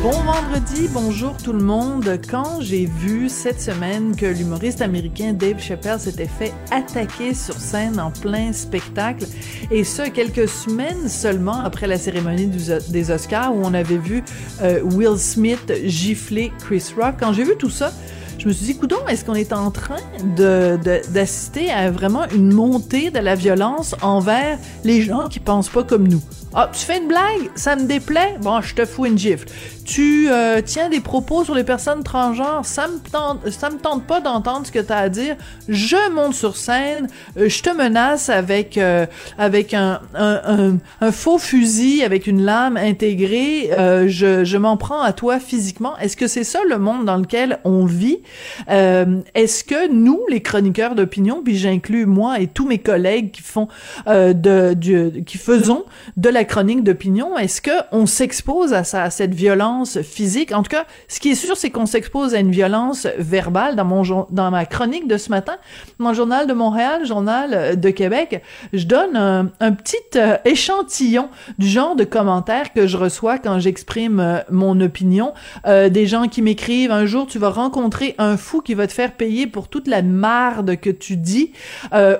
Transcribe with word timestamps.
Bon 0.00 0.12
vendredi, 0.12 0.88
bonjour 0.92 1.36
tout 1.36 1.52
le 1.52 1.62
monde. 1.62 2.20
Quand 2.30 2.60
j'ai 2.60 2.86
vu 2.86 3.28
cette 3.28 3.60
semaine 3.60 4.14
que 4.14 4.26
l'humoriste 4.26 4.80
américain 4.80 5.32
Dave 5.32 5.60
Chappelle 5.60 5.98
s'était 5.98 6.28
fait 6.28 6.52
attaquer 6.70 7.34
sur 7.34 7.54
scène 7.54 7.98
en 7.98 8.12
plein 8.12 8.52
spectacle, 8.52 9.26
et 9.72 9.82
ce, 9.82 10.08
quelques 10.08 10.48
semaines 10.48 11.08
seulement 11.08 11.60
après 11.64 11.88
la 11.88 11.98
cérémonie 11.98 12.48
des 12.90 13.10
Oscars 13.10 13.52
où 13.52 13.60
on 13.64 13.74
avait 13.74 13.98
vu 13.98 14.22
euh, 14.62 14.80
Will 14.82 15.18
Smith 15.18 15.72
gifler 15.84 16.52
Chris 16.60 16.92
Rock, 16.96 17.16
quand 17.18 17.32
j'ai 17.32 17.42
vu 17.42 17.56
tout 17.58 17.70
ça, 17.70 17.92
je 18.38 18.46
me 18.46 18.52
suis 18.52 18.66
dit, 18.66 18.76
coudon, 18.76 18.98
est-ce 19.08 19.24
qu'on 19.24 19.34
est 19.34 19.52
en 19.52 19.70
train 19.72 19.96
de, 20.36 20.78
d'assister 21.12 21.70
à 21.70 21.90
vraiment 21.90 22.24
une 22.32 22.52
montée 22.52 23.10
de 23.10 23.18
la 23.18 23.34
violence 23.34 23.96
envers 24.00 24.58
les 24.84 25.02
gens 25.02 25.28
qui 25.28 25.40
pensent 25.40 25.68
pas 25.68 25.82
comme 25.82 26.06
nous? 26.06 26.22
Ah, 26.54 26.70
tu 26.72 26.80
fais 26.80 26.96
une 26.98 27.08
blague, 27.08 27.50
ça 27.56 27.76
me 27.76 27.84
déplaît, 27.84 28.36
bon, 28.40 28.62
je 28.62 28.74
te 28.74 28.86
fous 28.86 29.04
une 29.04 29.18
gifle. 29.18 29.46
Tu 29.84 30.30
euh, 30.30 30.62
tiens 30.64 30.88
des 30.88 31.00
propos 31.00 31.44
sur 31.44 31.54
les 31.54 31.62
personnes 31.62 32.02
transgenres, 32.02 32.64
ça 32.64 32.88
me 32.88 32.98
tente, 32.98 33.50
ça 33.50 33.68
me 33.68 33.76
tente 33.76 34.04
pas 34.04 34.20
d'entendre 34.20 34.66
ce 34.66 34.72
que 34.72 34.78
tu 34.78 34.92
as 34.92 34.96
à 34.96 35.08
dire. 35.10 35.36
Je 35.68 36.10
monte 36.10 36.34
sur 36.34 36.56
scène, 36.56 37.08
euh, 37.36 37.50
je 37.50 37.62
te 37.62 37.70
menace 37.70 38.30
avec 38.30 38.78
euh, 38.78 39.04
avec 39.36 39.74
un, 39.74 40.00
faux 41.12 41.38
fusil, 41.38 42.02
avec 42.02 42.26
une 42.26 42.42
lame 42.42 42.76
intégrée. 42.76 43.70
je, 44.08 44.42
je 44.44 44.56
m'en 44.56 44.76
prends 44.76 45.02
à 45.02 45.12
toi 45.12 45.40
physiquement. 45.40 45.98
Est-ce 45.98 46.16
que 46.16 46.26
c'est 46.26 46.44
ça 46.44 46.60
le 46.68 46.78
monde 46.78 47.04
dans 47.04 47.16
lequel 47.16 47.58
on 47.64 47.84
vit? 47.84 48.18
Est-ce 48.68 49.64
que 49.64 49.90
nous, 49.90 50.20
les 50.28 50.40
chroniqueurs 50.40 50.94
d'opinion, 50.94 51.42
puis 51.42 51.56
j'inclus 51.56 52.06
moi 52.06 52.40
et 52.40 52.46
tous 52.46 52.66
mes 52.66 52.78
collègues 52.78 53.30
qui 53.30 53.42
font 53.42 53.68
de, 54.06 54.74
du, 54.74 55.24
qui 55.24 55.38
faisons 55.38 55.84
de 56.16 56.28
la 56.28 56.44
chronique 56.44 56.84
d'opinion, 56.84 57.36
est-ce 57.36 57.60
que 57.60 57.70
on 57.92 58.06
s'expose 58.06 58.72
à, 58.72 58.84
ça, 58.84 59.02
à 59.02 59.10
cette 59.10 59.34
violence 59.34 60.00
physique? 60.02 60.52
En 60.52 60.62
tout 60.62 60.70
cas, 60.70 60.86
ce 61.08 61.20
qui 61.20 61.30
est 61.30 61.34
sûr, 61.34 61.56
c'est 61.56 61.70
qu'on 61.70 61.86
s'expose 61.86 62.34
à 62.34 62.38
une 62.38 62.50
violence 62.50 63.06
verbale. 63.18 63.76
Dans 63.76 63.84
mon 63.84 64.02
dans 64.30 64.50
ma 64.50 64.64
chronique 64.64 65.08
de 65.08 65.16
ce 65.16 65.30
matin, 65.30 65.56
mon 65.98 66.14
journal 66.14 66.46
de 66.46 66.52
Montréal, 66.52 67.06
journal 67.06 67.50
euh, 67.52 67.74
de 67.74 67.90
Québec, 67.90 68.42
je 68.72 68.86
donne 68.86 69.16
un, 69.16 69.72
petit 69.72 69.96
euh, 70.16 70.36
échantillon 70.44 71.28
du 71.58 71.66
genre 71.66 71.96
de 71.96 72.04
commentaires 72.04 72.72
que 72.72 72.86
je 72.86 72.96
reçois 72.96 73.38
quand 73.38 73.58
j'exprime 73.58 74.20
euh, 74.20 74.38
mon 74.50 74.80
opinion. 74.80 75.32
des 75.66 76.06
gens 76.06 76.28
qui 76.28 76.42
m'écrivent 76.42 76.92
un 76.92 77.06
jour, 77.06 77.26
tu 77.26 77.38
vas 77.38 77.50
rencontrer 77.50 78.14
un 78.18 78.36
fou 78.36 78.60
qui 78.60 78.74
va 78.74 78.86
te 78.86 78.92
faire 78.92 79.12
payer 79.12 79.46
pour 79.46 79.68
toute 79.68 79.88
la 79.88 80.02
marde 80.02 80.76
que 80.76 80.90
tu 80.90 81.16
dis, 81.16 81.52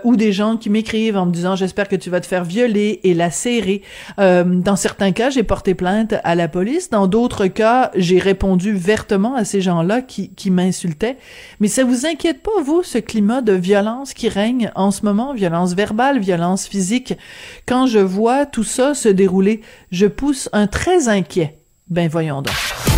ou 0.04 0.16
des 0.16 0.32
gens 0.32 0.56
qui 0.56 0.70
m'écrivent 0.70 1.16
en 1.16 1.26
me 1.26 1.32
disant 1.32 1.56
j'espère 1.56 1.88
que 1.88 1.97
tu 1.97 2.10
vas 2.10 2.20
te 2.20 2.26
faire 2.26 2.44
violer 2.44 3.00
et 3.04 3.14
lacérer. 3.14 3.82
Euh, 4.19 4.44
dans 4.44 4.76
certains 4.76 5.12
cas, 5.12 5.31
j'ai 5.31 5.42
porté 5.42 5.75
plainte 5.75 6.14
à 6.25 6.34
la 6.34 6.48
police. 6.48 6.91
Dans 6.91 7.06
d'autres 7.06 7.47
cas, 7.47 7.91
j'ai 7.94 8.19
répondu 8.19 8.72
vertement 8.72 9.34
à 9.34 9.44
ces 9.44 9.60
gens-là 9.60 10.03
qui, 10.03 10.31
qui 10.31 10.50
m'insultaient. 10.50 11.19
Mais 11.60 11.69
ça 11.69 11.84
vous 11.84 12.06
inquiète 12.06 12.42
pas, 12.42 12.62
vous, 12.62 12.82
ce 12.82 12.98
climat 12.98 13.42
de 13.42 13.53
violence 13.53 14.15
qui 14.15 14.28
règne 14.28 14.70
en 14.75 14.91
ce 14.91 15.04
moment? 15.04 15.34
Violence 15.34 15.75
verbale, 15.75 16.19
violence 16.19 16.66
physique. 16.66 17.15
Quand 17.66 17.86
je 17.86 17.98
vois 17.98 18.47
tout 18.47 18.65
ça 18.65 18.94
se 18.94 19.09
dérouler, 19.09 19.60
je 19.91 20.06
pousse 20.06 20.48
un 20.53 20.66
très 20.66 21.09
inquiet. 21.09 21.59
Ben 21.88 22.09
voyons 22.09 22.42
donc. 22.42 22.97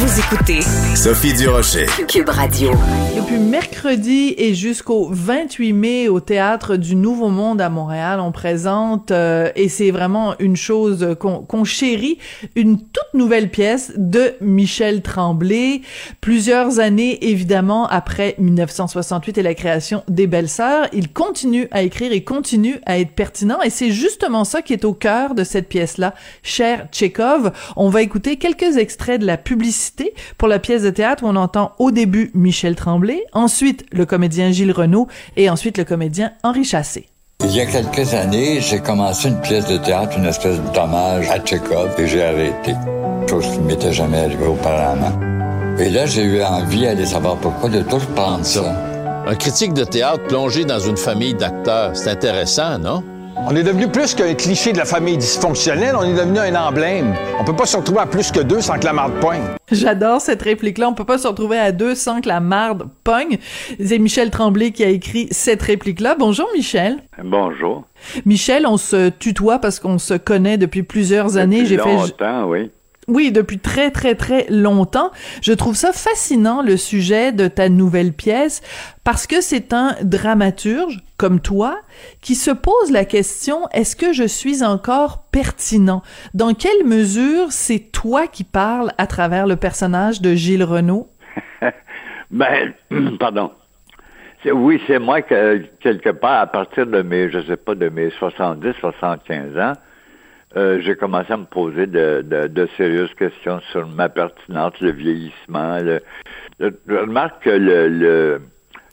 Vous 0.00 0.18
écoutez 0.18 0.62
Sophie 0.96 1.34
Durocher, 1.34 1.84
Cube 2.08 2.30
Radio. 2.30 2.70
Depuis 3.14 3.36
mercredi 3.36 4.34
et 4.38 4.54
jusqu'au 4.54 5.10
28 5.12 5.74
mai 5.74 6.08
au 6.08 6.20
théâtre 6.20 6.76
du 6.76 6.96
Nouveau 6.96 7.28
Monde 7.28 7.60
à 7.60 7.68
Montréal, 7.68 8.18
on 8.18 8.32
présente 8.32 9.10
euh, 9.10 9.50
et 9.56 9.68
c'est 9.68 9.90
vraiment 9.90 10.36
une 10.38 10.56
chose 10.56 11.16
qu'on 11.20 11.64
chérit, 11.64 12.16
une 12.56 12.78
toute 12.78 13.12
nouvelle 13.12 13.50
pièce 13.50 13.92
de 13.94 14.36
Michel 14.40 15.02
Tremblay. 15.02 15.82
Plusieurs 16.22 16.80
années 16.80 17.22
évidemment 17.28 17.86
après 17.86 18.36
1968 18.38 19.36
et 19.36 19.42
la 19.42 19.54
création 19.54 20.02
des 20.08 20.26
Belles 20.26 20.48
Sœurs, 20.48 20.88
il 20.94 21.12
continue 21.12 21.68
à 21.72 21.82
écrire 21.82 22.12
et 22.12 22.24
continue 22.24 22.80
à 22.86 22.98
être 22.98 23.12
pertinent 23.12 23.60
et 23.60 23.68
c'est 23.68 23.90
justement 23.90 24.44
ça 24.44 24.62
qui 24.62 24.72
est 24.72 24.86
au 24.86 24.94
cœur 24.94 25.34
de 25.34 25.44
cette 25.44 25.68
pièce-là, 25.68 26.14
cher 26.42 26.86
Tchekhov. 26.90 27.52
On 27.76 27.90
va 27.90 28.00
écouter 28.00 28.36
quelques 28.36 28.78
extraits 28.78 29.20
de 29.20 29.26
la 29.26 29.36
publicité 29.36 29.89
pour 30.38 30.48
la 30.48 30.58
pièce 30.58 30.82
de 30.82 30.90
théâtre 30.90 31.24
où 31.24 31.28
on 31.28 31.36
entend 31.36 31.72
au 31.78 31.90
début 31.90 32.30
Michel 32.34 32.74
Tremblay, 32.74 33.24
ensuite 33.32 33.84
le 33.92 34.06
comédien 34.06 34.50
Gilles 34.50 34.72
Renaud 34.72 35.08
et 35.36 35.50
ensuite 35.50 35.78
le 35.78 35.84
comédien 35.84 36.32
Henri 36.42 36.64
Chassé. 36.64 37.06
Il 37.42 37.56
y 37.56 37.60
a 37.60 37.66
quelques 37.66 38.12
années, 38.12 38.60
j'ai 38.60 38.80
commencé 38.80 39.28
une 39.28 39.40
pièce 39.40 39.66
de 39.66 39.78
théâtre, 39.78 40.18
une 40.18 40.26
espèce 40.26 40.60
d'hommage 40.74 41.30
à 41.30 41.38
Tchekhov, 41.38 41.98
et 41.98 42.06
j'ai 42.06 42.22
arrêté. 42.22 42.74
Chose 43.28 43.46
qui 43.46 43.58
ne 43.60 43.64
m'était 43.64 43.92
jamais 43.92 44.18
arrivée 44.18 44.46
auparavant. 44.46 45.18
Et 45.78 45.88
là, 45.88 46.04
j'ai 46.04 46.22
eu 46.22 46.42
envie 46.42 46.82
d'aller 46.82 47.06
savoir 47.06 47.36
pourquoi, 47.36 47.70
de 47.70 47.80
tout 47.80 47.96
reprendre 47.96 48.44
ça. 48.44 48.60
Un 49.26 49.34
critique 49.36 49.72
de 49.72 49.84
théâtre 49.84 50.22
plongé 50.24 50.66
dans 50.66 50.80
une 50.80 50.98
famille 50.98 51.34
d'acteurs, 51.34 51.96
c'est 51.96 52.10
intéressant, 52.10 52.78
non? 52.78 53.02
On 53.46 53.56
est 53.56 53.62
devenu 53.62 53.88
plus 53.88 54.14
qu'un 54.14 54.34
cliché 54.34 54.72
de 54.72 54.78
la 54.78 54.84
famille 54.84 55.16
dysfonctionnelle, 55.16 55.96
on 55.98 56.02
est 56.02 56.14
devenu 56.14 56.38
un 56.38 56.54
emblème. 56.54 57.14
On 57.40 57.44
peut 57.44 57.56
pas 57.56 57.66
se 57.66 57.76
retrouver 57.76 58.00
à 58.00 58.06
plus 58.06 58.30
que 58.30 58.40
deux 58.40 58.60
sans 58.60 58.78
que 58.78 58.84
la 58.84 58.92
marde 58.92 59.14
poigne. 59.20 59.42
J'adore 59.72 60.20
cette 60.20 60.42
réplique-là. 60.42 60.88
On 60.88 60.94
peut 60.94 61.04
pas 61.04 61.18
se 61.18 61.26
retrouver 61.26 61.58
à 61.58 61.72
deux 61.72 61.94
sans 61.94 62.20
que 62.20 62.28
la 62.28 62.40
marde 62.40 62.88
pogne. 63.02 63.38
C'est 63.84 63.98
Michel 63.98 64.30
Tremblay 64.30 64.70
qui 64.70 64.84
a 64.84 64.88
écrit 64.88 65.26
cette 65.30 65.62
réplique-là. 65.62 66.16
Bonjour 66.18 66.46
Michel. 66.54 66.98
Bonjour. 67.22 67.84
Michel, 68.26 68.66
on 68.66 68.76
se 68.76 69.08
tutoie 69.08 69.58
parce 69.58 69.80
qu'on 69.80 69.98
se 69.98 70.14
connaît 70.14 70.58
depuis 70.58 70.82
plusieurs 70.82 71.36
années. 71.36 71.66
J'ai 71.66 71.78
fait 71.78 71.96
longtemps, 71.96 72.44
oui. 72.46 72.70
Oui, 73.10 73.32
depuis 73.32 73.58
très 73.58 73.90
très 73.90 74.14
très 74.14 74.46
longtemps. 74.48 75.10
Je 75.42 75.52
trouve 75.52 75.74
ça 75.74 75.92
fascinant 75.92 76.62
le 76.62 76.76
sujet 76.76 77.32
de 77.32 77.48
ta 77.48 77.68
nouvelle 77.68 78.12
pièce 78.12 78.62
parce 79.02 79.26
que 79.26 79.40
c'est 79.40 79.72
un 79.72 79.96
dramaturge 80.02 81.00
comme 81.16 81.40
toi 81.40 81.80
qui 82.20 82.36
se 82.36 82.52
pose 82.52 82.92
la 82.92 83.04
question 83.04 83.68
est-ce 83.72 83.96
que 83.96 84.12
je 84.12 84.22
suis 84.22 84.62
encore 84.62 85.24
pertinent? 85.32 86.02
Dans 86.34 86.54
quelle 86.54 86.86
mesure 86.86 87.50
c'est 87.50 87.90
toi 87.90 88.28
qui 88.28 88.44
parles 88.44 88.92
à 88.96 89.08
travers 89.08 89.48
le 89.48 89.56
personnage 89.56 90.22
de 90.22 90.34
Gilles 90.34 90.64
Renaud? 90.64 91.08
Ben 92.30 92.74
pardon. 93.18 93.50
Oui, 94.52 94.80
c'est 94.86 95.00
moi 95.00 95.20
que 95.20 95.64
quelque 95.80 96.10
part 96.10 96.42
à 96.42 96.46
partir 96.46 96.86
de 96.86 97.02
mes 97.02 97.28
je 97.28 97.42
sais 97.42 97.56
pas 97.56 97.74
de 97.74 97.88
mes 97.88 98.10
70 98.10 98.72
75 98.78 99.58
ans 99.58 99.72
euh, 100.56 100.80
j'ai 100.80 100.96
commencé 100.96 101.32
à 101.32 101.36
me 101.36 101.44
poser 101.44 101.86
de, 101.86 102.22
de, 102.22 102.68
sérieuses 102.76 103.14
questions 103.14 103.60
sur 103.70 103.86
ma 103.86 104.08
pertinence, 104.08 104.72
le 104.80 104.90
vieillissement. 104.90 105.78
Le, 105.78 106.02
je 106.58 106.94
remarque 106.94 107.44
que 107.44 107.50
le, 107.50 107.88
le, 107.88 108.42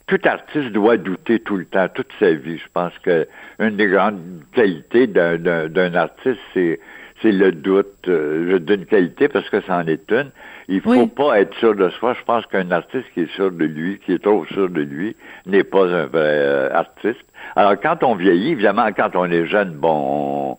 tout 0.06 0.20
artiste 0.24 0.70
doit 0.72 0.96
douter 0.96 1.40
tout 1.40 1.56
le 1.56 1.64
temps, 1.64 1.88
toute 1.88 2.12
sa 2.20 2.32
vie. 2.32 2.58
Je 2.58 2.68
pense 2.72 2.92
que 3.02 3.26
une 3.58 3.76
des 3.76 3.88
grandes 3.88 4.42
qualités 4.52 5.06
d'un 5.06 5.94
artiste, 5.94 6.40
c'est 6.54 6.80
c'est 7.22 7.32
le 7.32 7.50
doute 7.52 8.06
euh, 8.06 8.58
d'une 8.60 8.86
qualité 8.86 9.28
parce 9.28 9.48
que 9.50 9.60
c'en 9.62 9.86
est 9.86 10.10
une. 10.10 10.30
Il 10.68 10.80
faut 10.80 11.06
pas 11.06 11.40
être 11.40 11.54
sûr 11.56 11.74
de 11.74 11.88
soi. 11.90 12.14
Je 12.14 12.22
pense 12.24 12.46
qu'un 12.46 12.70
artiste 12.70 13.06
qui 13.14 13.22
est 13.22 13.34
sûr 13.34 13.50
de 13.50 13.64
lui, 13.64 13.98
qui 13.98 14.12
est 14.12 14.22
trop 14.22 14.44
sûr 14.46 14.68
de 14.68 14.82
lui, 14.82 15.16
n'est 15.46 15.64
pas 15.64 15.86
un 15.86 16.06
vrai 16.06 16.20
euh, 16.20 16.70
artiste. 16.72 17.24
Alors 17.56 17.74
quand 17.80 18.02
on 18.04 18.14
vieillit, 18.14 18.52
évidemment, 18.52 18.86
quand 18.96 19.16
on 19.16 19.24
est 19.24 19.46
jeune, 19.46 19.72
bon, 19.72 20.58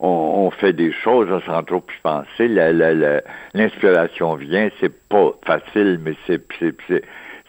on, 0.00 0.50
fait 0.50 0.72
des 0.72 0.92
choses 0.92 1.28
sans 1.44 1.62
trop 1.64 1.82
y 1.88 2.02
penser. 2.02 2.48
L'inspiration 3.54 4.34
vient, 4.36 4.68
c'est 4.80 4.92
pas 5.08 5.32
facile, 5.44 6.00
mais 6.02 6.14
c'est 6.26 6.42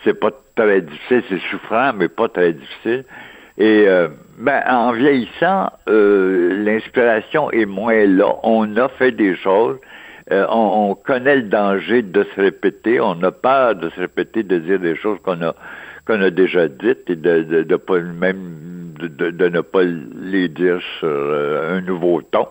c'est 0.04 0.14
pas 0.14 0.32
très 0.56 0.82
difficile, 0.82 1.24
c'est 1.30 1.42
souffrant, 1.50 1.92
mais 1.94 2.08
pas 2.08 2.30
très 2.30 2.54
difficile. 2.54 3.04
Et 3.58 3.86
euh, 3.88 4.10
ben, 4.38 4.62
en 4.70 4.92
vieillissant, 4.92 5.72
euh, 5.90 6.64
l'inspiration 6.64 7.50
est 7.52 7.66
moins 7.66 8.06
là. 8.06 8.36
On 8.44 8.78
a 8.78 8.88
fait 8.88 9.12
des 9.12 9.36
choses. 9.36 9.78
Euh, 10.32 10.46
on, 10.50 10.94
connaît 10.94 11.38
le 11.38 11.44
danger 11.44 12.02
de 12.04 12.24
se 12.36 12.42
répéter. 12.42 13.00
On 13.00 13.22
a 13.24 13.32
peur 13.32 13.76
de 13.76 13.90
se 13.90 14.00
répéter, 14.00 14.44
de 14.44 14.60
dire 14.60 14.80
des 14.80 14.96
choses 14.96 15.18
qu'on 15.24 15.42
a 15.42 15.56
qu'on 16.08 16.22
a 16.22 16.30
déjà 16.30 16.68
dites 16.68 17.10
et 17.10 17.16
de, 17.16 17.44
de, 17.44 17.64
de 17.64 17.76
pas 17.76 18.00
même 18.00 18.94
de, 19.00 19.30
de, 19.30 19.50
ne 19.50 19.62
pas 19.62 19.84
les 19.84 20.48
dire 20.48 20.80
sur 21.00 21.08
un 21.08 21.82
nouveau 21.82 22.22
ton, 22.22 22.48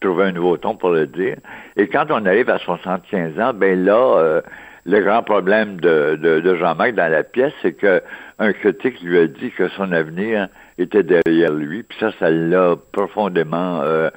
trouver 0.00 0.24
un 0.24 0.32
nouveau 0.32 0.56
ton 0.56 0.76
pour 0.76 0.90
le 0.90 1.06
dire. 1.06 1.36
Et 1.76 1.88
quand 1.88 2.06
on 2.10 2.24
arrive 2.24 2.48
à 2.48 2.58
75 2.58 3.38
ans, 3.38 3.52
ben 3.52 3.84
là, 3.84 4.40
le 4.86 5.00
grand 5.00 5.22
problème 5.22 5.80
de, 5.80 6.16
de, 6.16 6.56
Jean-Marc 6.56 6.94
dans 6.94 7.10
la 7.10 7.22
pièce, 7.22 7.52
c'est 7.62 7.72
que 7.72 8.02
un 8.38 8.52
critique 8.52 9.00
lui 9.02 9.18
a 9.18 9.26
dit 9.26 9.50
que 9.50 9.68
son 9.68 9.92
avenir 9.92 10.48
était 10.78 11.02
derrière 11.02 11.52
lui, 11.52 11.82
puis 11.82 11.96
ça, 12.00 12.10
ça 12.18 12.30
l'a 12.30 12.76
profondément 12.92 13.82
euh, 13.82 14.08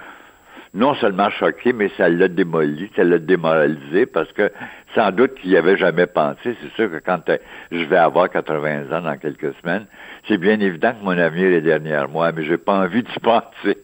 non 0.74 0.96
seulement 0.96 1.30
choqué, 1.30 1.74
mais 1.74 1.92
ça 1.98 2.08
l'a 2.08 2.30
démoli, 2.30 2.90
ça 2.96 3.04
l'a 3.04 3.20
démoralisé, 3.20 4.06
parce 4.06 4.32
que 4.32 4.50
sans 4.96 5.12
doute 5.12 5.36
qu'il 5.36 5.52
n'y 5.52 5.58
avait 5.58 5.78
jamais 5.78 6.06
pensé. 6.06 6.56
C'est 6.62 6.72
sûr 6.76 6.92
que 6.92 7.00
quand 7.04 7.30
euh, 7.30 7.38
je 7.72 7.84
vais 7.84 7.98
avoir 7.98 8.30
80 8.30 8.92
ans 8.92 9.02
dans 9.02 9.18
quelques 9.18 9.54
semaines, 9.62 9.86
c'est 10.28 10.38
bien 10.38 10.60
évident 10.60 10.94
que 10.94 11.04
mon 11.04 11.18
avenir 11.18 11.52
est 11.52 11.62
derrière 11.62 12.10
moi, 12.10 12.32
mais 12.32 12.44
j'ai 12.44 12.58
pas 12.58 12.74
envie 12.74 13.04
d'y 13.04 13.20
penser. 13.22 13.78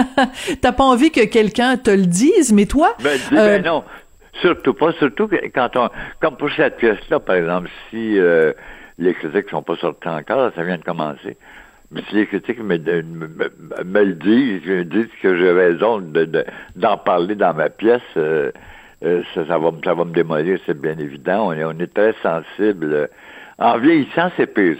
T'as 0.60 0.72
pas 0.72 0.84
envie 0.84 1.10
que 1.10 1.24
quelqu'un 1.26 1.76
te 1.76 1.90
le 1.90 2.06
dise, 2.06 2.52
mais 2.52 2.66
toi... 2.66 2.94
Ben, 3.02 3.18
ben 3.30 3.38
euh, 3.38 3.58
non, 3.60 3.84
Surtout 4.40 4.74
pas, 4.74 4.92
surtout 4.92 5.28
quand 5.54 5.76
on, 5.76 5.88
comme 6.20 6.36
pour 6.36 6.50
cette 6.52 6.76
pièce-là, 6.76 7.20
par 7.20 7.36
exemple, 7.36 7.70
si 7.90 8.18
euh, 8.18 8.52
les 8.98 9.14
critiques 9.14 9.48
sont 9.48 9.62
pas 9.62 9.76
sortis 9.76 10.08
encore, 10.08 10.52
ça 10.54 10.62
vient 10.62 10.76
de 10.76 10.84
commencer. 10.84 11.36
Mais 11.90 12.02
si 12.08 12.16
les 12.16 12.26
critiques 12.26 12.58
me, 12.58 12.76
me, 12.76 14.04
le 14.04 14.14
disent, 14.14 14.66
me 14.66 14.84
disent 14.84 15.08
que 15.22 15.36
j'ai 15.36 15.52
raison 15.52 16.00
de, 16.00 16.44
d'en 16.74 16.98
parler 16.98 17.34
dans 17.34 17.54
ma 17.54 17.70
pièce, 17.70 18.02
euh, 18.16 18.50
euh, 19.04 19.22
ça, 19.34 19.42
va, 19.42 19.70
ça 19.84 19.94
va 19.94 20.04
me 20.04 20.12
démolir, 20.12 20.58
c'est 20.66 20.80
bien 20.80 20.98
évident. 20.98 21.48
On 21.48 21.52
est, 21.52 21.64
on 21.64 21.78
est 21.78 21.92
très 21.92 22.14
sensible. 22.22 23.08
En 23.58 23.78
vieillissant, 23.78 24.30
c'est 24.36 24.46
pire. 24.46 24.76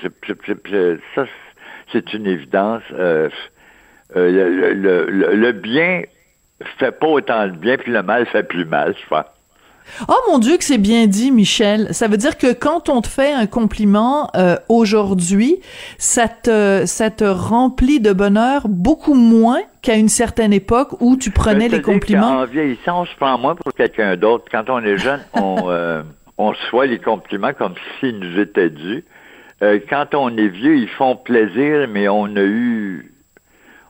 ça, 1.14 1.24
c'est 1.92 2.14
une 2.14 2.26
évidence. 2.26 2.82
le, 2.90 3.30
le, 4.14 5.34
le, 5.34 5.52
bien 5.52 6.02
fait 6.78 6.92
pas 6.92 7.06
autant 7.06 7.46
de 7.48 7.52
bien, 7.56 7.76
puis 7.76 7.92
le 7.92 8.02
mal 8.02 8.26
fait 8.26 8.42
plus 8.42 8.64
mal, 8.64 8.94
je 8.98 9.04
crois. 9.06 9.35
Oh 10.08 10.14
mon 10.28 10.38
Dieu 10.38 10.56
que 10.56 10.64
c'est 10.64 10.78
bien 10.78 11.06
dit, 11.06 11.30
Michel. 11.30 11.92
Ça 11.92 12.08
veut 12.08 12.16
dire 12.16 12.36
que 12.36 12.52
quand 12.52 12.88
on 12.88 13.00
te 13.00 13.08
fait 13.08 13.32
un 13.32 13.46
compliment 13.46 14.30
euh, 14.36 14.56
aujourd'hui, 14.68 15.60
ça 15.98 16.28
te 16.28 16.84
ça 16.86 17.10
te 17.10 17.24
remplit 17.24 18.00
de 18.00 18.12
bonheur 18.12 18.68
beaucoup 18.68 19.14
moins 19.14 19.60
qu'à 19.82 19.96
une 19.96 20.08
certaine 20.08 20.52
époque 20.52 21.00
où 21.00 21.16
tu 21.16 21.30
prenais 21.30 21.68
les 21.68 21.82
compliments? 21.82 22.40
En 22.40 22.44
vieillissant, 22.46 23.02
on 23.02 23.06
se 23.06 23.14
prend 23.16 23.38
moins 23.38 23.54
pour 23.54 23.72
quelqu'un 23.72 24.16
d'autre. 24.16 24.44
Quand 24.50 24.68
on 24.68 24.82
est 24.84 24.98
jeune, 24.98 25.20
on 25.34 25.64
euh, 25.68 26.02
on 26.38 26.50
reçoit 26.50 26.86
les 26.86 26.98
compliments 26.98 27.52
comme 27.54 27.74
s'ils 27.98 28.18
nous 28.18 28.38
étaient 28.38 28.70
dus. 28.70 29.04
Euh, 29.62 29.78
quand 29.88 30.14
on 30.14 30.36
est 30.36 30.48
vieux, 30.48 30.76
ils 30.76 30.88
font 30.88 31.16
plaisir, 31.16 31.88
mais 31.88 32.08
on 32.08 32.26
a 32.36 32.42
eu 32.42 33.12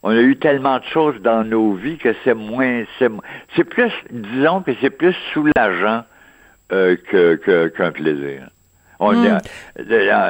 on 0.06 0.10
a 0.10 0.20
eu 0.20 0.36
tellement 0.36 0.78
de 0.78 0.84
choses 0.84 1.20
dans 1.20 1.42
nos 1.42 1.72
vies 1.72 1.98
que 1.98 2.14
c'est 2.22 2.32
moins, 2.32 2.84
c'est, 3.00 3.64
plus, 3.64 3.90
disons 4.08 4.62
que 4.62 4.70
c'est 4.80 4.90
plus 4.90 5.16
soulageant 5.32 6.04
euh, 6.70 6.94
que, 7.10 7.66
qu'un 7.76 7.90
plaisir. 7.90 8.48
On, 9.00 9.12
hmm. 9.12 9.38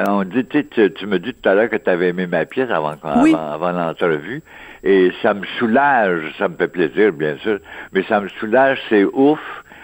on 0.07 0.23
dit, 0.23 0.45
tu, 0.47 1.05
me 1.05 1.19
dis 1.19 1.31
tout 1.35 1.47
à 1.47 1.53
l'heure 1.53 1.69
que 1.69 1.75
tu 1.75 1.89
avais 1.91 2.07
aimé 2.07 2.25
ma 2.25 2.45
pièce 2.45 2.71
avant, 2.71 2.95
avant, 3.03 3.71
l'entrevue, 3.71 4.41
et 4.83 5.11
ça 5.21 5.35
me 5.35 5.45
soulage, 5.59 6.23
ça 6.39 6.47
me 6.47 6.55
fait 6.55 6.69
plaisir, 6.69 7.13
bien 7.13 7.37
sûr, 7.37 7.59
mais 7.93 8.01
ça 8.09 8.19
me 8.19 8.29
soulage, 8.29 8.79
c'est 8.89 9.03
ouf, 9.03 9.39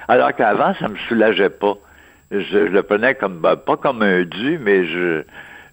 alors 0.07 0.34
qu'avant, 0.34 0.74
ça 0.74 0.88
me 0.88 0.98
soulageait 1.07 1.51
pas. 1.51 1.78
Je, 2.31 2.57
le 2.57 2.81
prenais 2.81 3.13
comme, 3.13 3.38
ben, 3.38 3.57
pas 3.57 3.78
comme 3.78 4.01
un 4.01 4.24
dû, 4.24 4.57
mais 4.57 4.88
je, 4.88 5.22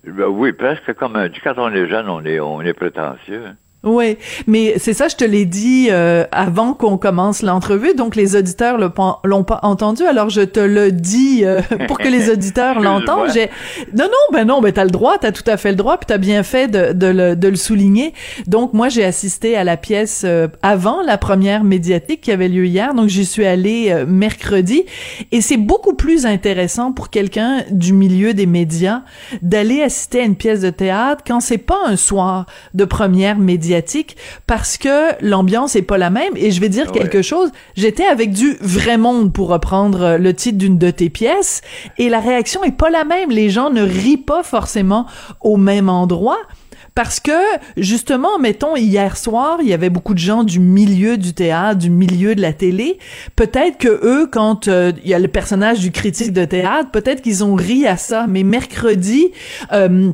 ben 0.05 0.27
oui, 0.27 0.53
presque 0.53 0.93
comme 0.93 1.17
un 1.17 1.31
dû. 1.31 1.41
Quand 1.43 1.55
on 1.57 1.73
est 1.73 1.89
jeune, 1.89 2.11
on 2.11 2.23
est, 2.27 2.39
on 2.39 2.61
est 2.61 2.75
prétentieux. 2.75 3.45
Hein. 3.47 3.57
Oui, 3.83 4.19
mais 4.47 4.75
c'est 4.77 4.93
ça, 4.93 5.09
je 5.09 5.17
te 5.17 5.25
l'ai 5.25 5.47
dit 5.47 5.89
euh, 5.91 6.27
avant 6.33 6.75
qu'on 6.75 6.99
commence 6.99 7.41
l'entrevue, 7.41 7.95
donc 7.95 8.15
les 8.15 8.37
auditeurs 8.37 8.77
l'ont 8.77 9.45
pas 9.45 9.61
entendu, 9.63 10.03
alors 10.03 10.29
je 10.29 10.43
te 10.43 10.61
le 10.61 10.93
dis 10.93 11.47
euh, 11.47 11.63
pour 11.89 11.97
que 11.99 12.09
les 12.09 12.29
auditeurs 12.33 12.81
l'entendent. 12.81 13.31
J'ai 13.33 13.49
non, 13.97 14.05
non, 14.05 14.35
ben 14.35 14.47
non, 14.47 14.61
ben 14.61 14.71
t'as 14.71 14.85
le 14.85 14.91
droit, 14.91 15.17
t'as 15.19 15.33
tout 15.33 15.45
à 15.47 15.57
fait 15.57 15.71
le 15.71 15.77
droit, 15.77 15.97
puis 15.97 16.05
t'as 16.07 16.19
bien 16.19 16.43
fait 16.43 16.69
de, 16.69 16.93
de, 16.93 17.07
le, 17.07 17.37
de 17.37 17.49
le 17.49 17.57
souligner. 17.57 18.13
Donc 18.47 18.75
moi, 18.75 18.91
j'ai 18.91 19.03
assisté 19.03 19.57
à 19.57 19.65
la 19.65 19.79
pièce 19.79 20.25
euh, 20.27 20.49
avant 20.61 21.01
la 21.01 21.17
première 21.17 21.65
médiatique 21.65 22.21
qui 22.21 22.33
avait 22.33 22.49
lieu 22.49 22.67
hier, 22.67 22.93
donc 22.93 23.09
j'y 23.09 23.25
suis 23.25 23.47
allée 23.47 24.05
mercredi, 24.07 24.85
et 25.33 25.41
c'est 25.41 25.57
beaucoup 25.57 25.95
plus 25.95 26.27
intéressant 26.27 26.93
pour 26.93 27.09
quelqu'un 27.09 27.65
du 27.71 27.95
milieu 27.95 28.35
des 28.35 28.47
médias 28.47 29.01
d'aller 29.41 29.81
assister 29.81 30.21
à 30.21 30.25
une 30.25 30.37
pièce 30.37 30.61
de 30.61 30.71
théâtre 30.71 31.25
quand 31.27 31.41
c'est 31.41 31.57
pas 31.57 31.79
un 31.87 31.97
soir 31.97 32.45
de 32.75 32.85
première 32.85 33.39
médiatique 33.39 33.70
parce 34.47 34.77
que 34.77 35.13
l'ambiance 35.21 35.77
est 35.77 35.83
pas 35.83 35.99
la 35.99 36.11
même. 36.11 36.37
Et 36.37 36.51
je 36.51 36.61
vais 36.61 36.69
dire 36.69 36.93
quelque 36.93 37.23
chose. 37.23 37.51
J'étais 37.77 38.05
avec 38.05 38.33
du 38.33 38.57
vrai 38.61 38.97
monde 38.97 39.33
pour 39.33 39.49
reprendre 39.49 40.03
euh, 40.03 40.19
le 40.19 40.35
titre 40.35 40.59
d'une 40.59 40.79
de 40.79 40.91
tes 40.91 41.11
pièces 41.11 41.63
et 41.99 42.09
la 42.09 42.21
réaction 42.21 42.65
est 42.65 42.77
pas 42.77 42.91
la 42.91 43.05
même. 43.05 43.31
Les 43.31 43.51
gens 43.51 43.71
ne 43.71 43.83
rient 43.83 44.17
pas 44.17 44.43
forcément 44.43 45.07
au 45.41 45.57
même 45.57 45.89
endroit. 45.89 46.39
Parce 46.95 47.21
que, 47.21 47.31
justement, 47.77 48.39
mettons, 48.39 48.77
hier 48.77 49.17
soir, 49.17 49.59
il 49.63 49.69
y 49.69 49.73
avait 49.73 49.91
beaucoup 49.91 50.13
de 50.13 50.19
gens 50.19 50.43
du 50.43 50.59
milieu 50.59 51.17
du 51.17 51.33
théâtre, 51.33 51.79
du 51.79 51.89
milieu 51.89 52.35
de 52.35 52.43
la 52.43 52.53
télé. 52.53 52.99
Peut-être 53.37 53.79
que 53.79 53.89
eux, 53.89 54.29
quand 54.31 54.69
euh, 54.69 54.93
il 55.05 55.09
y 55.09 55.15
a 55.15 55.19
le 55.19 55.29
personnage 55.29 55.79
du 55.79 55.93
critique 55.93 56.33
de 56.33 56.45
théâtre, 56.45 56.91
peut-être 56.91 57.23
qu'ils 57.23 57.45
ont 57.45 57.55
ri 57.55 57.87
à 57.87 57.97
ça. 57.97 58.27
Mais 58.29 58.43
mercredi, 58.43 59.31
euh, 59.73 60.13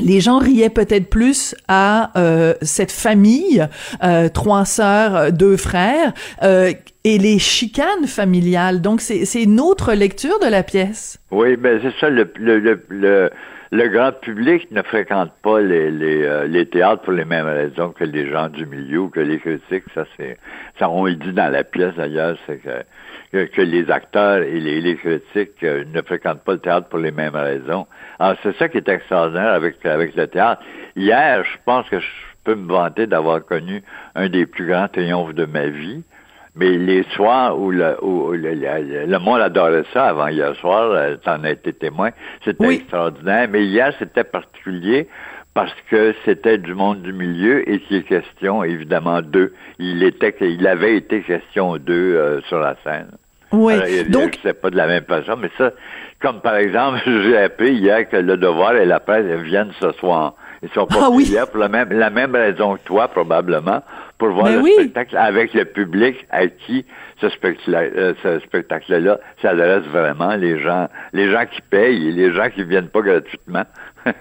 les 0.00 0.20
gens 0.20 0.38
riaient 0.38 0.70
peut-être 0.70 1.08
plus 1.08 1.54
à 1.68 2.10
euh, 2.18 2.54
cette 2.62 2.92
famille, 2.92 3.66
euh, 4.02 4.28
trois 4.28 4.64
sœurs, 4.64 5.32
deux 5.32 5.56
frères, 5.56 6.12
euh, 6.42 6.72
et 7.04 7.18
les 7.18 7.38
chicanes 7.38 8.06
familiales. 8.06 8.80
Donc, 8.80 9.00
c'est 9.00 9.42
une 9.42 9.60
autre 9.60 9.94
lecture 9.94 10.38
de 10.40 10.46
la 10.50 10.62
pièce. 10.62 11.18
Oui, 11.30 11.56
ben 11.56 11.80
c'est 11.82 11.94
ça, 12.00 12.10
le, 12.10 12.30
le, 12.38 13.30
le, 13.70 13.88
grand 13.88 14.12
public 14.12 14.70
ne 14.70 14.82
fréquente 14.82 15.30
pas 15.42 15.60
les, 15.60 15.90
les, 15.90 16.46
les, 16.48 16.66
théâtres 16.66 17.02
pour 17.02 17.12
les 17.12 17.24
mêmes 17.24 17.46
raisons 17.46 17.90
que 17.90 18.04
les 18.04 18.30
gens 18.30 18.48
du 18.48 18.66
milieu 18.66 19.08
que 19.08 19.20
les 19.20 19.38
critiques. 19.38 19.84
Ça, 19.94 20.04
c'est 20.16 20.36
ça 20.78 20.90
on 20.90 21.06
le 21.06 21.14
dit 21.14 21.32
dans 21.32 21.50
la 21.50 21.64
pièce 21.64 21.94
d'ailleurs, 21.96 22.36
c'est 22.46 22.58
que 22.58 22.84
que, 23.32 23.60
les 23.60 23.90
acteurs 23.90 24.42
et 24.42 24.58
les, 24.60 24.96
critiques 24.96 25.62
euh, 25.62 25.84
ne 25.92 26.00
fréquentent 26.02 26.42
pas 26.42 26.52
le 26.52 26.58
théâtre 26.58 26.88
pour 26.88 26.98
les 26.98 27.10
mêmes 27.10 27.36
raisons. 27.36 27.86
Alors, 28.18 28.36
c'est 28.42 28.56
ça 28.56 28.68
qui 28.68 28.78
est 28.78 28.88
extraordinaire 28.88 29.52
avec, 29.52 29.84
avec 29.84 30.16
le 30.16 30.26
théâtre. 30.26 30.62
Hier, 30.96 31.44
je 31.44 31.58
pense 31.64 31.88
que 31.88 32.00
je 32.00 32.06
peux 32.44 32.54
me 32.54 32.68
vanter 32.68 33.06
d'avoir 33.06 33.44
connu 33.44 33.82
un 34.14 34.28
des 34.28 34.46
plus 34.46 34.66
grands 34.66 34.88
triomphes 34.88 35.34
de 35.34 35.44
ma 35.44 35.66
vie. 35.66 36.02
Mais 36.54 36.76
les 36.76 37.04
soirs 37.14 37.56
où 37.56 37.70
le, 37.70 38.02
où 38.02 38.32
le, 38.32 38.54
le, 38.54 39.18
monde 39.18 39.40
adorait 39.40 39.84
ça 39.92 40.06
avant 40.06 40.26
hier 40.26 40.56
soir, 40.56 40.90
euh, 40.90 41.16
t'en 41.16 41.44
as 41.44 41.50
été 41.50 41.72
témoin, 41.72 42.10
c'était 42.44 42.74
extraordinaire. 42.74 43.46
Mais 43.48 43.64
hier, 43.64 43.92
c'était 43.98 44.24
particulier 44.24 45.08
parce 45.58 45.74
que 45.90 46.14
c'était 46.24 46.56
du 46.56 46.72
monde 46.72 47.02
du 47.02 47.12
milieu 47.12 47.68
et 47.68 47.80
qu'il 47.80 47.96
est 47.96 48.02
question, 48.04 48.62
évidemment, 48.62 49.22
d'eux. 49.22 49.52
Il 49.80 50.04
était, 50.04 50.32
il 50.40 50.64
avait 50.68 50.96
été 50.96 51.20
question 51.22 51.78
d'eux 51.78 52.14
euh, 52.16 52.40
sur 52.42 52.60
la 52.60 52.76
scène. 52.84 53.08
Oui. 53.50 53.74
Donc, 54.08 54.38
c'est 54.44 54.52
pas 54.52 54.70
de 54.70 54.76
la 54.76 54.86
même 54.86 55.02
façon, 55.02 55.36
mais 55.36 55.50
ça, 55.58 55.72
comme 56.20 56.40
par 56.42 56.54
exemple, 56.54 57.00
j'ai 57.06 57.36
appris 57.36 57.72
hier 57.72 58.08
que 58.08 58.18
le 58.18 58.36
devoir 58.36 58.76
et 58.76 58.84
la 58.84 59.00
presse 59.00 59.26
viennent 59.42 59.72
ce 59.80 59.90
soir. 59.94 60.34
Ils 60.62 60.68
sont 60.68 60.86
pas 60.86 61.08
ah, 61.10 61.16
hier 61.18 61.48
pour 61.48 61.58
la 61.58 61.68
même, 61.68 61.90
la 61.90 62.10
même 62.10 62.36
raison 62.36 62.76
que 62.76 62.84
toi, 62.84 63.08
probablement, 63.08 63.82
pour 64.16 64.28
voir 64.28 64.44
ben 64.44 64.62
le 64.62 64.72
spectacle 64.74 65.16
avec 65.16 65.54
le 65.54 65.64
public 65.64 66.24
à 66.30 66.46
qui 66.46 66.86
ce 67.20 67.28
spectacle, 67.30 67.92
euh, 67.96 68.14
ce 68.22 68.38
spectacle-là 68.40 69.18
s'adresse 69.42 69.84
vraiment 69.84 70.36
les 70.36 70.60
gens, 70.60 70.88
les 71.12 71.30
gens 71.30 71.44
qui 71.46 71.60
payent 71.62 72.08
et 72.08 72.12
les 72.12 72.32
gens 72.32 72.48
qui 72.50 72.64
viennent 72.64 72.88
pas 72.88 73.00
gratuitement. 73.00 73.64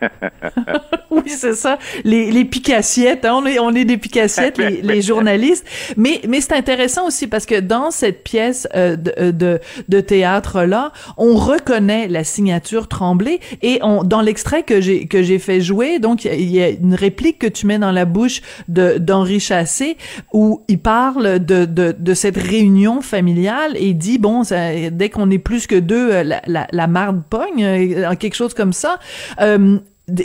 oui, 1.12 1.24
c'est 1.28 1.54
ça. 1.54 1.78
Les, 2.04 2.32
les 2.32 2.46
picassiettes, 2.46 3.26
hein, 3.26 3.34
on, 3.36 3.46
est, 3.46 3.60
on 3.60 3.74
est 3.74 3.86
des 3.86 3.98
picassiettes, 3.98 4.58
les, 4.58 4.82
les 4.82 5.02
journalistes. 5.02 5.66
Mais, 5.96 6.22
mais 6.28 6.42
c'est 6.42 6.54
intéressant 6.54 7.08
aussi 7.08 7.28
parce 7.28 7.46
que 7.46 7.60
dans 7.60 7.92
cette 7.92 8.24
pièce 8.24 8.68
euh, 8.76 8.96
de, 8.96 9.14
euh, 9.18 9.32
de, 9.32 9.60
de 9.88 10.00
théâtre-là, 10.02 10.92
on 11.18 11.36
reconnaît 11.36 12.08
la 12.08 12.24
signature 12.24 12.88
Tremblay 12.88 13.40
et 13.62 13.80
on, 13.82 14.04
dans 14.04 14.22
l'extrait 14.22 14.64
que 14.64 14.82
j'ai 14.82 15.08
que 15.08 15.24
j'ai 15.24 15.40
fait 15.40 15.62
jouer, 15.62 16.00
donc 16.00 16.26
il 16.26 16.50
y, 16.50 16.62
a 16.62 16.70
une 16.70 16.96
réplique 16.96 17.40
que 17.40 17.48
tu 17.48 17.66
mets 17.68 17.80
dans 17.80 17.92
la 17.92 18.06
bouche 18.06 18.42
de 18.68 18.98
d'Henri 18.98 19.40
Chassé 19.40 19.98
où 20.34 20.64
il 20.68 20.80
parle 20.80 21.40
de, 21.40 21.66
de, 21.66 21.96
de 21.98 22.14
cette 22.14 22.38
réunion 22.38 22.87
familiale 23.02 23.74
et 23.76 23.94
dit, 23.94 24.18
bon, 24.18 24.44
ça, 24.44 24.90
dès 24.92 25.10
qu'on 25.10 25.30
est 25.32 25.40
plus 25.40 25.68
que 25.68 25.76
deux, 25.76 26.24
la, 26.24 26.42
la, 26.46 26.68
la 26.72 26.88
marde 26.88 27.22
pogne, 27.30 28.16
quelque 28.20 28.36
chose 28.36 28.54
comme 28.54 28.74
ça. 28.74 29.00
Euh, 29.42 29.80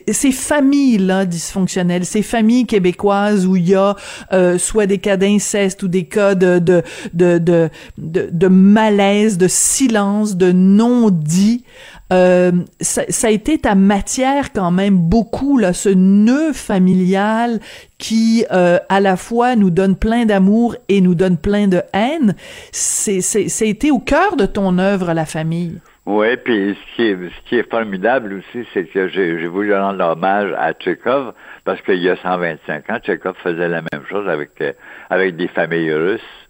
ces 0.09 0.31
familles-là 0.31 1.27
dysfonctionnelles, 1.27 2.05
ces 2.05 2.23
familles 2.23 2.67
québécoises 2.67 3.47
où 3.47 3.57
il 3.57 3.69
y 3.69 3.75
a 3.75 3.97
euh, 4.33 4.57
soit 4.57 4.87
des 4.87 4.99
cas 4.99 5.17
d'inceste 5.17 5.83
ou 5.83 5.89
des 5.89 6.05
cas 6.05 6.37
de 6.37 6.61
de, 6.61 6.83
de, 7.15 7.39
de, 7.39 7.69
de, 7.99 8.47
malaise, 8.49 9.39
de 9.39 9.49
silence, 9.49 10.37
de 10.37 10.53
non-dit, 10.53 11.65
euh, 12.13 12.53
ça, 12.81 13.27
a 13.27 13.31
été 13.31 13.59
ta 13.59 13.75
matière 13.75 14.53
quand 14.53 14.71
même 14.71 14.97
beaucoup, 14.97 15.59
là, 15.59 15.73
ce 15.73 15.89
nœud 15.89 16.53
familial 16.53 17.61
qui, 17.99 18.45
euh, 18.53 18.79
à 18.89 19.01
la 19.01 19.17
fois, 19.17 19.57
nous 19.57 19.71
donne 19.71 19.97
plein 19.97 20.27
d'amour 20.27 20.77
et 20.89 21.01
nous 21.01 21.15
donne 21.15 21.39
plein 21.39 21.69
de 21.69 21.83
haine. 21.93 22.35
C'est, 22.71 23.21
c'est, 23.21 23.49
ça 23.49 23.65
a 23.65 23.69
été 23.69 23.91
au 23.91 23.99
cœur 23.99 24.37
de 24.37 24.47
ton 24.47 24.79
œuvre, 24.79 25.13
la 25.13 25.25
famille. 25.25 25.81
Oui, 26.05 26.37
puis 26.37 26.77
ce 26.77 26.97
qui 26.97 27.03
est, 27.07 27.15
ce 27.15 27.49
qui 27.49 27.57
est 27.57 27.71
formidable 27.71 28.35
aussi, 28.35 28.67
c'est 28.75 28.85
que 28.85 29.07
j'ai 29.09 29.47
voulu 29.47 29.73
rendre 29.73 30.05
hommage 30.05 30.53
à 30.59 30.73
Tchekhov, 30.73 31.33
parce 31.65 31.81
qu'il 31.83 32.03
y 32.03 32.11
a 32.11 32.17
125 32.17 32.91
ans, 32.91 32.99
Tchekhov 32.99 33.37
faisait 33.43 33.69
la 33.69 33.83
même 33.83 34.05
chose 34.11 34.29
avec, 34.29 34.51
euh, 34.61 34.73
avec 35.11 35.37
des 35.37 35.47
familles 35.47 35.93
russes. 35.93 36.42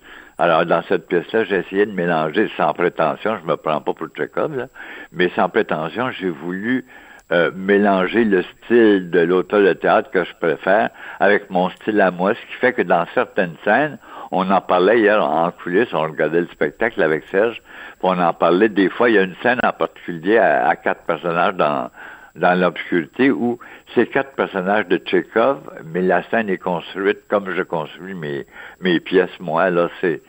Alors, 0.43 0.67
dans 0.67 0.83
cette 0.89 1.07
pièce-là, 1.07 1.45
j'ai 1.45 1.59
essayé 1.59 1.87
de 1.87 1.93
mélanger 1.93 2.51
sans 2.57 2.73
prétention, 2.73 3.39
je 3.41 3.47
me 3.49 3.57
prends 3.57 3.81
pas 3.81 3.95
pour 3.95 4.09
Tchekhov, 4.09 4.57
là, 4.57 4.67
mais 5.13 5.31
sans 5.37 5.49
prétention, 5.49 6.11
j'ai 6.11 6.31
voulu 6.31 6.85
euh, 7.31 7.53
mélanger 7.55 8.25
le 8.25 8.43
style 8.43 9.09
de 9.11 9.21
l'auteur 9.21 9.61
de 9.61 9.73
théâtre 9.75 10.11
que 10.11 10.25
je 10.25 10.35
préfère 10.41 10.91
avec 11.21 11.49
mon 11.49 11.71
style 11.71 12.01
à 12.01 12.11
moi, 12.11 12.35
ce 12.35 12.41
qui 12.41 12.55
fait 12.55 12.73
que 12.73 12.83
dans 12.83 13.07
certaines 13.15 13.55
scènes, 13.63 13.99
on 14.33 14.51
en 14.51 14.61
parlait 14.61 14.99
hier 14.99 15.25
en 15.25 15.49
coulisses, 15.53 15.95
on 15.95 16.03
regardait 16.03 16.41
le 16.41 16.49
spectacle 16.49 17.01
avec 17.01 17.23
Serge, 17.31 17.63
on 18.03 18.19
en 18.19 18.33
parlait 18.33 18.69
des 18.69 18.89
fois. 18.89 19.11
Il 19.11 19.15
y 19.15 19.19
a 19.19 19.23
une 19.23 19.37
scène 19.45 19.61
en 19.63 19.73
particulier 19.73 20.39
à, 20.39 20.75
quatre 20.75 21.03
personnages 21.03 21.55
dans, 21.55 21.89
dans 22.35 22.61
l'obscurité 22.61 23.31
où 23.31 23.61
c'est 23.95 24.07
quatre 24.07 24.35
personnages 24.35 24.89
de 24.89 24.97
Tchekhov, 24.97 25.59
mais 25.85 26.03
la 26.03 26.25
scène 26.31 26.49
est 26.49 26.59
construite 26.59 27.21
comme 27.29 27.55
je 27.55 27.63
construis 27.63 28.15
mes, 28.15 28.45
mes 28.81 28.99
pièces, 28.99 29.39
moi. 29.39 29.71
Là, 29.71 29.89
c'est, 30.01 30.21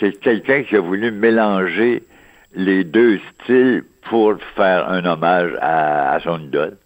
c'est 0.00 0.18
quelqu'un 0.20 0.62
qui 0.62 0.76
a 0.76 0.80
voulu 0.80 1.12
mélanger 1.12 2.02
les 2.54 2.84
deux 2.84 3.20
styles 3.42 3.84
pour 4.08 4.34
faire 4.56 4.88
un 4.88 5.04
hommage 5.04 5.52
à, 5.60 6.18
son 6.24 6.40
idole. 6.40 6.76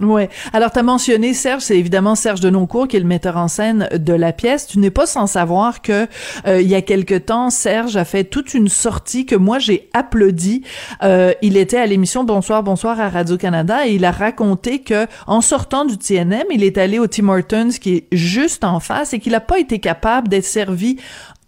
Ouais. 0.00 0.28
Alors, 0.52 0.70
tu 0.70 0.78
as 0.78 0.84
mentionné 0.84 1.34
Serge, 1.34 1.62
c'est 1.62 1.76
évidemment 1.76 2.14
Serge 2.14 2.40
Denoncourt 2.40 2.86
qui 2.86 2.96
est 2.96 3.00
le 3.00 3.06
metteur 3.06 3.36
en 3.36 3.48
scène 3.48 3.88
de 3.92 4.12
la 4.12 4.32
pièce. 4.32 4.68
Tu 4.68 4.78
n'es 4.78 4.92
pas 4.92 5.06
sans 5.06 5.26
savoir 5.26 5.82
que 5.82 6.06
euh, 6.46 6.60
il 6.60 6.68
y 6.68 6.76
a 6.76 6.82
quelque 6.82 7.18
temps, 7.18 7.50
Serge 7.50 7.96
a 7.96 8.04
fait 8.04 8.22
toute 8.22 8.54
une 8.54 8.68
sortie 8.68 9.26
que 9.26 9.34
moi 9.34 9.58
j'ai 9.58 9.88
applaudi. 9.94 10.62
Euh, 11.02 11.32
il 11.42 11.56
était 11.56 11.78
à 11.78 11.86
l'émission 11.86 12.22
Bonsoir, 12.22 12.62
Bonsoir 12.62 13.00
à 13.00 13.08
Radio-Canada 13.08 13.88
et 13.88 13.94
il 13.94 14.04
a 14.04 14.12
raconté 14.12 14.82
que 14.82 15.06
en 15.26 15.40
sortant 15.40 15.84
du 15.84 15.98
TNM, 15.98 16.44
il 16.52 16.62
est 16.62 16.78
allé 16.78 17.00
au 17.00 17.08
Tim 17.08 17.28
Hortons 17.28 17.70
qui 17.80 17.96
est 17.96 18.06
juste 18.12 18.62
en 18.62 18.78
face 18.78 19.14
et 19.14 19.18
qu'il 19.18 19.32
n'a 19.32 19.40
pas 19.40 19.58
été 19.58 19.80
capable 19.80 20.28
d'être 20.28 20.44
servi 20.44 20.98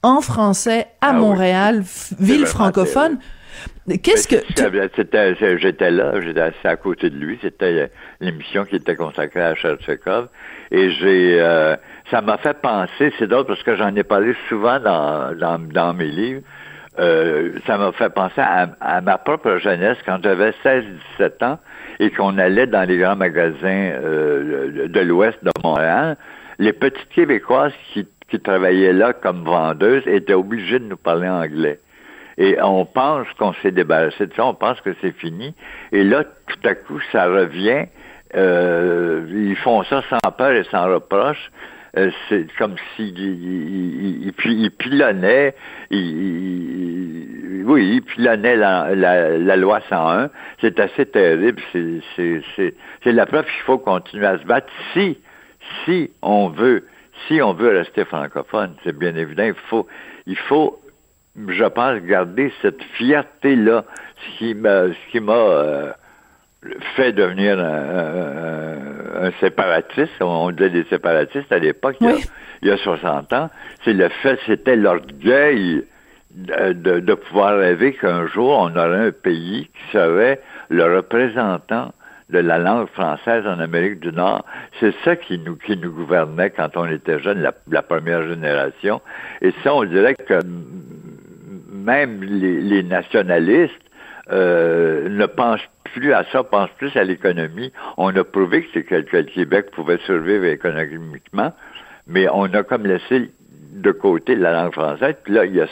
en 0.02 0.21
français 0.21 0.87
à 1.00 1.09
ah 1.09 1.12
Montréal, 1.12 1.83
ville 2.19 2.47
francophone. 2.47 3.19
Qu'est-ce 4.02 4.28
que 4.28 4.37
c'était 4.97 5.59
j'étais 5.59 5.90
là, 5.90 6.21
j'étais 6.21 6.40
assis 6.40 6.66
à 6.66 6.76
côté 6.76 7.11
de 7.11 7.16
lui, 7.16 7.38
c'était 7.42 7.90
l'émission 8.21 8.64
qui 8.64 8.76
était 8.76 8.97
consacrée 8.97 9.42
à 9.42 9.54
Tchekhov 9.54 10.28
et 10.71 10.90
j'ai 10.92 11.40
euh, 11.40 11.76
ça 12.11 12.21
m'a 12.21 12.38
fait 12.38 12.61
penser, 12.61 13.12
c'est 13.19 13.26
d'autres 13.26 13.49
parce 13.49 13.62
que 13.62 13.76
j'en 13.76 13.95
ai 13.97 14.04
parlé 14.04 14.35
souvent 14.49 14.78
dans 14.78 15.37
dans, 15.37 15.59
dans 15.59 15.92
mes 15.92 16.09
livres. 16.09 16.42
Euh, 16.99 17.52
ça 17.66 17.78
m'a 17.78 17.92
fait 17.92 18.11
penser 18.11 18.40
à, 18.40 19.00
ma 19.00 19.16
propre 19.16 19.59
jeunesse 19.59 19.97
quand 20.04 20.19
j'avais 20.23 20.52
16-17 20.64 21.45
ans 21.45 21.59
et 21.99 22.11
qu'on 22.11 22.37
allait 22.37 22.66
dans 22.66 22.87
les 22.87 22.99
grands 22.99 23.16
magasins 23.16 23.54
euh, 23.64 24.88
de 24.88 25.00
l'Ouest 25.00 25.38
de 25.42 25.50
Montréal. 25.62 26.16
Les 26.59 26.73
petites 26.73 27.09
Québécoises 27.09 27.73
qui, 27.92 28.07
qui 28.30 28.40
travaillaient 28.40 28.92
là 28.92 29.12
comme 29.12 29.44
vendeuses 29.44 30.06
étaient 30.06 30.34
obligées 30.34 30.78
de 30.78 30.84
nous 30.84 30.96
parler 30.96 31.28
anglais. 31.28 31.80
Et 32.38 32.56
on 32.62 32.87
pense 32.87 33.26
qu'on 33.38 33.52
s'est 33.54 33.70
débarrassé 33.72 34.26
de 34.26 34.32
ça, 34.34 34.46
on 34.46 34.54
pense 34.54 34.80
que 34.80 34.94
c'est 35.02 35.12
fini. 35.12 35.54
Et 35.92 36.04
là, 36.04 36.25
tout 36.25 36.68
à 36.68 36.75
coup, 36.75 36.99
ça 37.12 37.26
revient. 37.26 37.84
Euh, 38.34 39.26
ils 39.28 39.56
font 39.56 39.82
ça 39.84 40.02
sans 40.08 40.30
peur 40.30 40.52
et 40.52 40.64
sans 40.70 40.87
reproche. 40.87 41.50
Euh, 41.99 42.10
c'est 42.28 42.46
comme 42.56 42.76
s'ils 42.94 43.18
il, 43.18 44.26
il, 44.26 44.32
il, 44.44 44.70
pilonnaient, 44.70 45.54
il, 45.90 47.64
oui, 47.66 47.96
ils 47.96 48.02
pilonnaient 48.02 48.54
la, 48.54 48.94
la, 48.94 49.37
la, 49.37 49.56
loi 49.56 49.80
101. 49.88 50.30
C'est 50.60 50.78
assez 50.78 51.06
terrible. 51.06 51.60
C'est 51.75 53.12
la 53.12 53.26
preuve 53.26 53.44
qu'il 53.44 53.62
faut 53.66 53.78
continuer 53.78 54.26
à 54.26 54.38
se 54.38 54.44
battre 54.44 54.68
si, 54.92 55.18
si 55.84 56.10
on 56.22 56.49
veut, 56.49 56.84
si 57.26 57.40
on 57.42 57.52
veut 57.52 57.76
rester 57.76 58.04
francophone. 58.04 58.74
C'est 58.84 58.96
bien 58.96 59.14
évident. 59.14 59.44
Il 59.44 59.54
faut, 59.68 59.86
il 60.26 60.36
faut 60.36 60.80
je 61.48 61.64
pense, 61.64 62.00
garder 62.02 62.52
cette 62.62 62.82
fierté-là, 62.82 63.84
ce 64.16 64.38
qui 64.38 64.54
m'a, 64.54 64.88
ce 64.88 65.10
qui 65.10 65.20
m'a 65.20 65.32
euh, 65.32 65.92
fait 66.96 67.12
devenir 67.12 67.58
un, 67.58 69.30
séparatiste. 69.40 70.12
On 70.20 70.50
disait 70.50 70.70
des 70.70 70.84
séparatistes 70.84 71.52
à 71.52 71.58
l'époque, 71.58 71.96
il, 72.00 72.68
y 72.68 72.70
a 72.70 72.76
60 72.76 73.32
ans. 73.32 73.50
C'est 73.84 73.92
le 73.92 74.08
fait, 74.08 74.38
c'était 74.46 74.76
l'orgueil 74.76 75.84
de, 76.34 77.00
de, 77.00 77.14
pouvoir 77.14 77.58
rêver 77.58 77.92
qu'un 77.94 78.26
jour, 78.26 78.56
on 78.58 78.76
aurait 78.76 79.08
un 79.08 79.12
pays 79.12 79.68
qui 79.68 79.92
serait 79.92 80.40
le 80.68 80.96
représentant 80.96 81.92
de 82.30 82.38
la 82.38 82.58
langue 82.58 82.88
française 82.88 83.46
en 83.46 83.58
Amérique 83.60 84.00
du 84.00 84.12
Nord. 84.12 84.44
C'est 84.78 84.94
ça 85.04 85.16
qui 85.16 85.38
nous, 85.38 85.56
qui 85.56 85.76
nous 85.76 85.92
gouvernait 85.92 86.50
quand 86.50 86.76
on 86.76 86.87
était 86.87 87.20
jeune, 87.20 87.42
la, 87.70 87.82
première 87.82 88.22
génération. 88.28 89.00
Et 89.42 89.52
ça, 89.62 89.75
on 89.75 89.84
dirait 89.84 90.14
que 90.14 90.40
même 91.72 92.22
les, 92.22 92.82
nationalistes 92.82 93.75
euh, 94.30 95.08
ne 95.08 95.26
pensent 95.26 95.68
plus 95.92 96.12
à 96.12 96.25
ça, 96.32 96.44
pensent 96.44 96.70
plus 96.78 96.96
à 96.96 97.04
l'économie. 97.04 97.72
On 97.96 98.14
a 98.14 98.25
prouvé 98.25 98.62
que, 98.62 98.80
que, 98.80 99.16
le 99.16 99.22
Québec 99.25 99.70
pouvait 99.72 99.99
survivre 100.06 100.44
économiquement, 100.44 101.52
mais 102.06 102.28
on 102.32 102.44
a 102.44 102.62
comme 102.62 102.87
laissé 102.87 103.30
de 103.70 103.90
côté 103.92 104.34
la 104.34 104.52
langue 104.52 104.72
française. 104.72 105.14
Puis 105.24 105.34
là, 105.34 105.44
il 105.44 105.54
y 105.54 105.60
a 105.60 105.66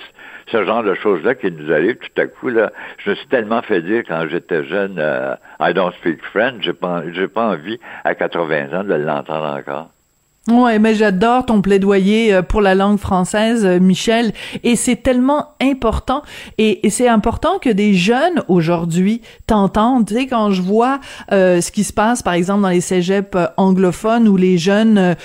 ce 0.50 0.64
genre 0.64 0.82
de 0.82 0.94
choses-là 0.94 1.34
qui 1.34 1.50
nous 1.50 1.72
arrivent 1.72 1.98
tout 1.98 2.20
à 2.20 2.26
coup. 2.26 2.48
Là, 2.48 2.72
je 2.98 3.10
me 3.10 3.14
suis 3.14 3.26
tellement 3.28 3.62
fait 3.62 3.82
dire 3.82 4.02
quand 4.06 4.26
j'étais 4.28 4.64
jeune, 4.64 4.96
euh, 4.98 5.34
I 5.60 5.74
don't 5.74 5.92
speak 5.94 6.22
French, 6.24 6.62
j'ai 6.62 6.72
pas, 6.72 7.02
j'ai 7.12 7.28
pas 7.28 7.48
envie 7.48 7.78
à 8.04 8.14
80 8.14 8.80
ans 8.80 8.84
de 8.84 8.94
l'entendre 8.94 9.58
encore. 9.58 9.90
Ouais, 10.50 10.78
mais 10.78 10.94
j'adore 10.94 11.44
ton 11.44 11.60
plaidoyer 11.60 12.32
euh, 12.32 12.40
pour 12.40 12.62
la 12.62 12.74
langue 12.74 12.98
française, 12.98 13.66
euh, 13.66 13.78
Michel, 13.80 14.32
et 14.64 14.76
c'est 14.76 14.96
tellement 14.96 15.48
important. 15.60 16.22
Et, 16.56 16.80
c'est 16.88 17.08
important 17.08 17.58
que 17.60 17.68
des 17.68 17.92
jeunes 17.92 18.42
aujourd'hui 18.48 19.20
t'entendent. 19.46 20.06
Tu 20.06 20.14
sais, 20.14 20.26
quand 20.26 20.50
je 20.50 20.62
vois 20.62 21.00
euh, 21.32 21.60
ce 21.60 21.70
qui 21.70 21.84
se 21.84 21.92
passe, 21.92 22.22
par 22.22 22.32
exemple, 22.32 22.62
dans 22.62 22.70
les 22.70 22.80
cégeps 22.80 23.36
anglophones 23.58 24.26
où 24.26 24.38
les 24.38 24.56
jeunes 24.56 25.16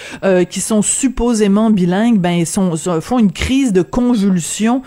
qui 0.50 0.60
sont 0.60 0.82
supposément 0.82 1.70
bilingues, 1.70 2.20
ben 2.20 2.32
ils 2.32 2.46
sont, 2.46 2.76
font 3.02 3.20
une 3.20 3.32
crise 3.32 3.72
de 3.72 3.82
convulsion, 3.82 4.82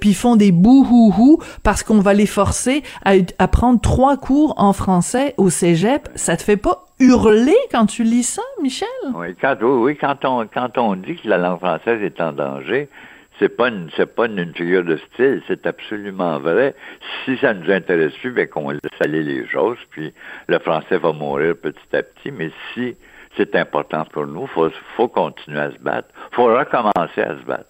puis 0.00 0.14
font 0.14 0.36
des 0.36 0.52
bouhouhou 0.52 1.38
parce 1.62 1.82
qu'on 1.82 2.00
va 2.00 2.12
les 2.12 2.26
forcer 2.26 2.82
à, 3.04 3.12
à 3.38 3.48
prendre 3.48 3.80
trois 3.80 4.16
cours 4.16 4.54
en 4.56 4.72
français 4.72 5.34
au 5.36 5.48
cégep. 5.48 6.08
Ça 6.16 6.36
te 6.36 6.42
fait 6.42 6.56
pas 6.56 6.86
hurler 7.02 7.56
quand 7.70 7.86
tu 7.86 8.02
lis 8.02 8.22
ça, 8.22 8.42
Michel? 8.62 8.88
Oui, 9.14 9.34
quand, 9.40 9.56
oui, 9.62 9.96
quand 9.96 10.24
on, 10.24 10.46
quand 10.46 10.78
on 10.78 10.96
dit 10.96 11.16
que 11.16 11.28
la 11.28 11.38
langue 11.38 11.58
française 11.58 12.02
est 12.02 12.20
en 12.20 12.32
danger, 12.32 12.88
c'est 13.38 13.48
pas 13.48 13.68
une, 13.68 13.88
c'est 13.96 14.14
pas 14.14 14.26
une, 14.26 14.54
figure 14.54 14.84
de 14.84 14.96
style, 15.12 15.42
c'est 15.48 15.66
absolument 15.66 16.38
vrai. 16.38 16.74
Si 17.24 17.36
ça 17.38 17.54
nous 17.54 17.70
intéresse 17.70 18.12
plus, 18.20 18.32
ben 18.32 18.46
qu'on 18.46 18.70
laisse 18.70 19.00
aller 19.00 19.22
les 19.22 19.46
choses, 19.48 19.78
puis 19.90 20.12
le 20.46 20.58
français 20.58 20.98
va 20.98 21.12
mourir 21.12 21.56
petit 21.56 21.96
à 21.96 22.02
petit. 22.02 22.30
Mais 22.30 22.50
si 22.72 22.94
c'est 23.36 23.56
important 23.56 24.04
pour 24.12 24.26
nous, 24.26 24.46
faut, 24.46 24.70
faut 24.96 25.08
continuer 25.08 25.60
à 25.60 25.70
se 25.72 25.78
battre. 25.78 26.08
Faut 26.32 26.44
recommencer 26.44 27.22
à 27.22 27.36
se 27.38 27.44
battre. 27.44 27.66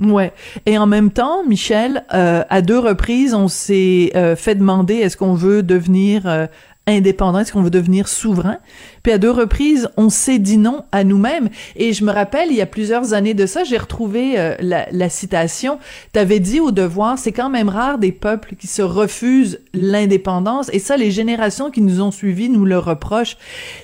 Ouais. 0.00 0.32
Et 0.64 0.78
en 0.78 0.86
même 0.86 1.10
temps, 1.10 1.44
Michel, 1.44 2.04
euh, 2.14 2.42
à 2.48 2.62
deux 2.62 2.78
reprises, 2.78 3.34
on 3.34 3.48
s'est 3.48 4.12
euh, 4.14 4.34
fait 4.34 4.54
demander 4.54 4.94
est-ce 4.94 5.16
qu'on 5.16 5.34
veut 5.34 5.62
devenir 5.62 6.26
euh, 6.26 6.46
indépendant? 6.90 7.40
Est-ce 7.40 7.52
qu'on 7.52 7.62
veut 7.62 7.70
devenir 7.70 8.08
souverain? 8.08 8.58
Puis 9.02 9.12
à 9.12 9.18
deux 9.18 9.30
reprises, 9.30 9.88
on 9.96 10.10
s'est 10.10 10.38
dit 10.38 10.58
non 10.58 10.84
à 10.92 11.04
nous-mêmes. 11.04 11.48
Et 11.76 11.92
je 11.92 12.04
me 12.04 12.12
rappelle, 12.12 12.48
il 12.50 12.56
y 12.56 12.60
a 12.60 12.66
plusieurs 12.66 13.14
années 13.14 13.34
de 13.34 13.46
ça, 13.46 13.64
j'ai 13.64 13.78
retrouvé 13.78 14.38
euh, 14.38 14.54
la, 14.60 15.08
citation. 15.08 15.78
T'avais 16.12 16.38
dit 16.38 16.60
au 16.60 16.70
devoir, 16.70 17.18
c'est 17.18 17.32
quand 17.32 17.50
même 17.50 17.68
rare 17.68 17.98
des 17.98 18.12
peuples 18.12 18.54
qui 18.56 18.66
se 18.66 18.82
refusent 18.82 19.60
l'indépendance. 19.72 20.70
Et 20.72 20.78
ça, 20.78 20.96
les 20.96 21.10
générations 21.10 21.70
qui 21.70 21.80
nous 21.80 22.00
ont 22.00 22.10
suivis 22.10 22.48
nous 22.48 22.64
le 22.64 22.78
reprochent. 22.78 23.36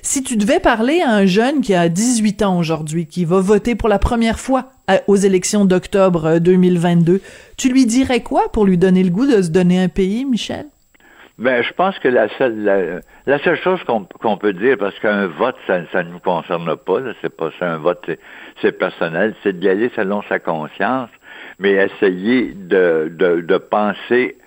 Si 0.02 0.22
tu 0.22 0.36
devais 0.36 0.60
parler 0.60 1.00
à 1.00 1.10
un 1.10 1.26
jeune 1.26 1.60
qui 1.60 1.74
a 1.74 1.88
18 1.88 2.42
ans 2.42 2.58
aujourd'hui, 2.58 3.06
qui 3.06 3.24
va 3.24 3.40
voter 3.40 3.74
pour 3.74 3.88
la 3.88 3.98
première 3.98 4.38
fois 4.38 4.70
aux 5.08 5.16
élections 5.16 5.64
d'octobre 5.64 6.38
2022, 6.38 7.12
euh, 7.14 7.18
tu 7.56 7.70
lui 7.70 7.86
dirais 7.86 8.22
quoi 8.22 8.52
pour 8.52 8.64
lui 8.64 8.78
donner 8.78 9.02
le 9.02 9.10
goût 9.10 9.26
de 9.26 9.42
se 9.42 9.48
donner 9.48 9.80
un 9.80 9.88
pays, 9.88 10.24
Michel? 10.24 10.66
Ben, 11.38 11.62
je 11.62 11.72
pense 11.74 11.98
que 11.98 12.08
la 12.08 12.28
seule, 12.38 13.02
la, 13.26 13.38
seule 13.40 13.58
chose 13.58 13.80
qu'on 13.84 14.36
peut 14.38 14.54
dire, 14.54 14.78
parce 14.78 14.98
qu'un 15.00 15.26
vote, 15.26 15.56
ça 15.66 15.80
ne 15.80 16.10
nous 16.10 16.18
concerne 16.18 16.76
pas, 16.76 17.00
c'est 17.20 17.36
pas 17.36 17.50
ça, 17.58 17.74
un 17.74 17.76
vote, 17.76 18.10
c'est 18.62 18.72
personnel, 18.72 19.34
c'est 19.42 19.58
d'y 19.58 19.68
aller 19.68 19.90
selon 19.94 20.22
sa 20.22 20.38
conscience, 20.38 21.10
mais 21.58 21.72
essayer 21.72 22.54
de, 22.54 23.12
de, 23.14 23.42
de 23.42 23.56
penser 23.58 24.38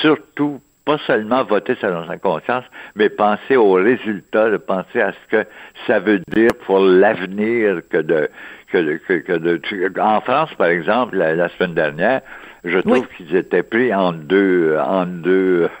surtout 0.00 0.60
pas 0.86 0.98
seulement 0.98 1.42
voter 1.42 1.74
selon 1.80 2.06
sa 2.06 2.16
conscience, 2.16 2.64
mais 2.94 3.08
penser 3.08 3.56
aux 3.56 3.72
résultats, 3.72 4.50
de 4.50 4.56
penser 4.56 5.00
à 5.00 5.12
ce 5.12 5.36
que 5.36 5.48
ça 5.88 5.98
veut 5.98 6.20
dire 6.28 6.52
pour 6.64 6.78
l'avenir 6.78 7.80
que 7.90 7.98
de, 7.98 8.30
que, 8.70 8.96
que, 8.98 9.14
que 9.14 9.32
de, 9.32 10.00
en 10.00 10.20
France, 10.20 10.54
par 10.56 10.68
exemple, 10.68 11.16
la, 11.16 11.48
semaine 11.50 11.74
dernière, 11.74 12.20
je 12.64 12.78
trouve 12.78 13.06
qu'ils 13.16 13.34
étaient 13.34 13.64
pris 13.64 13.92
en 13.92 14.12
deux, 14.12 14.76
en 14.78 15.06
deux, 15.06 15.68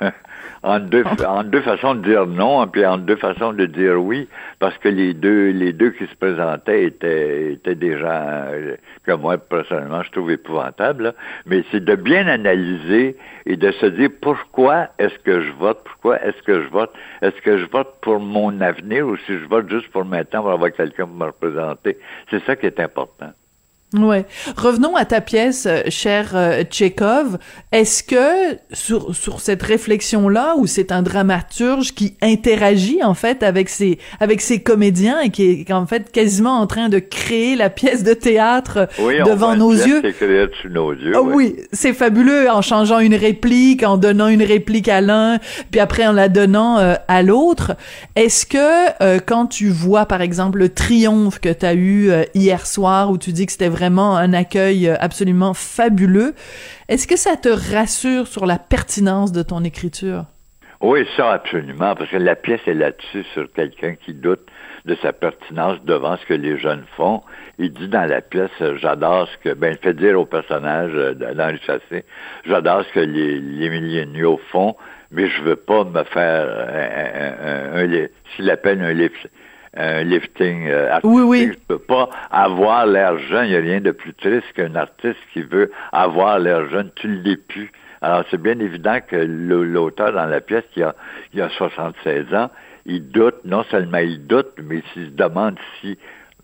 en 0.66 0.80
deux, 0.80 1.04
en 1.24 1.44
deux 1.44 1.60
façons 1.60 1.94
de 1.94 2.02
dire 2.02 2.26
non, 2.26 2.66
puis 2.66 2.84
en 2.84 2.98
deux 2.98 3.14
façons 3.14 3.52
de 3.52 3.66
dire 3.66 4.02
oui, 4.02 4.28
parce 4.58 4.76
que 4.78 4.88
les 4.88 5.14
deux, 5.14 5.50
les 5.50 5.72
deux 5.72 5.90
qui 5.90 6.06
se 6.06 6.14
présentaient 6.16 6.84
étaient, 6.84 7.52
étaient 7.52 7.76
des 7.76 7.96
gens 7.96 8.08
euh, 8.48 8.74
que 9.04 9.12
moi, 9.12 9.38
personnellement, 9.38 10.02
je 10.02 10.10
trouve 10.10 10.32
épouvantables. 10.32 11.14
Mais 11.46 11.62
c'est 11.70 11.84
de 11.84 11.94
bien 11.94 12.26
analyser 12.26 13.16
et 13.46 13.56
de 13.56 13.70
se 13.70 13.86
dire 13.86 14.10
pourquoi 14.20 14.88
est-ce 14.98 15.16
que 15.20 15.40
je 15.40 15.52
vote, 15.52 15.78
pourquoi 15.84 16.20
est-ce 16.22 16.42
que 16.42 16.60
je 16.60 16.68
vote, 16.68 16.92
est-ce 17.22 17.40
que 17.42 17.58
je 17.58 17.66
vote 17.66 17.94
pour 18.02 18.18
mon 18.18 18.60
avenir 18.60 19.06
ou 19.06 19.16
si 19.18 19.38
je 19.38 19.46
vote 19.46 19.70
juste 19.70 19.88
pour 19.92 20.04
maintenant 20.04 20.42
pour 20.42 20.50
avoir 20.50 20.72
quelqu'un 20.72 21.06
pour 21.06 21.14
me 21.14 21.26
représenter. 21.26 21.96
C'est 22.28 22.44
ça 22.44 22.56
qui 22.56 22.66
est 22.66 22.80
important. 22.80 23.30
Ouais. 24.04 24.26
Revenons 24.56 24.96
à 24.96 25.04
ta 25.04 25.20
pièce, 25.20 25.66
euh, 25.66 25.82
cher 25.88 26.32
euh, 26.34 26.62
Tchekhov. 26.64 27.38
Est-ce 27.72 28.02
que 28.02 28.58
sur, 28.72 29.14
sur 29.14 29.40
cette 29.40 29.62
réflexion-là, 29.62 30.54
où 30.56 30.66
c'est 30.66 30.92
un 30.92 31.02
dramaturge 31.02 31.94
qui 31.94 32.16
interagit 32.22 33.02
en 33.02 33.14
fait 33.14 33.42
avec 33.42 33.68
ses 33.68 33.98
avec 34.20 34.40
ses 34.40 34.62
comédiens 34.62 35.20
et 35.20 35.30
qui 35.30 35.64
est 35.68 35.72
en 35.72 35.86
fait 35.86 36.12
quasiment 36.12 36.60
en 36.60 36.66
train 36.66 36.88
de 36.88 36.98
créer 36.98 37.56
la 37.56 37.70
pièce 37.70 38.02
de 38.02 38.12
théâtre 38.12 38.88
devant 38.98 39.56
nos 39.56 39.72
yeux? 39.72 40.02
nos 40.70 40.92
yeux. 40.92 41.12
Ah 41.14 41.22
oui, 41.22 41.56
c'est 41.72 41.92
fabuleux 41.92 42.50
en 42.50 42.62
changeant 42.62 42.98
une 42.98 43.14
réplique, 43.14 43.82
en 43.82 43.96
donnant 43.96 44.28
une 44.28 44.42
réplique 44.42 44.88
à 44.88 45.00
l'un, 45.00 45.38
puis 45.70 45.80
après 45.80 46.06
en 46.06 46.12
la 46.12 46.28
donnant 46.28 46.78
euh, 46.78 46.94
à 47.08 47.22
l'autre. 47.22 47.76
Est-ce 48.14 48.46
que 48.46 49.18
quand 49.20 49.46
tu 49.46 49.68
vois 49.68 50.06
par 50.06 50.20
exemple 50.20 50.58
le 50.58 50.68
triomphe 50.68 51.40
que 51.40 51.52
tu 51.52 51.66
as 51.66 51.74
eu 51.74 52.10
hier 52.34 52.66
soir 52.66 53.10
où 53.10 53.18
tu 53.18 53.32
dis 53.32 53.46
que 53.46 53.52
c'était 53.52 53.68
vraiment 53.68 53.85
un 53.90 54.32
accueil 54.32 54.88
euh, 54.88 54.96
absolument 55.00 55.54
fabuleux. 55.54 56.34
Est-ce 56.88 57.06
que 57.06 57.16
ça 57.16 57.36
te 57.36 57.48
rassure 57.48 58.26
sur 58.26 58.46
la 58.46 58.58
pertinence 58.58 59.32
de 59.32 59.42
ton 59.42 59.64
écriture? 59.64 60.24
Oui, 60.80 61.06
ça 61.16 61.32
absolument, 61.32 61.94
parce 61.94 62.10
que 62.10 62.18
la 62.18 62.36
pièce 62.36 62.60
est 62.66 62.74
là-dessus 62.74 63.24
sur 63.32 63.50
quelqu'un 63.52 63.94
qui 63.94 64.12
doute 64.12 64.46
de 64.84 64.94
sa 65.02 65.12
pertinence 65.12 65.82
devant 65.84 66.16
ce 66.18 66.26
que 66.26 66.34
les 66.34 66.58
jeunes 66.58 66.84
font. 66.96 67.22
Il 67.58 67.72
dit 67.72 67.88
dans 67.88 68.04
la 68.04 68.20
pièce, 68.20 68.50
euh, 68.60 68.76
j'adore 68.76 69.26
ce 69.28 69.38
que, 69.48 69.54
ben, 69.54 69.72
il 69.72 69.78
fait 69.78 69.94
dire 69.94 70.20
au 70.20 70.26
personnage 70.26 70.92
euh, 70.94 71.14
le 71.18 71.58
chassé, 71.66 72.04
j'adore 72.44 72.84
ce 72.84 72.92
que 72.92 73.00
les, 73.00 73.40
les 73.40 73.70
milléniaux 73.70 74.38
font, 74.52 74.76
mais 75.10 75.28
je 75.28 75.42
veux 75.42 75.56
pas 75.56 75.84
me 75.84 76.04
faire 76.04 76.46
un, 76.46 77.82
un, 77.82 77.86
un, 77.86 78.06
s'il 78.34 78.50
appelle 78.50 78.82
un 78.82 78.92
un 79.76 80.04
lifting 80.04 80.68
euh, 80.68 80.90
artistique. 80.90 81.10
Oui, 81.10 81.22
oui. 81.22 81.52
Je 81.52 81.58
peux 81.68 81.78
pas 81.78 82.08
avoir 82.30 82.86
l'air 82.86 83.18
jeune. 83.18 83.46
Il 83.46 83.50
n'y 83.50 83.56
a 83.56 83.60
rien 83.60 83.80
de 83.80 83.90
plus 83.90 84.14
triste 84.14 84.46
qu'un 84.54 84.74
artiste 84.74 85.18
qui 85.32 85.42
veut 85.42 85.70
avoir 85.92 86.38
l'air 86.38 86.68
jeune. 86.68 86.90
Tu 86.96 87.08
ne 87.08 87.22
l'es 87.22 87.36
plus. 87.36 87.70
Alors, 88.00 88.24
c'est 88.30 88.40
bien 88.40 88.58
évident 88.58 88.98
que 89.06 89.16
l'auteur 89.16 90.12
dans 90.12 90.26
la 90.26 90.40
pièce, 90.40 90.64
qui 90.72 90.82
a, 90.82 90.94
il 91.32 91.40
a 91.40 91.48
76 91.50 92.34
ans, 92.34 92.50
il 92.84 93.08
doute, 93.10 93.36
non 93.44 93.64
seulement 93.64 93.98
il 93.98 94.26
doute, 94.26 94.52
mais 94.62 94.82
il 94.96 95.06
se 95.06 95.10
demande 95.10 95.56
si, 95.80 95.98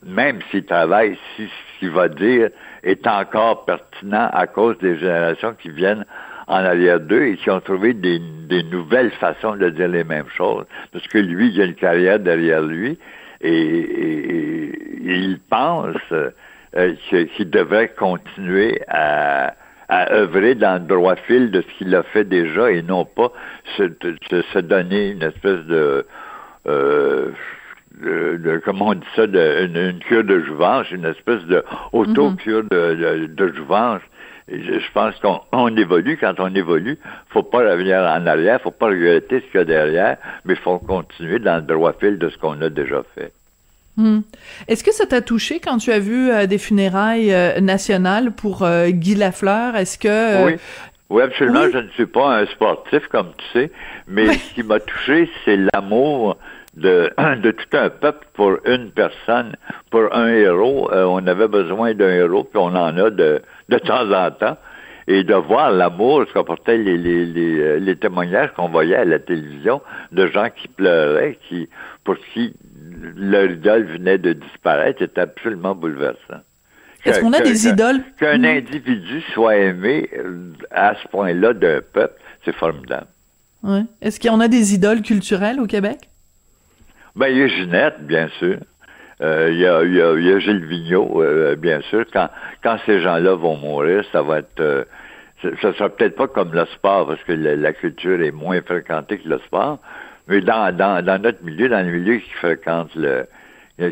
même 0.04 0.40
s'il 0.50 0.64
travaille, 0.64 1.16
si 1.36 1.46
ce 1.46 1.78
qu'il 1.78 1.90
va 1.90 2.08
dire 2.08 2.50
est 2.82 3.06
encore 3.06 3.64
pertinent 3.64 4.28
à 4.32 4.46
cause 4.46 4.76
des 4.78 4.98
générations 4.98 5.54
qui 5.54 5.70
viennent 5.70 6.04
en 6.48 6.56
arrière 6.56 6.98
d'eux 6.98 7.22
et 7.26 7.36
qui 7.36 7.50
ont 7.50 7.60
trouvé 7.60 7.94
des, 7.94 8.18
des 8.18 8.64
nouvelles 8.64 9.12
façons 9.12 9.54
de 9.54 9.68
dire 9.70 9.88
les 9.88 10.04
mêmes 10.04 10.28
choses. 10.36 10.64
Parce 10.92 11.06
que 11.06 11.18
lui, 11.18 11.52
il 11.54 11.60
a 11.60 11.64
une 11.66 11.74
carrière 11.74 12.18
derrière 12.18 12.62
lui 12.62 12.98
et, 13.42 14.72
il 15.04 15.38
pense 15.50 15.96
euh, 16.12 16.94
qu'il 17.34 17.50
devrait 17.50 17.88
continuer 17.88 18.80
à, 18.88 19.54
à 19.88 20.12
œuvrer 20.12 20.54
dans 20.54 20.80
le 20.80 20.86
droit 20.86 21.16
fil 21.16 21.50
de 21.50 21.60
ce 21.60 21.78
qu'il 21.78 21.94
a 21.94 22.02
fait 22.02 22.24
déjà 22.24 22.70
et 22.70 22.82
non 22.82 23.04
pas 23.04 23.32
se, 23.76 23.84
se, 24.52 24.58
donner 24.60 25.10
une 25.10 25.22
espèce 25.22 25.64
de, 25.66 26.06
euh, 26.66 27.30
de, 28.00 28.60
comment 28.64 28.88
on 28.88 28.94
dit 28.94 29.06
ça, 29.16 29.26
de, 29.26 29.66
une, 29.66 29.98
cure 30.00 30.24
de 30.24 30.40
jouvence, 30.40 30.90
une 30.90 31.04
espèce 31.04 31.44
de 31.44 31.64
auto-cure 31.92 32.64
de, 32.70 32.94
de, 32.94 33.26
de 33.26 33.52
jouvence 33.54 34.00
je 34.48 34.92
pense 34.92 35.14
qu'on 35.20 35.76
évolue. 35.76 36.18
Quand 36.18 36.34
on 36.38 36.54
évolue, 36.54 36.98
faut 37.30 37.42
pas 37.42 37.58
revenir 37.58 37.98
en 37.98 38.26
arrière, 38.26 38.60
faut 38.60 38.70
pas 38.70 38.86
regretter 38.86 39.40
ce 39.40 39.50
qu'il 39.50 39.60
y 39.60 39.62
a 39.62 39.64
derrière, 39.64 40.16
mais 40.44 40.54
faut 40.56 40.78
continuer 40.78 41.38
dans 41.38 41.56
le 41.56 41.62
droit 41.62 41.92
fil 41.92 42.18
de 42.18 42.28
ce 42.28 42.36
qu'on 42.38 42.60
a 42.60 42.68
déjà 42.68 43.02
fait. 43.14 43.32
Hmm. 43.96 44.20
Est-ce 44.68 44.82
que 44.82 44.92
ça 44.92 45.04
t'a 45.04 45.20
touché 45.20 45.60
quand 45.60 45.76
tu 45.76 45.92
as 45.92 45.98
vu 45.98 46.30
euh, 46.30 46.46
des 46.46 46.56
funérailles 46.56 47.32
euh, 47.32 47.60
nationales 47.60 48.32
pour 48.32 48.62
euh, 48.62 48.88
Guy 48.88 49.14
Lafleur? 49.14 49.76
Est-ce 49.76 49.98
que... 49.98 50.46
oui. 50.46 50.56
Oui, 51.10 51.20
absolument. 51.20 51.68
Je 51.70 51.76
ne 51.76 51.88
suis 51.90 52.06
pas 52.06 52.38
un 52.38 52.46
sportif, 52.46 53.06
comme 53.08 53.32
tu 53.36 53.44
sais, 53.52 53.70
mais 54.08 54.32
ce 54.32 54.54
qui 54.54 54.62
m'a 54.62 54.80
touché, 54.80 55.28
c'est 55.44 55.58
l'amour 55.74 56.38
de, 56.76 57.10
de 57.42 57.50
tout 57.50 57.76
un 57.76 57.90
peuple 57.90 58.26
pour 58.34 58.58
une 58.64 58.90
personne, 58.90 59.56
pour 59.90 60.14
un 60.14 60.28
héros. 60.28 60.90
on 60.92 61.26
avait 61.26 61.48
besoin 61.48 61.94
d'un 61.94 62.10
héros, 62.10 62.44
puis 62.44 62.58
on 62.58 62.74
en 62.74 62.96
a 62.96 63.10
de, 63.10 63.42
de 63.68 63.78
temps 63.78 64.10
en 64.10 64.30
temps 64.30 64.56
et 65.06 65.24
de 65.24 65.34
voir 65.34 65.72
l'amour, 65.72 66.24
ce 66.28 66.32
qu'apportaient 66.32 66.78
les, 66.78 66.96
les, 66.96 67.26
les, 67.26 67.60
euh, 67.60 67.78
les 67.78 67.96
témoignages 67.96 68.52
qu'on 68.54 68.68
voyait 68.68 68.96
à 68.96 69.04
la 69.04 69.18
télévision 69.18 69.80
de 70.12 70.26
gens 70.26 70.48
qui 70.54 70.68
pleuraient, 70.68 71.38
qui, 71.48 71.68
pour 72.04 72.16
qui 72.32 72.54
leur 73.16 73.50
idole 73.50 73.84
venait 73.84 74.18
de 74.18 74.32
disparaître, 74.32 75.00
c'était 75.00 75.22
absolument 75.22 75.74
bouleversant. 75.74 76.42
Est-ce 77.04 77.20
qu'on 77.20 77.32
a 77.32 77.40
des 77.40 77.66
idoles? 77.66 78.00
Qu'un 78.16 78.38
hmm. 78.38 78.44
individu 78.44 79.22
soit 79.32 79.56
aimé 79.56 80.08
euh, 80.16 80.52
à 80.70 80.94
ce 81.02 81.08
point-là 81.08 81.52
d'un 81.52 81.80
peuple, 81.80 82.14
c'est 82.44 82.54
formidable. 82.54 83.08
Ouais. 83.64 83.82
Est-ce 84.00 84.20
qu'on 84.20 84.38
a 84.38 84.46
des 84.46 84.74
idoles 84.74 85.02
culturelles 85.02 85.58
au 85.58 85.66
Québec? 85.66 85.98
Ben, 87.14 87.28
il 87.28 87.38
y 87.38 87.42
a 87.42 87.46
Ginette, 87.48 88.06
bien 88.06 88.28
sûr. 88.38 88.56
Euh, 89.20 89.50
il 89.52 89.58
y, 89.58 89.66
a, 89.66 89.84
y, 89.84 90.00
a, 90.00 90.18
y, 90.18 90.32
a, 90.32 90.38
Gilles 90.38 90.64
Vigneault, 90.64 91.22
euh, 91.22 91.56
bien 91.56 91.80
sûr. 91.82 92.04
Quand, 92.12 92.28
quand 92.62 92.78
ces 92.86 93.00
gens-là 93.00 93.34
vont 93.34 93.56
mourir, 93.56 94.04
ça 94.12 94.22
va 94.22 94.38
être... 94.38 94.60
Euh, 94.60 94.84
ça 95.60 95.72
sera 95.74 95.88
peut-être 95.88 96.16
pas 96.16 96.28
comme 96.28 96.54
le 96.54 96.64
sport, 96.66 97.06
parce 97.06 97.22
que 97.24 97.32
la, 97.32 97.72
culture 97.72 98.20
est 98.22 98.30
moins 98.30 98.62
fréquentée 98.62 99.18
que 99.18 99.28
le 99.28 99.38
sport, 99.40 99.80
mais 100.28 100.40
dans, 100.40 100.74
dans, 100.74 101.04
dans 101.04 101.20
notre 101.20 101.42
milieu, 101.44 101.68
dans 101.68 101.84
le 101.84 101.92
milieu 101.92 102.16
qui 102.18 102.30
fréquente 102.30 102.94
le... 102.94 103.26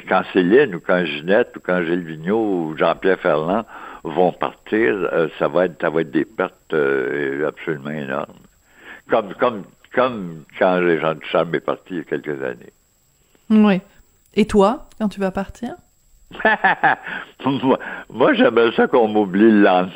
Quand 0.09 0.23
Céline 0.33 0.75
ou 0.77 0.81
quand 0.81 1.05
Ginette 1.05 1.57
ou 1.57 1.61
quand 1.61 1.83
Gilles 1.83 2.05
Vigneault 2.05 2.37
ou 2.37 2.77
Jean-Pierre 2.77 3.19
Ferland 3.19 3.65
vont 4.05 4.31
partir, 4.31 4.95
ça 5.39 5.49
va 5.49 5.65
être 5.65 5.81
ça 5.81 5.91
va 5.91 6.03
être 6.03 6.11
des 6.11 6.27
pertes 6.27 6.75
absolument 7.49 7.91
énormes. 7.91 8.39
Comme 9.09 9.35
comme 9.35 9.65
comme 9.95 10.45
quand 10.59 10.79
les 10.81 11.01
gens 11.01 11.15
du 11.15 11.27
charme 11.27 11.55
est 11.55 11.61
parti 11.61 11.87
il 11.91 11.97
y 11.97 12.01
a 12.01 12.05
quelques 12.05 12.41
années. 12.43 12.73
Oui. 13.51 13.81
Et 14.35 14.47
toi, 14.47 14.89
quand 14.99 15.09
tu 15.09 15.21
vas 15.21 15.31
partir? 15.31 15.75
moi, 18.11 18.33
j'aimerais 18.35 18.71
ça 18.77 18.87
qu'on 18.87 19.09
m'oublie 19.09 19.51
le 19.51 19.63
lendemain. 19.63 19.91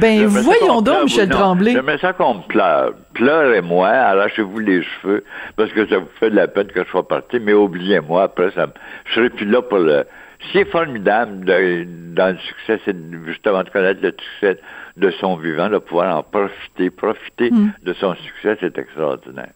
ben, 0.00 0.26
voyons 0.26 0.82
donc, 0.82 1.04
Michel 1.04 1.28
Tremblay. 1.28 1.72
J'aimerais 1.72 1.98
ça 1.98 2.12
qu'on 2.12 2.34
me 2.34 2.42
pleure. 2.48 2.94
Pleurez-moi, 3.14 3.88
arrachez-vous 3.88 4.58
les 4.58 4.82
cheveux, 4.82 5.24
parce 5.56 5.70
que 5.72 5.86
ça 5.86 5.98
vous 5.98 6.08
fait 6.18 6.30
de 6.30 6.36
la 6.36 6.48
peine 6.48 6.66
que 6.66 6.82
je 6.82 6.88
sois 6.90 7.06
parti, 7.06 7.38
mais 7.38 7.52
oubliez-moi, 7.52 8.24
après, 8.24 8.50
ça, 8.52 8.66
je 9.06 9.14
serai 9.14 9.30
plus 9.30 9.46
là 9.46 9.62
pour 9.62 9.78
le... 9.78 10.04
Ce 10.40 10.52
qui 10.52 10.58
est 10.58 10.70
formidable 10.70 11.44
dans 11.44 12.32
le 12.32 12.38
succès, 12.38 12.80
c'est 12.84 12.96
justement 13.26 13.62
de 13.64 13.70
connaître 13.70 14.00
le 14.02 14.14
succès 14.18 14.60
de 14.96 15.10
son 15.12 15.36
vivant, 15.36 15.68
de 15.68 15.78
pouvoir 15.78 16.16
en 16.16 16.22
profiter, 16.22 16.90
profiter 16.90 17.50
hmm. 17.50 17.72
de 17.82 17.92
son 17.94 18.14
succès, 18.14 18.56
c'est 18.60 18.78
extraordinaire. 18.78 19.52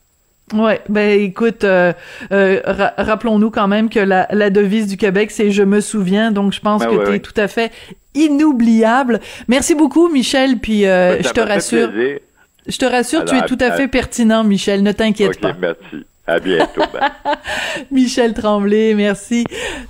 Ouais, 0.52 0.81
ben 0.88 1.18
écoute, 1.20 1.64
euh, 1.64 1.92
euh, 2.31 2.61
rappelons-nous 2.98 3.50
quand 3.50 3.68
même 3.68 3.88
que 3.88 4.00
la, 4.00 4.26
la 4.33 4.50
devise 4.50 4.87
du 4.87 4.96
Québec, 4.98 5.31
c'est 5.31 5.50
je 5.50 5.62
me 5.62 5.81
souviens, 5.81 6.31
donc 6.31 6.52
je 6.52 6.61
pense 6.61 6.83
Ben 6.83 6.90
que 6.90 6.94
ouais, 6.96 7.05
tu 7.05 7.09
es 7.11 7.12
ouais. 7.14 7.20
tout 7.20 7.33
à 7.37 7.48
fait 7.48 7.72
inoubliable. 8.14 9.20
Merci 9.48 9.74
beaucoup, 9.74 10.09
Michel, 10.11 10.59
puis 10.59 10.85
euh, 10.87 11.16
Ben, 11.16 11.24
je 11.24 11.31
te 11.31 11.40
rassure, 11.40 11.90
je 12.66 12.76
te 12.76 12.85
rassure, 12.85 13.24
tu 13.24 13.35
es 13.37 13.42
tout 13.46 13.59
à 13.61 13.72
fait 13.72 13.88
pertinent, 13.88 14.44
Michel, 14.44 14.83
ne 14.83 14.92
t'inquiète 14.92 15.40
pas. 15.40 15.55
merci. 15.59 16.05
À 16.32 16.40
bientôt. 16.40 16.80
Ben. 16.92 17.10
Michel 17.90 18.32
Tremblay, 18.32 18.94
merci. 18.94 19.44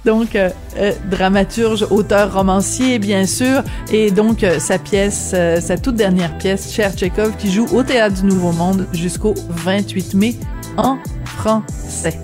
Donc, 0.04 0.34
euh, 0.34 0.50
euh, 0.76 0.90
dramaturge, 1.08 1.86
auteur, 1.90 2.34
romancier, 2.34 2.98
bien 2.98 3.26
sûr, 3.26 3.62
et 3.92 4.10
donc 4.10 4.42
euh, 4.42 4.58
sa 4.58 4.78
pièce, 4.78 5.30
euh, 5.34 5.60
sa 5.60 5.76
toute 5.76 5.94
dernière 5.94 6.36
pièce, 6.38 6.74
Cher 6.74 6.92
Tchekhov, 6.94 7.36
qui 7.36 7.52
joue 7.52 7.66
au 7.72 7.84
Théâtre 7.84 8.22
du 8.22 8.24
Nouveau 8.24 8.50
Monde 8.50 8.88
jusqu'au 8.92 9.34
28 9.50 10.14
mai 10.14 10.34
en 10.76 10.98
français. 11.24 12.18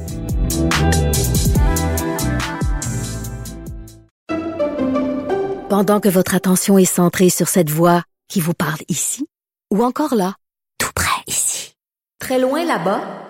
Pendant 5.68 6.00
que 6.00 6.08
votre 6.08 6.34
attention 6.34 6.76
est 6.76 6.84
centrée 6.86 7.30
sur 7.30 7.46
cette 7.46 7.70
voix 7.70 8.02
qui 8.28 8.40
vous 8.40 8.54
parle 8.54 8.80
ici, 8.88 9.28
ou 9.72 9.84
encore 9.84 10.16
là, 10.16 10.34
tout 10.76 10.90
près 10.92 11.22
ici, 11.28 11.74
très 12.18 12.40
loin 12.40 12.64
là-bas, 12.64 13.27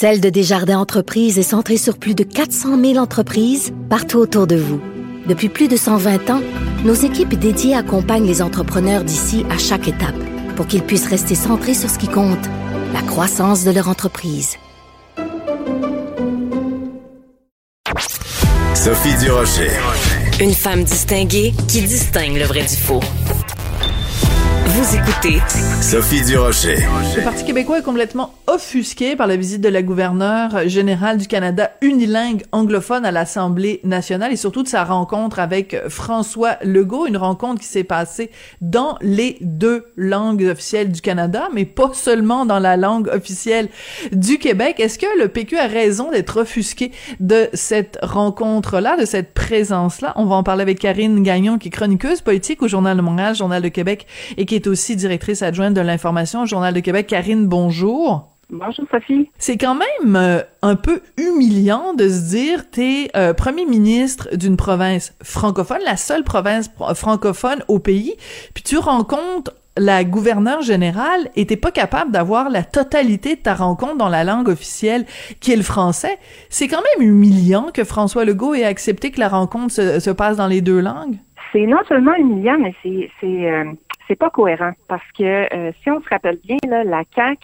Celle 0.00 0.20
de 0.20 0.30
Desjardins 0.30 0.78
Entreprises 0.78 1.40
est 1.40 1.42
centrée 1.42 1.76
sur 1.76 1.98
plus 1.98 2.14
de 2.14 2.22
400 2.22 2.80
000 2.80 2.98
entreprises 2.98 3.72
partout 3.90 4.18
autour 4.18 4.46
de 4.46 4.54
vous. 4.54 4.80
Depuis 5.26 5.48
plus 5.48 5.66
de 5.66 5.76
120 5.76 6.30
ans, 6.30 6.40
nos 6.84 6.94
équipes 6.94 7.34
dédiées 7.34 7.74
accompagnent 7.74 8.28
les 8.28 8.40
entrepreneurs 8.40 9.02
d'ici 9.02 9.44
à 9.50 9.58
chaque 9.58 9.88
étape 9.88 10.14
pour 10.54 10.68
qu'ils 10.68 10.84
puissent 10.84 11.08
rester 11.08 11.34
centrés 11.34 11.74
sur 11.74 11.90
ce 11.90 11.98
qui 11.98 12.06
compte, 12.06 12.38
la 12.92 13.02
croissance 13.02 13.64
de 13.64 13.72
leur 13.72 13.88
entreprise. 13.88 14.54
Sophie 18.76 19.18
Durocher. 19.20 19.72
Une 20.40 20.54
femme 20.54 20.84
distinguée 20.84 21.52
qui 21.66 21.82
distingue 21.82 22.36
le 22.36 22.44
vrai 22.44 22.62
du 22.62 22.76
faux. 22.76 23.00
Vous 24.78 24.94
écoutez 24.94 25.40
Sophie 25.82 26.24
Durocher. 26.24 26.76
Le 27.16 27.24
Parti 27.24 27.44
québécois 27.44 27.80
est 27.80 27.82
complètement 27.82 28.32
offusqué 28.46 29.16
par 29.16 29.26
la 29.26 29.34
visite 29.34 29.60
de 29.60 29.68
la 29.68 29.82
gouverneure 29.82 30.68
générale 30.68 31.18
du 31.18 31.26
Canada 31.26 31.72
unilingue 31.82 32.44
anglophone 32.52 33.04
à 33.04 33.10
l'Assemblée 33.10 33.80
nationale 33.82 34.32
et 34.32 34.36
surtout 34.36 34.62
de 34.62 34.68
sa 34.68 34.84
rencontre 34.84 35.40
avec 35.40 35.76
François 35.88 36.58
Legault, 36.62 37.06
une 37.06 37.16
rencontre 37.16 37.60
qui 37.60 37.66
s'est 37.66 37.82
passée 37.82 38.30
dans 38.60 38.96
les 39.00 39.38
deux 39.40 39.84
langues 39.96 40.44
officielles 40.44 40.92
du 40.92 41.00
Canada, 41.00 41.48
mais 41.52 41.64
pas 41.64 41.90
seulement 41.92 42.46
dans 42.46 42.60
la 42.60 42.76
langue 42.76 43.08
officielle 43.08 43.70
du 44.12 44.38
Québec. 44.38 44.78
Est-ce 44.78 45.00
que 45.00 45.18
le 45.18 45.26
PQ 45.26 45.58
a 45.58 45.66
raison 45.66 46.12
d'être 46.12 46.42
offusqué 46.42 46.92
de 47.18 47.48
cette 47.52 47.98
rencontre-là, 48.00 48.96
de 48.96 49.06
cette 49.06 49.34
présence-là? 49.34 50.12
On 50.14 50.26
va 50.26 50.36
en 50.36 50.44
parler 50.44 50.62
avec 50.62 50.78
Karine 50.78 51.20
Gagnon, 51.24 51.58
qui 51.58 51.66
est 51.66 51.72
chroniqueuse 51.72 52.20
politique 52.20 52.62
au 52.62 52.68
Journal 52.68 52.96
de 52.96 53.02
Montréal, 53.02 53.34
Journal 53.34 53.60
de 53.60 53.68
Québec, 53.68 54.06
et 54.36 54.46
qui 54.46 54.54
est 54.54 54.67
aussi 54.68 54.96
directrice 54.96 55.42
adjointe 55.42 55.74
de 55.74 55.80
l'information 55.80 56.42
au 56.42 56.46
Journal 56.46 56.74
de 56.74 56.80
Québec. 56.80 57.06
Karine, 57.06 57.46
bonjour. 57.46 58.34
Bonjour 58.50 58.86
Sophie. 58.90 59.28
C'est 59.36 59.58
quand 59.58 59.74
même 59.74 60.16
euh, 60.16 60.40
un 60.62 60.74
peu 60.74 61.02
humiliant 61.18 61.92
de 61.92 62.08
se 62.08 62.30
dire 62.30 62.70
t'es 62.70 63.10
euh, 63.14 63.34
premier 63.34 63.66
ministre 63.66 64.34
d'une 64.34 64.56
province 64.56 65.14
francophone, 65.22 65.80
la 65.84 65.98
seule 65.98 66.24
province 66.24 66.68
pro- 66.68 66.94
francophone 66.94 67.62
au 67.68 67.78
pays, 67.78 68.14
puis 68.54 68.62
tu 68.62 68.78
rencontres 68.78 69.52
la 69.76 70.02
gouverneure 70.02 70.62
générale 70.62 71.28
et 71.36 71.44
t'es 71.44 71.56
pas 71.56 71.70
capable 71.70 72.10
d'avoir 72.10 72.48
la 72.48 72.64
totalité 72.64 73.36
de 73.36 73.40
ta 73.40 73.54
rencontre 73.54 73.96
dans 73.96 74.08
la 74.08 74.24
langue 74.24 74.48
officielle 74.48 75.04
qui 75.40 75.52
est 75.52 75.56
le 75.56 75.62
français. 75.62 76.18
C'est 76.48 76.68
quand 76.68 76.82
même 76.96 77.06
humiliant 77.06 77.66
que 77.72 77.84
François 77.84 78.24
Legault 78.24 78.54
ait 78.54 78.64
accepté 78.64 79.10
que 79.10 79.20
la 79.20 79.28
rencontre 79.28 79.72
se, 79.74 80.00
se 80.00 80.10
passe 80.10 80.38
dans 80.38 80.48
les 80.48 80.62
deux 80.62 80.80
langues. 80.80 81.18
C'est 81.52 81.66
non 81.66 81.78
seulement 81.86 82.14
humiliant, 82.14 82.56
mais 82.58 82.74
c'est 82.82 83.08
c'est 84.08 84.16
pas 84.16 84.30
cohérent 84.30 84.72
parce 84.88 85.06
que 85.12 85.54
euh, 85.54 85.72
si 85.82 85.90
on 85.90 86.00
se 86.00 86.08
rappelle 86.08 86.38
bien 86.38 86.56
là, 86.66 86.82
la 86.82 87.04
CAC 87.04 87.38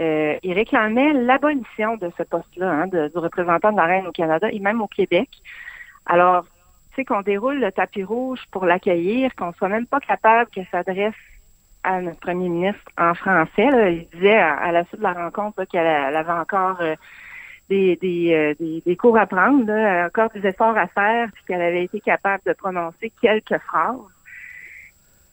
euh, 0.00 0.38
il 0.42 0.52
réclamait 0.52 1.12
l'abolition 1.12 1.96
de 1.96 2.10
ce 2.16 2.22
poste-là, 2.22 2.70
hein, 2.70 2.86
du 2.86 3.18
représentant 3.18 3.72
de 3.72 3.76
la 3.76 3.84
reine 3.84 4.06
au 4.06 4.12
Canada 4.12 4.48
et 4.50 4.60
même 4.60 4.80
au 4.80 4.86
Québec. 4.86 5.28
Alors, 6.06 6.44
tu 6.90 6.96
sais 6.96 7.04
qu'on 7.04 7.22
déroule 7.22 7.58
le 7.58 7.72
tapis 7.72 8.04
rouge 8.04 8.40
pour 8.52 8.64
l'accueillir, 8.64 9.34
qu'on 9.34 9.52
soit 9.54 9.68
même 9.68 9.86
pas 9.86 9.98
capable 9.98 10.50
qu'elle 10.50 10.68
s'adresse 10.70 11.14
à 11.82 12.00
notre 12.00 12.20
premier 12.20 12.48
ministre 12.48 12.84
en 12.96 13.14
français. 13.14 13.70
Là. 13.70 13.90
Il 13.90 14.08
disait 14.14 14.38
à, 14.38 14.70
la 14.70 14.84
suite 14.84 14.98
de 14.98 15.02
la 15.02 15.14
rencontre 15.14 15.64
qu'elle 15.64 15.86
elle 15.86 16.16
avait 16.16 16.32
encore 16.32 16.80
euh, 16.80 16.94
des, 17.68 17.96
des, 17.96 18.54
euh, 18.60 18.80
des 18.86 18.96
cours 18.96 19.18
à 19.18 19.26
prendre, 19.26 19.66
là, 19.66 20.06
encore 20.06 20.30
des 20.30 20.46
efforts 20.46 20.78
à 20.78 20.86
faire, 20.86 21.28
puis 21.32 21.42
qu'elle 21.48 21.60
avait 21.60 21.84
été 21.84 22.00
capable 22.00 22.42
de 22.46 22.52
prononcer 22.52 23.12
quelques 23.20 23.58
phrases. 23.58 23.98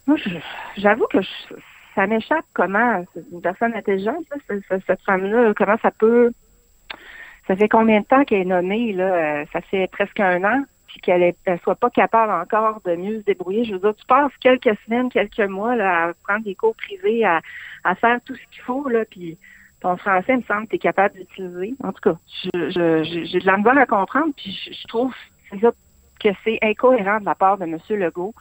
Moi, 0.07 0.17
je- 0.17 0.29
j'avoue 0.77 1.07
que 1.07 1.21
je- 1.21 1.55
ça 1.95 2.07
m'échappe 2.07 2.45
comment 2.53 3.03
une 3.31 3.41
personne 3.41 3.73
intelligente, 3.73 4.23
là, 4.31 4.37
ce- 4.49 4.59
ce- 4.69 4.85
cette 4.85 5.01
femme-là, 5.01 5.53
comment 5.55 5.77
ça 5.81 5.91
peut. 5.91 6.31
Ça 7.47 7.55
fait 7.55 7.69
combien 7.69 8.01
de 8.01 8.05
temps 8.05 8.23
qu'elle 8.23 8.41
est 8.41 8.45
nommée, 8.45 8.91
là? 8.93 9.13
euh, 9.41 9.45
Ça 9.53 9.61
fait 9.61 9.87
presque 9.91 10.19
un 10.19 10.43
an, 10.43 10.63
puis 10.87 10.99
qu'elle 10.99 11.33
elle 11.45 11.59
soit 11.59 11.75
pas 11.75 11.89
capable 11.89 12.31
encore 12.31 12.81
de 12.85 12.95
mieux 12.95 13.19
se 13.19 13.25
débrouiller. 13.25 13.63
Je 13.65 13.73
veux 13.73 13.79
dire, 13.79 13.95
tu 13.95 14.05
passes 14.05 14.31
quelques 14.39 14.77
semaines, 14.85 15.09
quelques 15.09 15.39
mois 15.39 15.75
là, 15.75 16.07
à 16.07 16.13
prendre 16.23 16.43
des 16.43 16.55
cours 16.55 16.75
privés, 16.75 17.23
à, 17.23 17.41
à 17.83 17.95
faire 17.95 18.19
tout 18.25 18.35
ce 18.35 18.41
qu'il 18.51 18.61
faut, 18.63 18.87
là, 18.89 19.05
puis 19.09 19.37
ton 19.81 19.95
français, 19.97 20.33
il 20.33 20.37
me 20.37 20.43
semble 20.43 20.67
tu 20.67 20.75
es 20.75 20.79
capable 20.79 21.15
d'utiliser. 21.15 21.75
En 21.83 21.91
tout 21.93 22.01
cas, 22.01 22.17
je- 22.53 22.69
je- 22.69 23.03
j'ai 23.03 23.25
j'ai 23.25 23.39
de 23.39 23.45
la 23.45 23.57
misère 23.57 23.77
à 23.77 23.85
comprendre, 23.85 24.33
puis 24.35 24.51
je, 24.51 24.73
je 24.73 24.87
trouve 24.87 25.13
que 26.19 26.29
c'est 26.43 26.57
incohérent 26.63 27.19
de 27.19 27.25
la 27.25 27.35
part 27.35 27.57
de 27.57 27.65
M. 27.65 27.77
Legault 27.89 28.33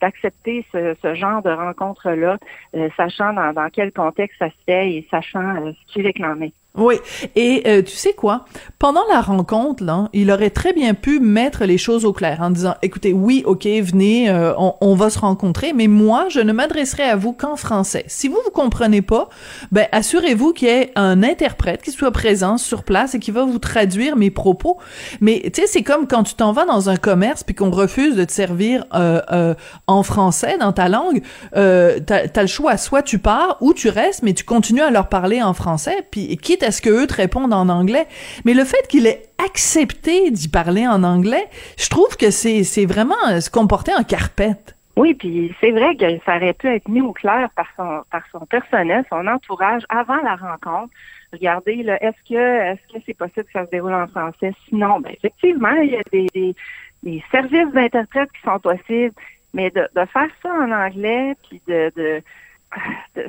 d'accepter 0.00 0.64
ce, 0.72 0.94
ce 1.02 1.14
genre 1.14 1.42
de 1.42 1.50
rencontre-là, 1.50 2.38
euh, 2.74 2.88
sachant 2.96 3.32
dans, 3.32 3.52
dans 3.52 3.68
quel 3.70 3.92
contexte 3.92 4.38
ça 4.38 4.50
se 4.50 4.64
fait 4.66 4.92
et 4.92 5.08
sachant 5.10 5.56
euh, 5.56 5.72
ce 5.72 5.92
qui 5.92 6.02
réclamait. 6.02 6.52
Oui, 6.76 6.94
et 7.34 7.64
euh, 7.66 7.82
tu 7.82 7.96
sais 7.96 8.12
quoi? 8.12 8.44
Pendant 8.78 9.02
la 9.12 9.20
rencontre, 9.20 9.82
là, 9.82 10.08
il 10.12 10.30
aurait 10.30 10.50
très 10.50 10.72
bien 10.72 10.94
pu 10.94 11.18
mettre 11.18 11.64
les 11.64 11.78
choses 11.78 12.04
au 12.04 12.12
clair 12.12 12.38
en 12.40 12.50
disant, 12.50 12.76
écoutez, 12.82 13.12
oui, 13.12 13.42
ok, 13.44 13.66
venez, 13.66 14.30
euh, 14.30 14.52
on, 14.56 14.74
on 14.80 14.94
va 14.94 15.10
se 15.10 15.18
rencontrer, 15.18 15.72
mais 15.72 15.88
moi, 15.88 16.26
je 16.28 16.38
ne 16.38 16.52
m'adresserai 16.52 17.02
à 17.02 17.16
vous 17.16 17.32
qu'en 17.32 17.56
français. 17.56 18.04
Si 18.06 18.28
vous 18.28 18.38
vous 18.44 18.52
comprenez 18.52 19.02
pas, 19.02 19.28
ben 19.72 19.88
assurez-vous 19.90 20.52
qu'il 20.52 20.68
y 20.68 20.70
ait 20.70 20.92
un 20.94 21.24
interprète 21.24 21.82
qui 21.82 21.90
soit 21.90 22.12
présent 22.12 22.56
sur 22.56 22.84
place 22.84 23.16
et 23.16 23.18
qui 23.18 23.32
va 23.32 23.44
vous 23.44 23.58
traduire 23.58 24.14
mes 24.14 24.30
propos. 24.30 24.78
Mais 25.20 25.42
tu 25.52 25.62
sais, 25.62 25.66
c'est 25.66 25.82
comme 25.82 26.06
quand 26.06 26.22
tu 26.22 26.34
t'en 26.34 26.52
vas 26.52 26.66
dans 26.66 26.88
un 26.88 26.96
commerce 26.96 27.42
puis 27.42 27.56
qu'on 27.56 27.70
refuse 27.70 28.14
de 28.14 28.24
te 28.24 28.32
servir 28.32 28.84
euh, 28.94 29.20
euh, 29.32 29.54
en 29.88 30.04
français 30.04 30.56
dans 30.58 30.72
ta 30.72 30.88
langue, 30.88 31.22
euh, 31.56 31.98
t'as 32.06 32.26
as 32.32 32.42
le 32.42 32.48
choix, 32.48 32.76
soit 32.76 33.02
tu 33.02 33.18
pars 33.18 33.56
ou 33.60 33.74
tu 33.74 33.88
restes, 33.88 34.22
mais 34.22 34.34
tu 34.34 34.44
continues 34.44 34.82
à 34.82 34.90
leur 34.90 35.08
parler 35.08 35.42
en 35.42 35.52
français, 35.52 36.06
puis 36.12 36.36
quitte 36.36 36.59
à 36.62 36.70
ce 36.70 36.82
que 36.82 36.90
eux 36.90 37.06
te 37.06 37.14
répondent 37.14 37.52
en 37.52 37.68
anglais. 37.68 38.06
Mais 38.44 38.54
le 38.54 38.64
fait 38.64 38.86
qu'il 38.88 39.06
ait 39.06 39.22
accepté 39.44 40.30
d'y 40.30 40.48
parler 40.48 40.86
en 40.86 41.02
anglais, 41.04 41.46
je 41.78 41.88
trouve 41.88 42.16
que 42.16 42.30
c'est 42.30 42.86
vraiment 42.86 43.14
euh, 43.28 43.40
se 43.40 43.50
comporter 43.50 43.92
en 43.94 44.02
carpette. 44.02 44.76
Oui, 44.96 45.14
puis 45.14 45.54
c'est 45.60 45.70
vrai 45.70 45.96
que 45.96 46.04
ça 46.26 46.36
aurait 46.36 46.52
pu 46.52 46.68
être 46.68 46.88
mis 46.88 47.00
au 47.00 47.12
clair 47.12 47.48
par 47.56 47.66
son 47.76 48.02
par 48.10 48.22
son 48.32 48.44
personnel, 48.46 49.04
son 49.08 49.26
entourage 49.26 49.82
avant 49.88 50.20
la 50.22 50.36
rencontre. 50.36 50.92
Regardez, 51.32 51.84
est-ce 52.00 52.28
que 52.28 52.34
est-ce 52.34 52.92
que 52.92 53.02
c'est 53.06 53.16
possible 53.16 53.44
que 53.44 53.52
ça 53.52 53.64
se 53.64 53.70
déroule 53.70 53.94
en 53.94 54.08
français? 54.08 54.52
Sinon, 54.68 55.00
ben 55.00 55.12
effectivement, 55.12 55.72
il 55.82 55.92
y 55.92 55.96
a 55.96 56.02
des, 56.12 56.54
des, 57.02 57.24
services 57.30 57.72
d'interprètes 57.72 58.30
qui 58.32 58.42
sont 58.42 58.58
possibles, 58.58 59.14
mais 59.54 59.70
de, 59.70 59.88
faire 59.94 60.28
ça 60.42 60.50
en 60.52 60.70
anglais, 60.70 61.34
puis 61.48 61.62
de- 61.68 62.22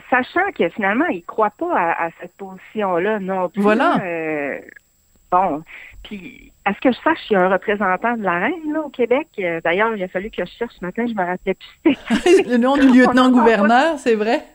sachant 0.09 0.51
que 0.57 0.69
finalement, 0.69 1.07
il 1.07 1.23
croit 1.23 1.51
pas 1.51 1.73
à, 1.75 2.05
à 2.05 2.09
cette 2.19 2.35
position-là 2.37 3.19
non 3.19 3.49
plus. 3.49 3.61
Voilà. 3.61 3.97
euh, 4.03 4.59
bon, 5.31 5.63
puis 6.03 6.51
à 6.65 6.73
ce 6.73 6.79
que 6.79 6.91
je 6.91 6.97
sache, 6.99 7.19
il 7.29 7.33
y 7.33 7.35
a 7.35 7.41
un 7.41 7.49
représentant 7.49 8.15
de 8.17 8.23
la 8.23 8.39
reine 8.39 8.73
là, 8.73 8.81
au 8.81 8.89
Québec? 8.89 9.27
Euh, 9.39 9.59
D'ailleurs, 9.63 9.95
il 9.95 10.03
a 10.03 10.07
fallu 10.07 10.29
que 10.29 10.45
je 10.45 10.51
cherche 10.51 10.73
ce 10.79 10.85
matin, 10.85 11.05
je 11.07 11.13
me 11.13 11.25
rappelais 11.25 11.55
plus. 11.83 11.97
le 12.49 12.57
nom 12.57 12.75
du 12.77 12.87
lieutenant-gouverneur, 12.87 13.97
c'est 13.97 14.15
vrai? 14.15 14.45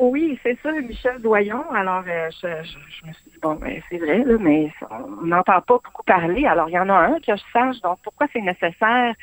Oui, 0.00 0.38
c'est 0.42 0.58
ça, 0.62 0.72
Michel 0.72 1.20
Doyon. 1.22 1.62
Alors, 1.72 2.02
euh, 2.08 2.28
je, 2.42 2.48
je, 2.64 2.72
je 2.72 3.06
me 3.06 3.12
suis 3.12 3.30
dit, 3.30 3.38
bon, 3.40 3.54
ben, 3.54 3.80
c'est 3.88 3.98
vrai, 3.98 4.18
là, 4.24 4.36
mais 4.40 4.72
on 4.90 5.24
n'entend 5.26 5.60
pas 5.60 5.78
beaucoup 5.84 6.02
parler. 6.02 6.44
Alors, 6.44 6.68
il 6.68 6.72
y 6.72 6.78
en 6.78 6.88
a 6.88 6.94
un 6.94 7.20
que 7.20 7.36
je 7.36 7.42
sache. 7.52 7.80
Donc, 7.82 7.98
pourquoi 8.02 8.26
c'est 8.32 8.40
nécessaire 8.40 9.14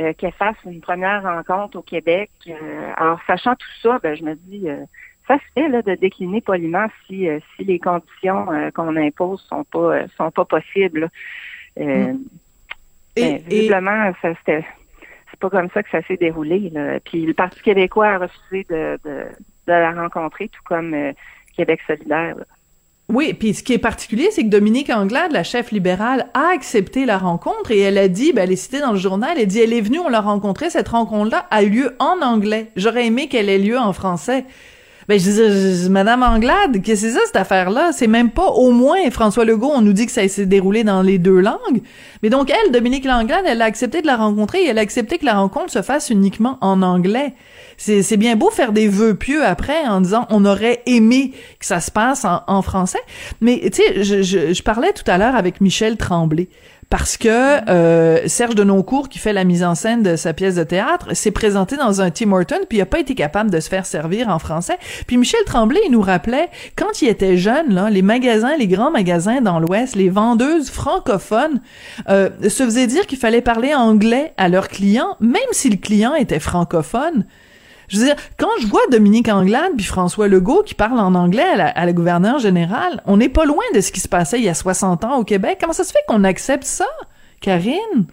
euh, 0.00 0.12
qu'elle 0.12 0.32
fasse 0.32 0.56
une 0.64 0.80
première 0.80 1.22
rencontre 1.22 1.78
au 1.78 1.82
Québec? 1.82 2.30
Euh, 2.48 2.92
alors, 2.96 3.20
sachant 3.26 3.54
tout 3.54 3.66
ça, 3.82 3.98
ben, 4.02 4.14
je 4.14 4.24
me 4.24 4.34
dis, 4.34 4.68
euh, 4.68 4.84
ça 5.26 5.36
se 5.38 5.44
fait 5.54 5.68
là, 5.68 5.82
de 5.82 5.94
décliner 5.94 6.40
poliment 6.40 6.86
si, 7.06 7.28
euh, 7.28 7.40
si 7.54 7.64
les 7.64 7.78
conditions 7.78 8.50
euh, 8.52 8.70
qu'on 8.70 8.94
impose 8.96 9.40
sont 9.48 9.64
pas 9.64 9.78
euh, 9.96 10.06
sont 10.16 10.30
pas 10.30 10.44
possibles. 10.44 11.00
là. 11.00 11.08
Et- 11.76 12.12
ben, 13.16 13.36
et- 13.36 13.38
visiblement, 13.38 14.12
ça 14.22 14.34
c'était 14.36 14.64
c'est 15.30 15.40
pas 15.40 15.50
comme 15.50 15.70
ça 15.70 15.82
que 15.82 15.90
ça 15.90 16.02
s'est 16.02 16.16
déroulé. 16.16 16.70
Là. 16.70 17.00
Puis 17.00 17.26
le 17.26 17.34
Parti 17.34 17.60
québécois 17.60 18.08
a 18.08 18.18
refusé 18.18 18.64
de, 18.70 18.98
de, 19.04 19.24
de 19.66 19.72
la 19.72 19.92
rencontrer, 19.92 20.48
tout 20.48 20.62
comme 20.64 20.94
Québec 21.56 21.80
solidaire. 21.86 22.36
Oui, 23.08 23.34
puis 23.34 23.54
ce 23.54 23.62
qui 23.62 23.72
est 23.72 23.78
particulier, 23.78 24.30
c'est 24.32 24.42
que 24.42 24.48
Dominique 24.48 24.90
Anglade, 24.90 25.30
la 25.30 25.44
chef 25.44 25.70
libérale, 25.70 26.26
a 26.34 26.48
accepté 26.52 27.06
la 27.06 27.18
rencontre 27.18 27.70
et 27.70 27.78
elle 27.78 27.98
a 27.98 28.08
dit, 28.08 28.32
ben, 28.32 28.42
elle 28.42 28.52
est 28.52 28.56
citée 28.56 28.80
dans 28.80 28.90
le 28.90 28.98
journal, 28.98 29.38
elle 29.38 29.46
dit, 29.46 29.60
elle 29.60 29.72
est 29.72 29.80
venue, 29.80 30.00
on 30.00 30.08
l'a 30.08 30.20
rencontrée, 30.20 30.70
cette 30.70 30.88
rencontre-là 30.88 31.46
a 31.50 31.62
lieu 31.62 31.94
en 32.00 32.20
anglais. 32.20 32.72
J'aurais 32.74 33.06
aimé 33.06 33.28
qu'elle 33.28 33.48
ait 33.48 33.58
lieu 33.58 33.78
en 33.78 33.92
français. 33.92 34.44
Ben, 35.08 35.20
je 35.20 35.84
dis, 35.84 35.88
Madame 35.88 36.24
Anglade, 36.24 36.82
qu'est-ce 36.82 37.02
que 37.02 37.12
c'est 37.12 37.14
ça, 37.14 37.20
cette 37.26 37.36
affaire-là? 37.36 37.92
C'est 37.92 38.08
même 38.08 38.30
pas 38.30 38.48
au 38.48 38.72
moins 38.72 39.08
François 39.12 39.44
Legault, 39.44 39.70
on 39.72 39.82
nous 39.82 39.92
dit 39.92 40.06
que 40.06 40.12
ça 40.12 40.26
s'est 40.26 40.46
déroulé 40.46 40.82
dans 40.82 41.02
les 41.02 41.18
deux 41.18 41.38
langues. 41.38 41.82
Mais 42.24 42.28
donc, 42.28 42.50
elle, 42.50 42.72
Dominique 42.72 43.04
Langlade, 43.04 43.44
elle 43.46 43.62
a 43.62 43.66
accepté 43.66 44.02
de 44.02 44.08
la 44.08 44.16
rencontrer 44.16 44.64
et 44.64 44.66
elle 44.66 44.78
a 44.78 44.82
accepté 44.82 45.18
que 45.18 45.24
la 45.24 45.34
rencontre 45.34 45.70
se 45.70 45.82
fasse 45.82 46.10
uniquement 46.10 46.58
en 46.60 46.82
anglais. 46.82 47.34
C'est 47.76 48.16
bien 48.16 48.36
beau 48.36 48.50
faire 48.50 48.72
des 48.72 48.88
vœux 48.88 49.14
pieux 49.14 49.44
après 49.44 49.86
en 49.86 50.00
disant 50.00 50.26
on 50.30 50.44
aurait 50.44 50.82
aimé 50.86 51.32
que 51.58 51.66
ça 51.66 51.80
se 51.80 51.90
passe 51.90 52.24
en, 52.24 52.62
français. 52.62 53.00
Mais, 53.40 53.60
tu 53.72 53.82
sais, 53.82 54.02
je, 54.02 54.22
je, 54.22 54.62
parlais 54.62 54.92
tout 54.92 55.08
à 55.10 55.18
l'heure 55.18 55.36
avec 55.36 55.60
Michel 55.60 55.96
Tremblay 55.96 56.48
parce 56.88 57.16
que 57.16 57.28
euh, 57.68 58.28
Serge 58.28 58.54
Denoncourt, 58.54 59.08
qui 59.08 59.18
fait 59.18 59.32
la 59.32 59.44
mise 59.44 59.64
en 59.64 59.74
scène 59.74 60.02
de 60.02 60.14
sa 60.14 60.32
pièce 60.32 60.54
de 60.54 60.62
théâtre, 60.62 61.14
s'est 61.14 61.32
présenté 61.32 61.76
dans 61.76 62.00
un 62.00 62.10
Tim 62.10 62.32
Horton, 62.32 62.60
puis 62.68 62.78
il 62.78 62.80
a 62.80 62.86
pas 62.86 63.00
été 63.00 63.14
capable 63.14 63.50
de 63.50 63.58
se 63.58 63.68
faire 63.68 63.86
servir 63.86 64.28
en 64.28 64.38
français. 64.38 64.78
Puis 65.06 65.16
Michel 65.16 65.42
Tremblay, 65.46 65.80
il 65.86 65.92
nous 65.92 66.00
rappelait, 66.00 66.48
quand 66.76 67.02
il 67.02 67.08
était 67.08 67.36
jeune, 67.36 67.74
là, 67.74 67.90
les 67.90 68.02
magasins, 68.02 68.56
les 68.56 68.68
grands 68.68 68.92
magasins 68.92 69.40
dans 69.40 69.58
l'Ouest, 69.58 69.96
les 69.96 70.08
vendeuses 70.08 70.70
francophones 70.70 71.60
euh, 72.08 72.30
se 72.42 72.64
faisaient 72.64 72.86
dire 72.86 73.06
qu'il 73.06 73.18
fallait 73.18 73.40
parler 73.40 73.74
anglais 73.74 74.32
à 74.36 74.48
leurs 74.48 74.68
clients, 74.68 75.16
même 75.20 75.40
si 75.50 75.70
le 75.70 75.76
client 75.76 76.14
était 76.14 76.40
francophone. 76.40 77.24
Je 77.88 77.98
veux 77.98 78.04
dire, 78.04 78.16
quand 78.38 78.50
je 78.60 78.66
vois 78.66 78.80
Dominique 78.90 79.28
Anglade 79.28 79.72
puis 79.76 79.86
François 79.86 80.28
Legault 80.28 80.62
qui 80.62 80.74
parlent 80.74 80.98
en 80.98 81.14
anglais 81.14 81.42
à 81.42 81.56
la, 81.56 81.68
à 81.68 81.92
gouverneure 81.92 82.38
générale, 82.38 83.02
on 83.06 83.16
n'est 83.16 83.28
pas 83.28 83.44
loin 83.44 83.64
de 83.74 83.80
ce 83.80 83.92
qui 83.92 84.00
se 84.00 84.08
passait 84.08 84.38
il 84.38 84.44
y 84.44 84.48
a 84.48 84.54
60 84.54 85.04
ans 85.04 85.18
au 85.18 85.24
Québec. 85.24 85.58
Comment 85.60 85.72
ça 85.72 85.84
se 85.84 85.92
fait 85.92 86.04
qu'on 86.08 86.24
accepte 86.24 86.64
ça, 86.64 86.86
Karine? 87.40 88.06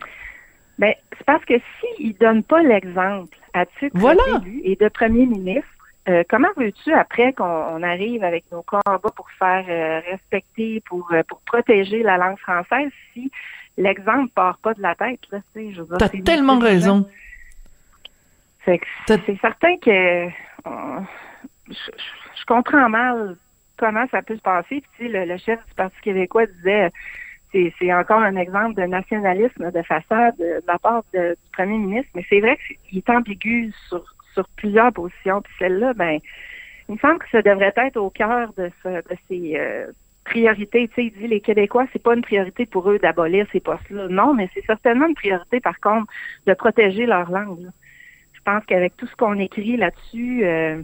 Ben, 0.80 0.94
c'est 1.18 1.26
parce 1.26 1.46
que 1.46 1.54
s'ils 1.80 2.10
ne 2.10 2.14
donnent 2.14 2.44
pas 2.44 2.62
l'exemple 2.62 3.38
à 3.54 3.66
titre 3.66 3.96
voilà. 3.96 4.24
et 4.64 4.76
de 4.76 4.88
premier 4.90 5.26
ministre, 5.26 5.68
euh, 6.10 6.24
comment 6.30 6.50
veux-tu, 6.58 6.92
après 6.92 7.32
qu'on 7.32 7.82
arrive 7.82 8.24
avec 8.24 8.44
nos 8.52 8.62
combats 8.64 9.00
pour 9.16 9.28
faire 9.40 9.66
euh, 9.70 10.02
respecter, 10.12 10.82
pour, 10.86 11.08
euh, 11.14 11.24
pour 11.28 11.40
protéger 11.42 12.04
la 12.04 12.18
langue 12.18 12.38
française, 12.40 12.92
si 13.14 13.32
l'exemple 13.78 14.30
part 14.36 14.58
pas 14.58 14.74
de 14.74 14.82
la 14.82 14.96
tête? 14.96 15.22
Là, 15.32 15.40
tu 15.56 15.82
as 16.02 16.10
tellement 16.24 16.60
raison. 16.60 17.08
C'est 18.65 19.39
certain 19.41 19.78
que 19.78 20.28
je, 21.69 22.45
comprends 22.45 22.89
mal 22.89 23.38
comment 23.78 24.06
ça 24.12 24.21
peut 24.21 24.36
se 24.36 24.41
passer. 24.41 24.84
Puis, 24.93 25.10
le, 25.10 25.26
le 25.26 25.38
chef 25.38 25.60
du 25.67 25.73
Parti 25.76 25.99
québécois 26.02 26.45
disait 26.45 26.91
c'est 27.80 27.93
encore 27.93 28.21
un 28.21 28.36
exemple 28.36 28.76
de 28.76 28.88
nationalisme 28.88 29.71
de 29.71 29.82
façade 29.84 30.36
de, 30.38 30.62
la 30.67 30.80
part 30.80 31.04
du 31.13 31.36
premier 31.52 31.78
ministre, 31.78 32.10
mais 32.15 32.26
c'est 32.30 32.39
vrai 32.39 32.58
qu'il 32.88 32.97
est 32.97 33.10
ambigu 33.10 33.71
sur, 33.88 34.04
sur 34.34 34.47
plusieurs 34.56 34.91
positions. 34.91 35.41
Puis 35.41 35.54
celle-là, 35.60 35.93
ben, 35.93 36.19
il 36.89 36.95
me 36.95 36.99
semble 36.99 37.19
que 37.19 37.30
ça 37.32 37.41
devrait 37.41 37.73
être 37.76 37.97
au 37.97 38.10
cœur 38.10 38.54
de, 38.58 38.71
ce, 38.82 38.89
de 38.89 39.17
ces 39.28 39.54
euh, 39.56 39.91
priorités. 40.26 40.88
Tu 40.89 40.95
sais, 40.95 41.06
il 41.06 41.13
dit 41.13 41.28
les 41.28 41.41
Québécois, 41.41 41.86
c'est 41.93 42.02
pas 42.02 42.15
une 42.15 42.23
priorité 42.23 42.65
pour 42.65 42.89
eux 42.89 42.99
d'abolir 42.99 43.45
ces 43.52 43.60
postes-là. 43.60 44.08
Non, 44.10 44.34
mais 44.34 44.49
c'est 44.54 44.65
certainement 44.65 45.08
une 45.08 45.15
priorité, 45.15 45.60
par 45.60 45.80
contre, 45.80 46.12
de 46.47 46.54
protéger 46.54 47.06
leur 47.06 47.30
langue 47.30 47.69
je 48.45 48.51
pense 48.51 48.65
qu'avec 48.65 48.97
tout 48.97 49.08
ce 49.08 49.15
qu'on 49.15 49.39
écrit 49.39 49.77
là-dessus, 49.77 50.45
euh, 50.45 50.82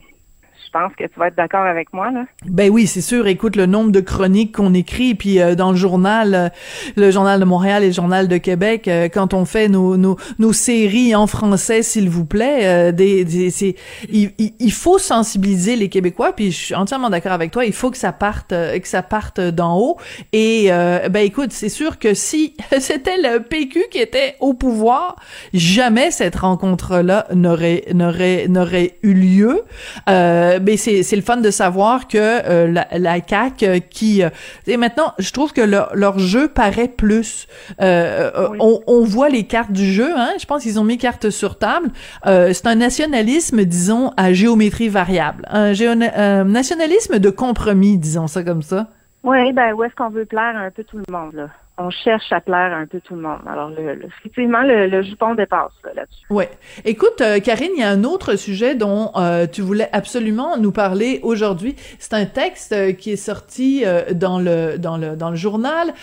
je 0.65 0.71
pense 0.71 0.93
que 0.95 1.05
tu 1.05 1.19
vas 1.19 1.27
être 1.27 1.35
d'accord 1.35 1.65
avec 1.65 1.93
moi 1.93 2.11
là. 2.11 2.25
Ben 2.45 2.69
oui, 2.69 2.87
c'est 2.87 3.01
sûr. 3.01 3.27
Écoute 3.27 3.55
le 3.55 3.65
nombre 3.65 3.91
de 3.91 3.99
chroniques 3.99 4.55
qu'on 4.55 4.73
écrit, 4.73 5.15
puis 5.15 5.39
euh, 5.39 5.55
dans 5.55 5.71
le 5.71 5.77
journal, 5.77 6.35
euh, 6.35 6.49
le 6.95 7.11
journal 7.11 7.39
de 7.39 7.45
Montréal 7.45 7.83
et 7.83 7.87
le 7.87 7.93
journal 7.93 8.27
de 8.27 8.37
Québec, 8.37 8.87
euh, 8.87 9.09
quand 9.09 9.33
on 9.33 9.45
fait 9.45 9.67
nos, 9.67 9.97
nos, 9.97 10.17
nos 10.37 10.53
séries 10.53 11.15
en 11.15 11.27
français, 11.27 11.81
s'il 11.81 12.09
vous 12.09 12.25
plaît, 12.25 12.91
des, 12.93 13.25
des 13.25 13.49
c'est 13.49 13.75
il, 14.11 14.31
il, 14.37 14.71
faut 14.71 14.97
sensibiliser 14.97 15.75
les 15.75 15.89
Québécois. 15.89 16.33
Puis 16.33 16.51
je 16.51 16.57
suis 16.57 16.75
entièrement 16.75 17.09
d'accord 17.09 17.31
avec 17.31 17.51
toi. 17.51 17.65
Il 17.65 17.73
faut 17.73 17.91
que 17.91 17.97
ça 17.97 18.11
parte, 18.11 18.49
que 18.49 18.87
ça 18.87 19.01
parte 19.01 19.39
d'en 19.39 19.77
haut. 19.77 19.97
Et 20.33 20.69
ben 20.69 21.17
écoute, 21.17 21.51
c'est 21.51 21.69
sûr 21.69 21.99
que 21.99 22.13
si 22.13 22.55
c'était 22.79 23.17
le 23.17 23.39
PQ 23.39 23.85
qui 23.91 23.99
était 23.99 24.35
au 24.39 24.53
pouvoir, 24.53 25.15
jamais 25.53 26.11
cette 26.11 26.35
rencontre-là 26.35 27.27
n'aurait 27.33 27.85
n'aurait 27.93 28.47
n'aurait 28.47 28.97
eu 29.03 29.13
lieu. 29.13 29.63
Euh, 30.09 30.48
ben 30.57 30.75
c'est 30.77 31.03
c'est 31.03 31.15
le 31.15 31.21
fun 31.21 31.38
de 31.38 31.51
savoir 31.51 32.07
que 32.07 32.17
euh, 32.17 32.71
la, 32.71 32.88
la 32.97 33.19
CAC 33.19 33.62
euh, 33.62 33.79
qui 33.79 34.23
et 34.65 34.77
maintenant 34.77 35.13
je 35.19 35.31
trouve 35.31 35.53
que 35.53 35.62
leur, 35.62 35.95
leur 35.95 36.17
jeu 36.17 36.47
paraît 36.47 36.88
plus 36.88 37.47
on, 37.79 38.81
on 38.88 39.03
voit 39.03 39.29
les 39.29 39.43
cartes 39.43 39.71
du 39.71 39.91
jeu 39.91 40.12
hein. 40.15 40.31
Je 40.39 40.45
pense 40.45 40.63
qu'ils 40.63 40.79
ont 40.79 40.83
mis 40.83 40.97
cartes 40.97 41.29
sur 41.29 41.59
table. 41.59 41.89
C'est 42.25 42.65
un 42.65 42.75
nationalisme 42.75 43.63
disons 43.65 44.12
à 44.17 44.33
géométrie 44.33 44.89
variable. 44.89 45.45
Un, 45.51 45.73
un 46.01 46.45
nationalisme 46.45 47.19
de 47.19 47.29
compromis 47.29 47.97
disons 47.97 48.27
ça 48.27 48.43
comme 48.43 48.62
ça. 48.62 48.88
Oui 49.23 49.51
ben 49.53 49.73
où 49.73 49.83
est-ce 49.83 49.93
qu'on 49.95 50.09
veut 50.09 50.25
plaire 50.25 50.55
un 50.55 50.71
peu 50.71 50.83
tout 50.83 50.97
le 50.97 51.12
monde 51.12 51.33
là? 51.33 51.49
On 51.79 51.89
cherche 51.89 52.31
à 52.31 52.41
plaire 52.41 52.73
un 52.73 52.85
peu 52.85 52.99
tout 52.99 53.15
le 53.15 53.21
monde. 53.21 53.39
Alors, 53.47 53.69
le, 53.69 54.05
effectivement, 54.05 54.61
le, 54.61 55.01
jupon 55.01 55.33
dépasse 55.33 55.71
là-dessus. 55.95 56.25
oui. 56.29 56.43
Écoute, 56.83 57.21
euh, 57.21 57.39
Karine, 57.39 57.71
il 57.75 57.79
y 57.79 57.83
a 57.83 57.89
un 57.89 58.03
autre 58.03 58.35
sujet 58.35 58.75
dont 58.75 59.11
euh, 59.15 59.47
tu 59.47 59.61
voulais 59.61 59.89
absolument 59.93 60.57
nous 60.57 60.73
parler 60.73 61.21
aujourd'hui. 61.23 61.75
C'est 61.97 62.13
un 62.13 62.25
texte 62.25 62.73
euh, 62.73 62.91
qui 62.91 63.11
est 63.11 63.15
sorti 63.15 63.85
dans 64.13 64.39
le 64.39 64.77
dans 64.77 64.97
le 64.97 65.15
dans 65.15 65.29
le 65.29 65.35
journal. 65.35 65.93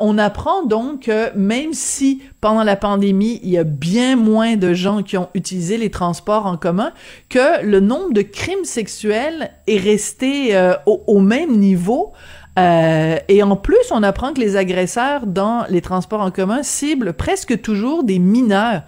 on 0.00 0.18
apprend 0.18 0.64
donc 0.64 1.02
que 1.02 1.36
même 1.36 1.72
si 1.72 2.22
pendant 2.40 2.62
la 2.62 2.76
pandémie, 2.76 3.40
il 3.42 3.50
y 3.50 3.58
a 3.58 3.64
bien 3.64 4.14
moins 4.14 4.56
de 4.56 4.72
gens 4.74 5.02
qui 5.02 5.16
ont 5.16 5.28
utilisé 5.34 5.76
les 5.76 5.90
transports 5.90 6.46
en 6.46 6.56
commun, 6.56 6.92
que 7.28 7.64
le 7.64 7.80
nombre 7.80 8.12
de 8.12 8.22
crimes 8.22 8.64
sexuels 8.64 9.50
est 9.66 9.78
resté 9.78 10.56
au, 10.86 11.20
même 11.20 11.56
niveau. 11.56 12.12
Euh, 12.58 13.16
et 13.28 13.42
en 13.42 13.56
plus, 13.56 13.90
on 13.90 14.02
apprend 14.02 14.32
que 14.32 14.40
les 14.40 14.56
agresseurs 14.56 15.26
dans 15.26 15.66
les 15.68 15.82
transports 15.82 16.20
en 16.20 16.30
commun 16.30 16.62
ciblent 16.62 17.12
presque 17.12 17.60
toujours 17.60 18.04
des 18.04 18.18
mineurs. 18.18 18.82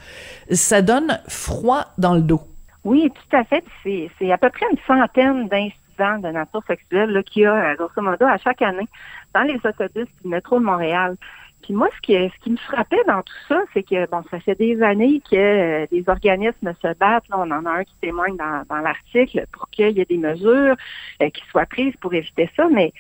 Ça 0.50 0.81
donne 0.81 1.20
froid 1.28 1.87
dans 1.98 2.14
le 2.14 2.22
dos. 2.22 2.40
Oui, 2.85 3.11
tout 3.11 3.37
à 3.37 3.44
fait. 3.44 3.64
C'est 3.85 4.33
à 4.33 4.38
peu 4.38 4.48
près 4.50 4.66
une 4.70 4.78
centaine 4.87 5.48
d'incidents 5.48 6.18
de 6.18 6.33
nature 6.33 6.62
sexuelle 6.66 7.22
qu'il 7.24 7.42
y 7.42 7.46
a, 7.46 7.74
grosso 7.74 8.00
modo, 8.00 8.24
à 8.24 8.38
chaque 8.38 8.62
année 8.62 8.88
dans 9.35 9.42
les 9.42 9.61
autobus 9.64 10.07
du 10.22 10.28
métro 10.28 10.59
de 10.59 10.64
Montréal. 10.64 11.16
Puis 11.62 11.74
moi, 11.74 11.88
ce 11.96 12.00
qui, 12.00 12.12
ce 12.12 12.44
qui 12.44 12.50
me 12.50 12.57
frappait 12.57 13.02
dans 13.07 13.20
tout 13.22 13.35
ça, 13.48 13.61
c'est 13.74 13.83
que, 13.83 14.09
bon, 14.09 14.22
ça 14.31 14.38
fait 14.40 14.54
des 14.54 14.81
années 14.81 15.20
que 15.28 15.37
euh, 15.37 15.87
des 15.90 16.04
organismes 16.07 16.72
se 16.81 16.94
battent. 16.94 17.28
Là, 17.28 17.37
on 17.38 17.50
en 17.50 17.66
a 17.66 17.70
un 17.70 17.85
qui 17.85 17.94
témoigne 18.00 18.37
dans, 18.37 18.76
l'article 18.76 19.44
pour 19.52 19.68
qu'il 19.70 19.90
y 19.90 20.00
ait 20.00 20.04
des 20.04 20.18
mesures 20.18 20.76
euh, 21.20 21.31
qui 21.31 21.42
soient 21.50 21.66
prises 21.66 21.94
pour 22.00 22.14
éviter 22.14 22.48
ça. 22.57 22.68
Mais 22.72 22.92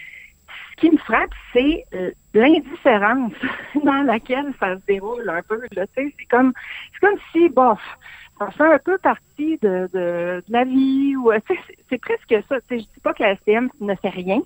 ce 0.78 0.86
qui 0.86 0.92
me 0.92 0.98
frappe, 0.98 1.30
c'est 1.52 1.84
euh, 1.94 2.10
l'indifférence 2.34 3.32
dans 3.84 4.02
laquelle 4.04 4.52
ça 4.60 4.76
se 4.76 4.82
déroule 4.86 5.28
un 5.28 5.42
peu. 5.42 5.60
C'est 5.94 6.12
comme 6.30 6.52
c'est 6.92 7.06
comme 7.06 7.18
si, 7.32 7.48
bof, 7.48 7.80
ça 8.38 8.50
fait 8.52 8.74
un 8.74 8.78
peu 8.78 8.98
partie 8.98 9.58
de, 9.58 9.88
de, 9.92 10.42
la 10.48 10.64
vie 10.64 11.16
ou 11.16 11.32
c'est 11.88 11.98
presque 11.98 12.34
ça. 12.48 12.56
Je 12.70 12.76
dis 12.76 13.00
pas 13.02 13.12
que 13.12 13.22
la 13.22 13.36
STM 13.36 13.68
ne 13.80 13.94
fait 13.96 14.10
rien, 14.10 14.40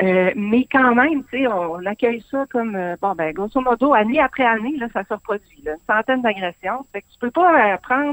euh, 0.00 0.32
mais 0.34 0.66
quand 0.70 0.94
même, 0.94 1.22
sais, 1.30 1.46
on, 1.46 1.84
accueille 1.84 2.24
ça 2.30 2.46
comme 2.50 2.74
euh, 2.74 2.96
bon 3.00 3.14
ben 3.14 3.32
grosso 3.32 3.60
modo, 3.60 3.92
année 3.92 4.20
après 4.20 4.44
année, 4.44 4.76
là, 4.78 4.88
ça 4.92 5.04
se 5.04 5.12
reproduit. 5.12 5.62
Là, 5.64 5.72
une 5.72 5.94
centaine 5.94 6.22
d'agressions. 6.22 6.86
Tu 6.94 7.18
peux 7.20 7.30
pas 7.30 7.74
euh, 7.74 7.76
prendre 7.76 8.12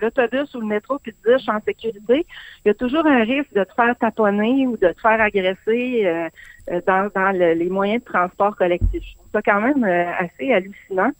l'autobus 0.00 0.54
ou 0.54 0.60
le 0.60 0.66
métro 0.66 0.98
puis 1.00 1.12
te 1.12 1.28
dire 1.28 1.38
je 1.38 1.42
suis 1.42 1.50
en 1.50 1.60
sécurité. 1.60 2.26
Il 2.64 2.68
y 2.68 2.70
a 2.70 2.74
toujours 2.74 3.06
un 3.06 3.24
risque 3.24 3.52
de 3.52 3.64
te 3.64 3.74
faire 3.74 3.96
taponner 3.96 4.66
ou 4.66 4.76
de 4.76 4.88
te 4.88 5.00
faire 5.00 5.20
agresser 5.20 6.28
dans, 6.86 7.10
dans 7.14 7.30
les 7.30 7.70
moyens 7.70 8.00
de 8.00 8.04
transport 8.04 8.56
collectif. 8.56 9.02
Je 9.02 9.14
trouve 9.14 9.30
ça 9.32 9.42
quand 9.42 9.60
même 9.60 9.84
assez 9.84 10.52
hallucinant. 10.52 11.10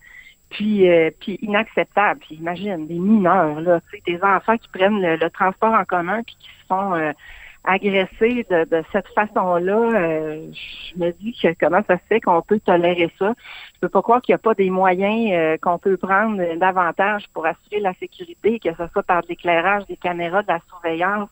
Puis, 0.50 0.88
puis 1.20 1.38
inacceptable. 1.42 2.20
Puis 2.20 2.36
imagine, 2.36 2.86
des 2.86 2.98
mineurs, 2.98 3.60
là, 3.60 3.80
des 4.06 4.18
enfants 4.22 4.56
qui 4.56 4.68
prennent 4.68 5.00
le, 5.02 5.28
transport 5.28 5.74
en 5.74 5.84
commun 5.84 6.22
puis 6.22 6.36
qui 6.40 6.48
se 6.48 6.66
font 6.66 6.94
agressé 7.64 8.46
de, 8.50 8.64
de 8.64 8.82
cette 8.92 9.08
façon-là, 9.08 9.76
euh, 9.76 10.46
je 10.52 10.98
me 10.98 11.10
dis 11.12 11.36
que 11.40 11.48
comment 11.60 11.82
ça 11.86 11.96
se 11.96 12.02
fait 12.08 12.20
qu'on 12.20 12.40
peut 12.42 12.60
tolérer 12.60 13.10
ça. 13.18 13.34
Je 13.74 13.80
peux 13.80 13.88
pas 13.88 14.02
croire 14.02 14.22
qu'il 14.22 14.32
n'y 14.32 14.36
a 14.36 14.38
pas 14.38 14.54
des 14.54 14.70
moyens 14.70 15.30
euh, 15.32 15.56
qu'on 15.60 15.78
peut 15.78 15.96
prendre 15.96 16.56
davantage 16.56 17.26
pour 17.34 17.46
assurer 17.46 17.80
la 17.80 17.94
sécurité, 17.94 18.58
que 18.58 18.70
ce 18.74 18.86
soit 18.92 19.02
par 19.02 19.22
l'éclairage 19.28 19.86
des 19.86 19.96
caméras, 19.96 20.42
de 20.42 20.48
la 20.48 20.60
surveillance, 20.68 21.30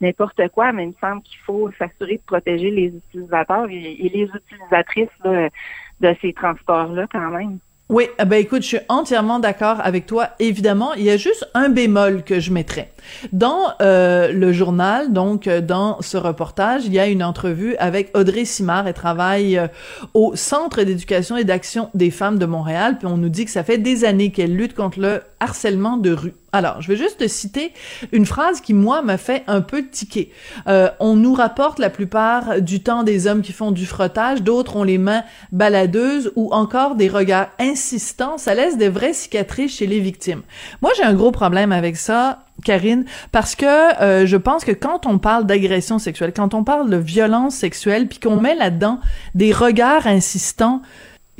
n'importe 0.00 0.48
quoi, 0.48 0.72
mais 0.72 0.84
il 0.84 0.88
me 0.88 0.94
semble 1.00 1.22
qu'il 1.22 1.38
faut 1.40 1.70
s'assurer 1.78 2.16
de 2.16 2.22
protéger 2.26 2.70
les 2.70 2.86
utilisateurs 2.88 3.68
et, 3.70 4.10
les 4.12 4.28
utilisatrices 4.34 5.08
de 5.24 6.16
ces 6.20 6.32
transports-là 6.32 7.06
quand 7.10 7.30
même. 7.30 7.58
Oui, 7.90 8.06
eh 8.20 8.24
ben 8.24 8.36
écoute, 8.36 8.62
je 8.62 8.68
suis 8.68 8.78
entièrement 8.88 9.40
d'accord 9.40 9.78
avec 9.82 10.06
toi. 10.06 10.28
Évidemment, 10.38 10.94
il 10.94 11.02
y 11.02 11.10
a 11.10 11.16
juste 11.16 11.50
un 11.54 11.68
bémol 11.68 12.22
que 12.22 12.38
je 12.38 12.52
mettrais. 12.52 12.92
Dans 13.32 13.72
euh, 13.82 14.30
le 14.30 14.52
journal, 14.52 15.12
donc 15.12 15.48
euh, 15.48 15.60
dans 15.60 16.00
ce 16.00 16.16
reportage, 16.16 16.86
il 16.86 16.92
y 16.92 17.00
a 17.00 17.08
une 17.08 17.24
entrevue 17.24 17.74
avec 17.78 18.16
Audrey 18.16 18.44
Simard. 18.44 18.86
Elle 18.86 18.94
travaille 18.94 19.58
euh, 19.58 19.66
au 20.14 20.36
Centre 20.36 20.84
d'éducation 20.84 21.36
et 21.36 21.42
d'action 21.42 21.90
des 21.94 22.12
femmes 22.12 22.38
de 22.38 22.46
Montréal. 22.46 22.96
Puis 22.96 23.08
on 23.08 23.16
nous 23.16 23.28
dit 23.28 23.44
que 23.44 23.50
ça 23.50 23.64
fait 23.64 23.78
des 23.78 24.04
années 24.04 24.30
qu'elle 24.30 24.54
lutte 24.54 24.76
contre 24.76 25.00
le 25.00 25.22
harcèlement 25.40 25.96
de 25.96 26.12
rue. 26.12 26.34
Alors, 26.52 26.82
je 26.82 26.88
vais 26.88 26.96
juste 26.96 27.18
te 27.18 27.28
citer 27.28 27.72
une 28.12 28.26
phrase 28.26 28.60
qui, 28.60 28.74
moi, 28.74 29.02
m'a 29.02 29.18
fait 29.18 29.44
un 29.46 29.60
peu 29.60 29.86
tiquer. 29.86 30.32
Euh, 30.66 30.90
on 30.98 31.14
nous 31.14 31.34
rapporte 31.34 31.78
la 31.78 31.90
plupart 31.90 32.60
du 32.60 32.82
temps 32.82 33.02
des 33.04 33.26
hommes 33.26 33.42
qui 33.42 33.52
font 33.52 33.70
du 33.70 33.86
frottage, 33.86 34.42
d'autres 34.42 34.76
ont 34.76 34.82
les 34.82 34.98
mains 34.98 35.22
baladeuses 35.52 36.32
ou 36.34 36.52
encore 36.52 36.96
des 36.96 37.08
regards 37.08 37.48
insistants. 37.58 38.36
Ça 38.36 38.54
laisse 38.54 38.76
des 38.76 38.88
vraies 38.88 39.12
cicatrices 39.12 39.76
chez 39.76 39.86
les 39.86 40.00
victimes. 40.00 40.42
Moi, 40.82 40.90
j'ai 40.96 41.04
un 41.04 41.14
gros 41.14 41.30
problème 41.30 41.72
avec 41.72 41.96
ça. 41.96 42.44
Karine, 42.60 43.06
parce 43.32 43.54
que 43.54 44.02
euh, 44.02 44.26
je 44.26 44.36
pense 44.36 44.64
que 44.64 44.72
quand 44.72 45.06
on 45.06 45.18
parle 45.18 45.46
d'agression 45.46 45.98
sexuelle, 45.98 46.32
quand 46.34 46.52
on 46.52 46.62
parle 46.62 46.90
de 46.90 46.96
violence 46.96 47.54
sexuelle, 47.54 48.06
puis 48.06 48.18
qu'on 48.18 48.36
met 48.36 48.54
là-dedans 48.54 49.00
des 49.34 49.52
regards 49.52 50.06
insistants, 50.06 50.82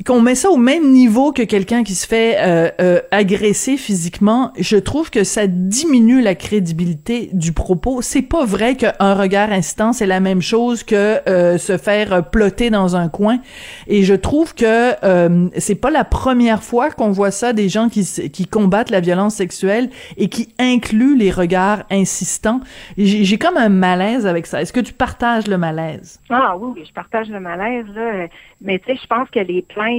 qu'on 0.03 0.21
met 0.21 0.35
ça 0.35 0.49
au 0.49 0.57
même 0.57 0.91
niveau 0.91 1.31
que 1.31 1.43
quelqu'un 1.43 1.83
qui 1.83 1.95
se 1.95 2.07
fait 2.07 2.37
euh, 2.39 2.69
euh, 2.79 3.01
agresser 3.11 3.77
physiquement, 3.77 4.51
je 4.57 4.77
trouve 4.77 5.09
que 5.11 5.23
ça 5.23 5.47
diminue 5.47 6.21
la 6.21 6.35
crédibilité 6.35 7.29
du 7.33 7.51
propos. 7.51 8.01
C'est 8.01 8.21
pas 8.21 8.45
vrai 8.45 8.75
qu'un 8.75 9.13
regard 9.13 9.51
instant 9.51 9.93
c'est 9.93 10.05
la 10.05 10.19
même 10.19 10.41
chose 10.41 10.83
que 10.83 11.19
euh, 11.27 11.57
se 11.57 11.77
faire 11.77 12.29
plotter 12.29 12.69
dans 12.69 12.95
un 12.95 13.09
coin. 13.09 13.39
Et 13.87 14.03
je 14.03 14.13
trouve 14.13 14.55
que 14.55 14.91
c'est 15.57 15.75
pas 15.75 15.91
la 15.91 16.03
première 16.03 16.63
fois 16.63 16.89
qu'on 16.91 17.11
voit 17.11 17.31
ça 17.31 17.53
des 17.53 17.69
gens 17.69 17.89
qui 17.89 18.05
qui 18.31 18.45
combattent 18.47 18.91
la 18.91 19.01
violence 19.01 19.35
sexuelle 19.35 19.89
et 20.17 20.29
qui 20.29 20.53
incluent 20.59 21.17
les 21.17 21.31
regards 21.31 21.83
insistants. 21.91 22.61
J'ai 22.97 23.37
comme 23.37 23.57
un 23.57 23.69
malaise 23.69 24.25
avec 24.25 24.45
ça. 24.45 24.61
Est-ce 24.61 24.73
que 24.73 24.79
tu 24.79 24.93
partages 24.93 25.47
le 25.47 25.57
malaise? 25.57 26.19
Ah 26.29 26.55
oui, 26.57 26.83
je 26.87 26.93
partage 26.93 27.29
le 27.29 27.39
malaise 27.39 27.85
là. 27.93 28.27
Mais 28.61 28.77
tu 28.79 28.91
sais, 28.91 28.99
je 29.01 29.07
pense 29.07 29.29
que 29.29 29.39
les 29.39 29.63
plaintes 29.63 29.90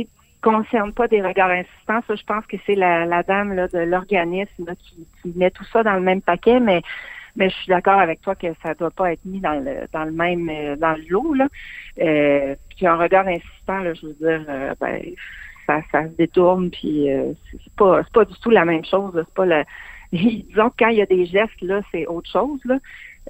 concernent 0.42 0.92
pas 0.92 1.08
des 1.08 1.22
regards 1.22 1.50
insistants. 1.50 2.00
Je 2.08 2.24
pense 2.24 2.44
que 2.46 2.56
c'est 2.66 2.74
la, 2.74 3.22
dame 3.22 3.54
de 3.72 3.78
l'organisme 3.78 4.74
qui, 4.78 5.06
met 5.36 5.50
tout 5.50 5.64
ça 5.72 5.82
dans 5.82 5.94
le 5.94 6.00
même 6.00 6.20
paquet, 6.20 6.60
mais 6.60 6.82
mais 7.34 7.48
je 7.48 7.54
suis 7.54 7.68
d'accord 7.68 7.98
avec 7.98 8.20
toi 8.20 8.34
que 8.34 8.48
ça 8.62 8.74
doit 8.74 8.90
pas 8.90 9.12
être 9.12 9.24
mis 9.24 9.40
dans 9.40 9.54
le 9.54 9.88
dans 9.90 10.04
le 10.04 10.12
même 10.12 10.50
euh, 10.50 10.76
dans 10.76 10.92
le 10.92 11.04
lot 11.08 11.32
là. 11.32 11.48
Euh, 12.00 12.54
puis 12.76 12.86
un 12.86 12.96
regard 12.96 13.26
insistant, 13.26 13.82
je 13.94 14.06
veux 14.06 14.14
dire, 14.14 14.44
euh, 14.48 14.74
ben 14.78 15.00
ça, 15.66 15.80
se 15.90 16.16
détourne, 16.16 16.70
puis 16.70 17.10
euh, 17.10 17.32
c'est 17.50 17.72
pas 17.74 18.02
c'est 18.02 18.12
pas 18.12 18.24
du 18.26 18.38
tout 18.40 18.50
la 18.50 18.66
même 18.66 18.84
chose. 18.84 19.12
C'est 19.14 19.34
pas 19.34 19.46
disons 20.12 20.68
que 20.70 20.74
quand 20.78 20.88
il 20.88 20.98
y 20.98 21.02
a 21.02 21.06
des 21.06 21.24
gestes 21.24 21.62
là, 21.62 21.80
c'est 21.90 22.06
autre 22.06 22.30
chose 22.30 22.60
là. 22.64 22.78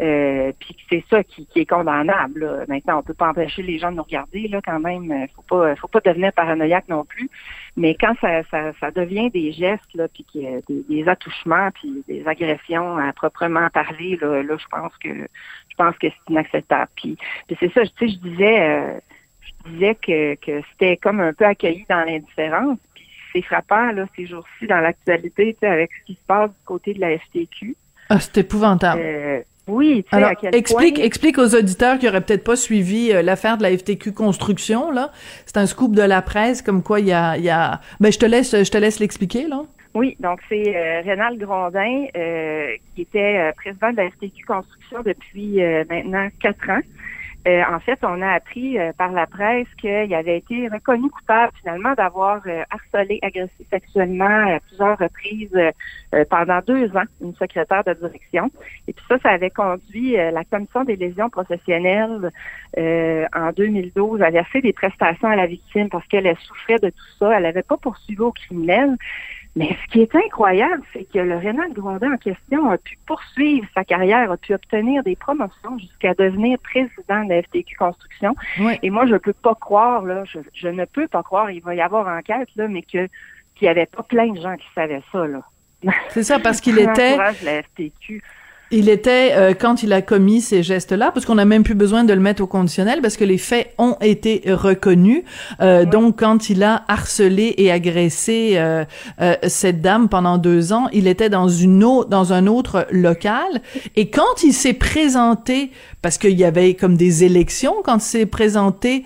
Euh, 0.01 0.53
puis 0.59 0.75
c'est 0.89 1.05
ça 1.11 1.23
qui, 1.23 1.47
qui, 1.47 1.61
est 1.61 1.67
condamnable. 1.67 2.41
Là. 2.41 2.65
Maintenant, 2.67 3.01
on 3.01 3.03
peut 3.03 3.15
pas 3.15 3.29
empêcher 3.29 3.63
les 3.63 3.79
gens 3.79 3.91
de 3.91 3.97
nous 3.97 4.03
regarder 4.03 4.49
là 4.49 4.61
quand 4.65 4.81
même. 4.81 5.11
Euh, 5.13 5.27
faut 5.37 5.43
pas, 5.43 5.77
faut 5.77 5.89
pas 5.89 6.01
devenir 6.01 6.33
paranoïaque 6.33 6.89
non 6.89 7.05
plus. 7.05 7.29
Mais 7.77 7.95
quand 8.01 8.15
ça, 8.21 8.43
ça, 8.51 8.73
ça 8.81 8.91
devient 8.91 9.31
des 9.31 9.53
gestes 9.53 9.95
là, 9.95 10.09
puis 10.09 10.25
des, 10.35 10.85
des 10.89 11.09
attouchements, 11.09 11.71
puis 11.73 12.03
des 12.09 12.27
agressions 12.27 12.97
à 12.97 13.13
proprement 13.13 13.69
parler, 13.69 14.19
là, 14.21 14.43
là 14.43 14.57
je 14.57 14.67
pense 14.71 14.97
que 14.97 15.11
je 15.11 15.77
pense 15.77 15.97
que 15.99 16.09
c'est 16.09 16.33
inacceptable. 16.33 16.91
Puis, 16.97 17.19
puis 17.47 17.57
c'est 17.61 17.73
ça, 17.73 17.83
tu 17.83 17.91
sais, 17.99 18.15
je 18.15 18.29
disais, 18.29 18.61
euh, 18.63 18.99
je 19.41 19.71
disais 19.73 19.95
que, 19.95 20.35
que 20.37 20.63
c'était 20.73 20.97
comme 20.97 21.21
un 21.21 21.35
peu 21.35 21.45
accueilli 21.45 21.85
dans 21.89 22.05
l'indifférence. 22.05 22.79
Puis 22.95 23.05
c'est 23.33 23.43
frappant 23.43 23.93
là 23.93 24.07
ces 24.17 24.27
jours-ci 24.27 24.67
dans 24.67 24.81
l'actualité, 24.81 25.53
tu 25.53 25.61
sais, 25.61 25.67
avec 25.67 25.91
ce 26.01 26.07
qui 26.07 26.15
se 26.15 26.27
passe 26.27 26.51
du 26.51 26.65
côté 26.65 26.95
de 26.95 27.01
la 27.01 27.19
FTQ. 27.19 27.77
Ah, 28.09 28.21
c'est 28.21 28.39
épouvantable. 28.39 29.01
Euh, 29.03 29.43
oui, 29.69 30.05
Alors, 30.11 30.33
explique, 30.53 30.99
explique 30.99 31.39
aux 31.39 31.55
auditeurs 31.55 31.99
qui 31.99 32.09
auraient 32.09 32.21
peut-être 32.21 32.45
pas 32.45 32.57
suivi 32.57 33.13
euh, 33.13 33.23
l'affaire 33.23 33.59
de 33.59 33.63
la 33.63 33.77
FTQ 33.77 34.13
Construction, 34.13 34.91
là. 34.91 35.13
C'est 35.47 35.57
un 35.57 35.67
scoop 35.67 35.95
de 35.95 36.03
la 36.03 36.21
presse, 36.21 36.63
comme 36.63 36.83
quoi 36.83 37.01
il 37.01 37.07
y 37.07 37.13
a, 37.13 37.37
il 37.37 37.45
y 37.45 37.51
a... 37.51 37.81
Ben, 38.01 38.11
je 38.11 38.19
te 38.19 38.27
laisse, 38.27 38.51
je 38.51 38.71
te 38.71 38.79
laisse 38.79 38.99
l'expliquer, 38.99 39.47
là. 39.47 39.63
Oui, 39.95 40.17
donc 40.21 40.41
c'est 40.49 40.75
euh, 40.75 41.03
Rénal 41.03 41.37
Grondin, 41.37 42.07
euh, 42.17 42.69
qui 42.95 43.03
était 43.03 43.39
euh, 43.39 43.53
président 43.55 43.91
de 43.91 43.97
la 43.99 44.11
FTQ 44.11 44.45
Construction 44.47 45.03
depuis 45.03 45.61
maintenant 45.91 46.29
quatre 46.41 46.71
ans. 46.71 46.81
Euh, 47.49 47.63
en 47.69 47.81
fait, 47.81 47.99
on 48.03 48.23
a 48.23 48.31
appris 48.31 48.79
euh, 48.79 48.93
par 48.93 49.11
la 49.11 49.27
presse 49.27 49.67
qu'il 49.81 50.15
avait 50.15 50.39
été 50.39 50.69
reconnu 50.69 51.11
coupable 51.11 51.53
finalement 51.61 51.93
d'avoir 51.95 52.41
euh, 52.47 52.63
harcelé, 52.71 53.19
agressé 53.23 53.67
sexuellement 53.69 54.55
à 54.55 54.61
plusieurs 54.61 54.99
reprises 54.99 55.51
pendant 56.31 56.61
deux 56.67 56.95
ans 56.97 57.05
une 57.21 57.35
secrétaire 57.35 57.83
de 57.85 57.95
direction. 57.95 58.51
Et 58.87 58.93
puis 58.93 59.05
ça, 59.09 59.19
ça 59.23 59.31
avait 59.31 59.51
conduit 59.51 60.13
la 60.13 60.45
commission 60.45 60.85
des 60.85 60.97
lésions 60.97 61.31
professionnelles 61.31 62.31
en 62.77 63.53
2012 63.57 64.23
avait 64.23 64.45
fait 64.45 64.61
des 64.61 64.73
prestations 64.73 65.29
à 65.29 65.37
la 65.37 65.47
victime 65.47 65.89
parce 65.89 66.07
qu'elle 66.09 66.37
souffrait 66.41 66.79
de 66.79 66.91
tout 66.91 67.19
ça. 67.19 67.37
Elle 67.37 67.45
n'avait 67.45 67.63
pas 67.63 67.77
poursuivi 67.77 68.21
au 68.21 68.33
criminel. 68.33 68.97
Mais 69.55 69.77
ce 69.85 69.93
qui 69.93 70.01
est 70.01 70.15
incroyable, 70.15 70.83
c'est 70.93 71.05
que 71.05 71.19
le 71.19 71.37
Rénal 71.37 71.73
Grondin 71.75 72.13
en 72.13 72.17
question 72.17 72.71
a 72.71 72.79
pu 72.79 72.97
poursuivre 73.07 73.67
sa 73.75 73.85
carrière, 73.85 74.31
a 74.31 74.37
pu 74.39 74.55
obtenir 74.55 75.03
des 75.03 75.15
promotions 75.15 75.79
jusqu'à 75.79 76.15
devenir 76.15 76.59
président 76.59 77.25
de 77.25 77.29
la 77.29 77.43
FTQ 77.43 77.77
Construction. 77.77 78.35
Et 78.83 78.89
moi, 78.89 79.07
je 79.07 79.13
ne 79.13 79.19
peux 79.19 79.35
pas 79.35 79.55
croire, 79.55 80.05
là, 80.05 80.25
je, 80.55 80.69
ne 80.69 80.85
peux 80.87 81.07
pas 81.07 81.23
croire, 81.23 81.51
il 81.51 81.61
va 81.63 81.75
y 81.75 81.83
avoir 81.83 82.09
enquête, 82.09 82.49
là, 82.57 82.67
mais 82.69 82.83
que 82.83 83.09
qu'il 83.55 83.67
n'y 83.67 83.69
avait 83.69 83.87
pas 83.87 84.03
plein 84.03 84.33
de 84.33 84.41
gens 84.41 84.57
qui 84.57 84.67
savaient 84.75 85.03
ça, 85.13 85.27
là. 85.27 85.43
C'est 86.09 86.23
ça, 86.23 86.39
parce 86.39 86.63
qu'il 86.63 86.79
était... 86.79 87.19
la 87.19 87.63
FTQ. 87.63 88.23
Il 88.75 88.89
était, 88.89 89.33
euh, 89.35 89.53
quand 89.53 89.83
il 89.83 89.93
a 89.93 90.01
commis 90.01 90.41
ces 90.41 90.63
gestes-là, 90.63 91.11
parce 91.13 91.27
qu'on 91.27 91.35
n'a 91.35 91.45
même 91.45 91.63
plus 91.63 91.75
besoin 91.75 92.05
de 92.05 92.15
le 92.15 92.21
mettre 92.21 92.43
au 92.43 92.47
conditionnel, 92.47 93.01
parce 93.03 93.19
que 93.19 93.25
les 93.25 93.37
faits 93.37 93.75
ont 93.77 93.97
été 94.01 94.43
reconnus. 94.47 95.25
Euh, 95.61 95.85
donc, 95.85 96.19
quand 96.19 96.49
il 96.49 96.63
a 96.63 96.83
harcelé 96.89 97.55
et 97.59 97.71
agressé 97.71 98.55
euh, 98.55 98.85
cette 99.47 99.83
dame 99.83 100.09
pendant 100.09 100.39
deux 100.39 100.73
ans, 100.73 100.89
il 100.95 101.07
était 101.07 101.29
dans 101.29 101.49
une 101.49 101.85
autre, 101.85 102.09
dans 102.09 102.33
un 102.33 102.47
autre 102.47 102.87
local. 102.91 103.61
Et 103.95 104.09
quand 104.09 104.43
il 104.43 104.55
s'est 104.55 104.73
présenté, 104.73 105.71
parce 106.01 106.17
qu'il 106.17 106.39
y 106.39 106.45
avait 106.45 106.73
comme 106.73 106.97
des 106.97 107.25
élections, 107.25 107.75
quand 107.85 107.97
il 107.97 108.01
s'est 108.01 108.27
présenté 108.27 109.05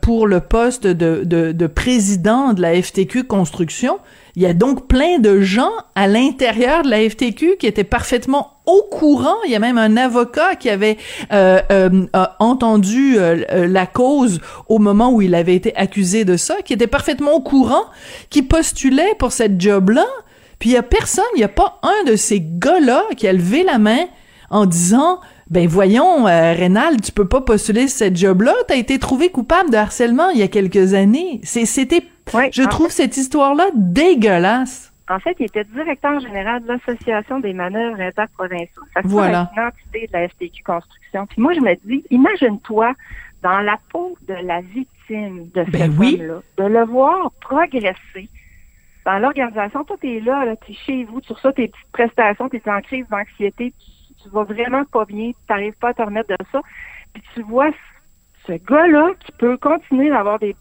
pour 0.00 0.26
le 0.26 0.40
poste 0.40 0.86
de, 0.86 1.22
de, 1.24 1.52
de 1.52 1.66
président 1.66 2.54
de 2.54 2.62
la 2.62 2.80
FTQ 2.80 3.24
Construction, 3.24 3.98
il 4.36 4.42
y 4.42 4.46
a 4.46 4.52
donc 4.52 4.88
plein 4.88 5.18
de 5.20 5.40
gens 5.40 5.70
à 5.94 6.08
l'intérieur 6.08 6.82
de 6.82 6.90
la 6.90 7.08
FTQ 7.08 7.56
qui 7.58 7.66
étaient 7.66 7.84
parfaitement 7.84 8.54
au 8.66 8.82
courant. 8.90 9.36
Il 9.44 9.52
y 9.52 9.54
a 9.54 9.60
même 9.60 9.78
un 9.78 9.96
avocat 9.96 10.56
qui 10.56 10.70
avait 10.70 10.96
euh, 11.32 11.60
euh, 11.70 12.06
entendu 12.40 13.16
euh, 13.16 13.68
la 13.68 13.86
cause 13.86 14.40
au 14.68 14.78
moment 14.78 15.12
où 15.12 15.22
il 15.22 15.36
avait 15.36 15.54
été 15.54 15.74
accusé 15.76 16.24
de 16.24 16.36
ça, 16.36 16.56
qui 16.64 16.72
était 16.72 16.88
parfaitement 16.88 17.32
au 17.34 17.40
courant, 17.40 17.84
qui 18.28 18.42
postulait 18.42 19.14
pour 19.20 19.30
cette 19.30 19.60
job-là. 19.60 20.06
Puis 20.58 20.70
il 20.70 20.72
y 20.72 20.78
a 20.78 20.82
personne, 20.82 21.24
il 21.36 21.40
y 21.40 21.44
a 21.44 21.48
pas 21.48 21.78
un 21.82 22.10
de 22.10 22.16
ces 22.16 22.40
gars-là 22.40 23.04
qui 23.16 23.28
a 23.28 23.32
levé 23.32 23.62
la 23.62 23.78
main 23.78 24.06
en 24.50 24.66
disant 24.66 25.20
ben 25.50 25.66
voyons, 25.68 26.26
euh, 26.26 26.52
Rénal, 26.52 27.00
tu 27.00 27.12
peux 27.12 27.28
pas 27.28 27.40
postuler 27.40 27.88
cette 27.88 28.16
job-là. 28.16 28.54
T'as 28.66 28.76
été 28.76 28.98
trouvé 28.98 29.30
coupable 29.30 29.70
de 29.70 29.76
harcèlement 29.76 30.30
il 30.30 30.38
y 30.38 30.42
a 30.42 30.48
quelques 30.48 30.94
années. 30.94 31.40
C'était, 31.42 32.02
je 32.50 32.62
trouve 32.68 32.90
cette 32.90 33.16
histoire-là 33.16 33.66
dégueulasse. 33.74 34.92
En 35.10 35.18
fait, 35.18 35.36
il 35.38 35.46
était 35.46 35.64
directeur 35.64 36.18
général 36.20 36.62
de 36.62 36.68
l'Association 36.68 37.38
des 37.40 37.52
manœuvres 37.52 38.00
interprovinciaux. 38.00 38.82
Ça 38.94 39.02
voilà. 39.04 39.50
une 39.54 39.62
entité 39.64 40.06
de 40.06 40.12
la 40.14 40.28
FTQ 40.28 40.62
Construction. 40.64 41.26
Puis 41.26 41.42
moi, 41.42 41.52
je 41.52 41.60
me 41.60 41.74
dis, 41.84 42.02
imagine-toi 42.10 42.94
dans 43.42 43.60
la 43.60 43.78
peau 43.90 44.16
de 44.26 44.34
la 44.34 44.62
victime 44.62 45.50
de 45.54 45.64
ben 45.64 45.72
cette 45.72 45.98
oui. 45.98 46.16
là 46.16 46.40
de 46.56 46.64
le 46.64 46.84
voir 46.86 47.30
progresser 47.42 48.28
dans 49.04 49.18
l'organisation. 49.18 49.84
Toi, 49.84 49.96
t'es 50.00 50.20
là, 50.20 50.46
là 50.46 50.56
t'es 50.56 50.72
chez 50.72 51.04
vous, 51.04 51.20
tu 51.20 51.34
reçois 51.34 51.52
tes 51.52 51.68
petites 51.68 51.92
prestations, 51.92 52.48
t'es 52.48 52.62
en 52.66 52.80
crise 52.80 53.04
d'anxiété, 53.10 53.74
tu 53.78 53.90
vas 54.28 54.44
vraiment 54.44 54.84
pas 54.84 55.04
bien, 55.04 55.30
tu 55.30 55.52
n'arrives 55.52 55.76
pas 55.78 55.90
à 55.90 55.94
te 55.94 56.02
remettre 56.02 56.28
de 56.28 56.44
ça. 56.52 56.60
Puis 57.12 57.22
tu 57.34 57.42
vois 57.42 57.70
ce 58.46 58.52
gars-là 58.52 59.12
qui 59.20 59.32
peut 59.32 59.56
continuer 59.56 60.10
d'avoir 60.10 60.38
des 60.38 60.56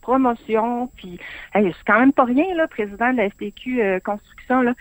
promotions, 0.00 0.88
puis 0.96 1.18
hey, 1.54 1.72
c'est 1.76 1.84
quand 1.86 2.00
même 2.00 2.12
pas 2.12 2.24
rien, 2.24 2.54
là, 2.54 2.66
président 2.66 3.12
de 3.12 3.18
la 3.18 3.30
FTQ 3.30 3.82
euh, 3.82 4.00
Construction, 4.00 4.62
là. 4.62 4.74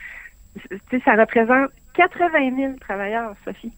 sais, 0.89 1.01
ça 1.05 1.15
représente 1.15 1.69
80 1.93 2.55
000 2.55 2.73
travailleurs, 2.79 3.35
Sophie. 3.45 3.73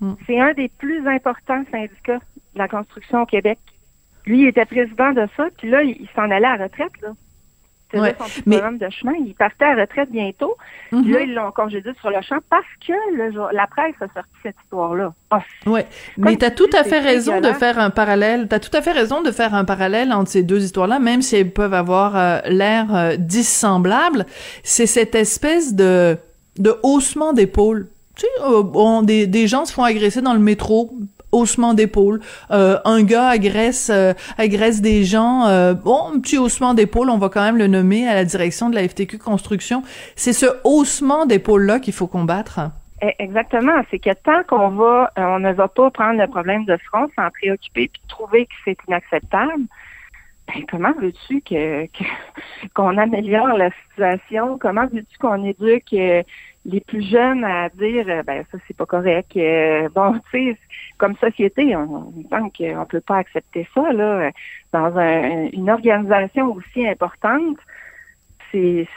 Hmm. 0.00 0.14
C'est 0.26 0.40
un 0.40 0.52
des 0.54 0.68
plus 0.68 1.06
importants 1.06 1.64
syndicats 1.70 2.18
de 2.54 2.58
la 2.58 2.68
construction 2.68 3.22
au 3.22 3.26
Québec. 3.26 3.58
Lui, 4.26 4.40
il 4.40 4.48
était 4.48 4.64
président 4.64 5.12
de 5.12 5.28
ça, 5.36 5.48
puis 5.56 5.70
là, 5.70 5.82
il, 5.82 6.08
s'en 6.14 6.30
allait 6.30 6.46
à 6.46 6.56
la 6.56 6.64
retraite, 6.64 7.00
là. 7.00 7.10
Faisait 7.98 8.16
son 8.18 8.24
petit 8.24 8.42
bonhomme 8.46 8.78
de 8.78 8.88
chemin. 8.90 9.12
Il 9.24 9.34
partait 9.34 9.64
à 9.64 9.74
retraite 9.74 10.10
bientôt. 10.10 10.56
Puis 10.90 11.10
là, 11.12 11.20
ils 11.22 11.34
l'ont 11.34 11.50
congédié 11.52 11.92
sur 12.00 12.10
le 12.10 12.20
champ 12.22 12.38
parce 12.50 12.64
que 12.86 12.92
le, 13.16 13.30
la 13.52 13.66
presse 13.66 13.94
a 14.00 14.06
sorti 14.14 14.30
cette 14.42 14.56
histoire-là. 14.64 15.12
Oh, 15.32 15.36
oui, 15.66 15.80
mais 16.16 16.36
tu 16.36 16.44
as 16.44 16.50
tout 16.50 16.70
à 16.72 16.84
fait 16.84 17.00
raison 17.00 17.40
de 17.40 17.52
faire 17.52 17.78
un 17.78 17.90
parallèle. 17.90 18.48
Tu 18.48 18.54
as 18.54 18.60
tout 18.60 18.76
à 18.76 18.82
fait 18.82 18.92
raison 18.92 19.22
de 19.22 19.30
faire 19.30 19.54
un 19.54 19.64
parallèle 19.64 20.12
entre 20.12 20.30
ces 20.30 20.42
deux 20.42 20.62
histoires-là, 20.62 20.98
même 20.98 21.22
si 21.22 21.36
elles 21.36 21.50
peuvent 21.50 21.74
avoir 21.74 22.16
euh, 22.16 22.38
l'air 22.46 22.94
euh, 22.94 23.16
dissemblables. 23.16 24.26
C'est 24.62 24.86
cette 24.86 25.14
espèce 25.14 25.74
de, 25.74 26.16
de 26.58 26.74
haussement 26.82 27.32
d'épaule. 27.32 27.88
Tu 28.16 28.22
sais, 28.22 28.28
euh, 28.44 29.02
des, 29.02 29.26
des 29.26 29.46
gens 29.46 29.64
se 29.66 29.72
font 29.72 29.84
agresser 29.84 30.22
dans 30.22 30.32
le 30.32 30.40
métro, 30.40 30.92
haussement 31.32 31.74
d'épaule. 31.74 32.20
Euh, 32.50 32.78
un 32.84 33.02
gars 33.02 33.28
agresse 33.28 33.90
euh, 33.92 34.12
agresse 34.38 34.80
des 34.80 35.04
gens. 35.04 35.46
Euh, 35.46 35.74
bon, 35.74 36.14
un 36.14 36.20
petit 36.20 36.38
haussement 36.38 36.74
d'épaule, 36.74 37.10
on 37.10 37.18
va 37.18 37.28
quand 37.28 37.42
même 37.42 37.58
le 37.58 37.66
nommer 37.66 38.08
à 38.08 38.14
la 38.14 38.24
direction 38.24 38.70
de 38.70 38.74
la 38.74 38.88
FTQ 38.88 39.18
Construction. 39.18 39.82
C'est 40.14 40.32
ce 40.32 40.46
haussement 40.64 41.26
d'épaule-là 41.26 41.80
qu'il 41.80 41.94
faut 41.94 42.06
combattre. 42.06 42.60
Eh, 43.02 43.14
exactement. 43.18 43.82
C'est 43.90 43.98
que 43.98 44.12
tant 44.14 44.42
qu'on 44.48 44.70
va, 44.70 45.12
on 45.16 45.38
ne 45.38 45.52
va 45.52 45.68
pas 45.68 45.90
prendre 45.90 46.18
le 46.20 46.26
problème 46.26 46.64
de 46.64 46.78
front, 46.88 47.08
s'en 47.16 47.30
préoccuper 47.30 47.88
puis 47.92 48.02
trouver 48.08 48.46
que 48.46 48.52
c'est 48.64 48.78
inacceptable, 48.88 49.64
ben, 50.48 50.64
comment 50.70 50.92
veux-tu 50.98 51.40
que, 51.42 51.86
qu'on 52.74 52.96
améliore 52.96 53.56
la 53.58 53.70
situation? 53.88 54.58
Comment 54.58 54.86
veux-tu 54.86 55.18
qu'on 55.18 55.44
éduque 55.44 55.94
les 56.66 56.80
plus 56.80 57.02
jeunes 57.02 57.44
à 57.44 57.68
dire 57.68 58.06
euh, 58.08 58.22
ben 58.22 58.44
ça 58.50 58.58
c'est 58.66 58.76
pas 58.76 58.86
correct. 58.86 59.36
Euh, 59.36 59.88
bon, 59.94 60.18
tu 60.30 60.52
sais, 60.52 60.58
comme 60.98 61.16
société, 61.16 61.76
on, 61.76 62.12
on 62.16 62.22
pense 62.24 62.52
qu'on 62.56 62.86
peut 62.86 63.00
pas 63.00 63.18
accepter 63.18 63.66
ça 63.74 63.92
là 63.92 64.30
dans 64.72 64.98
une 64.98 65.70
organisation 65.70 66.52
aussi 66.52 66.86
importante. 66.86 67.58
C'est 68.50 68.88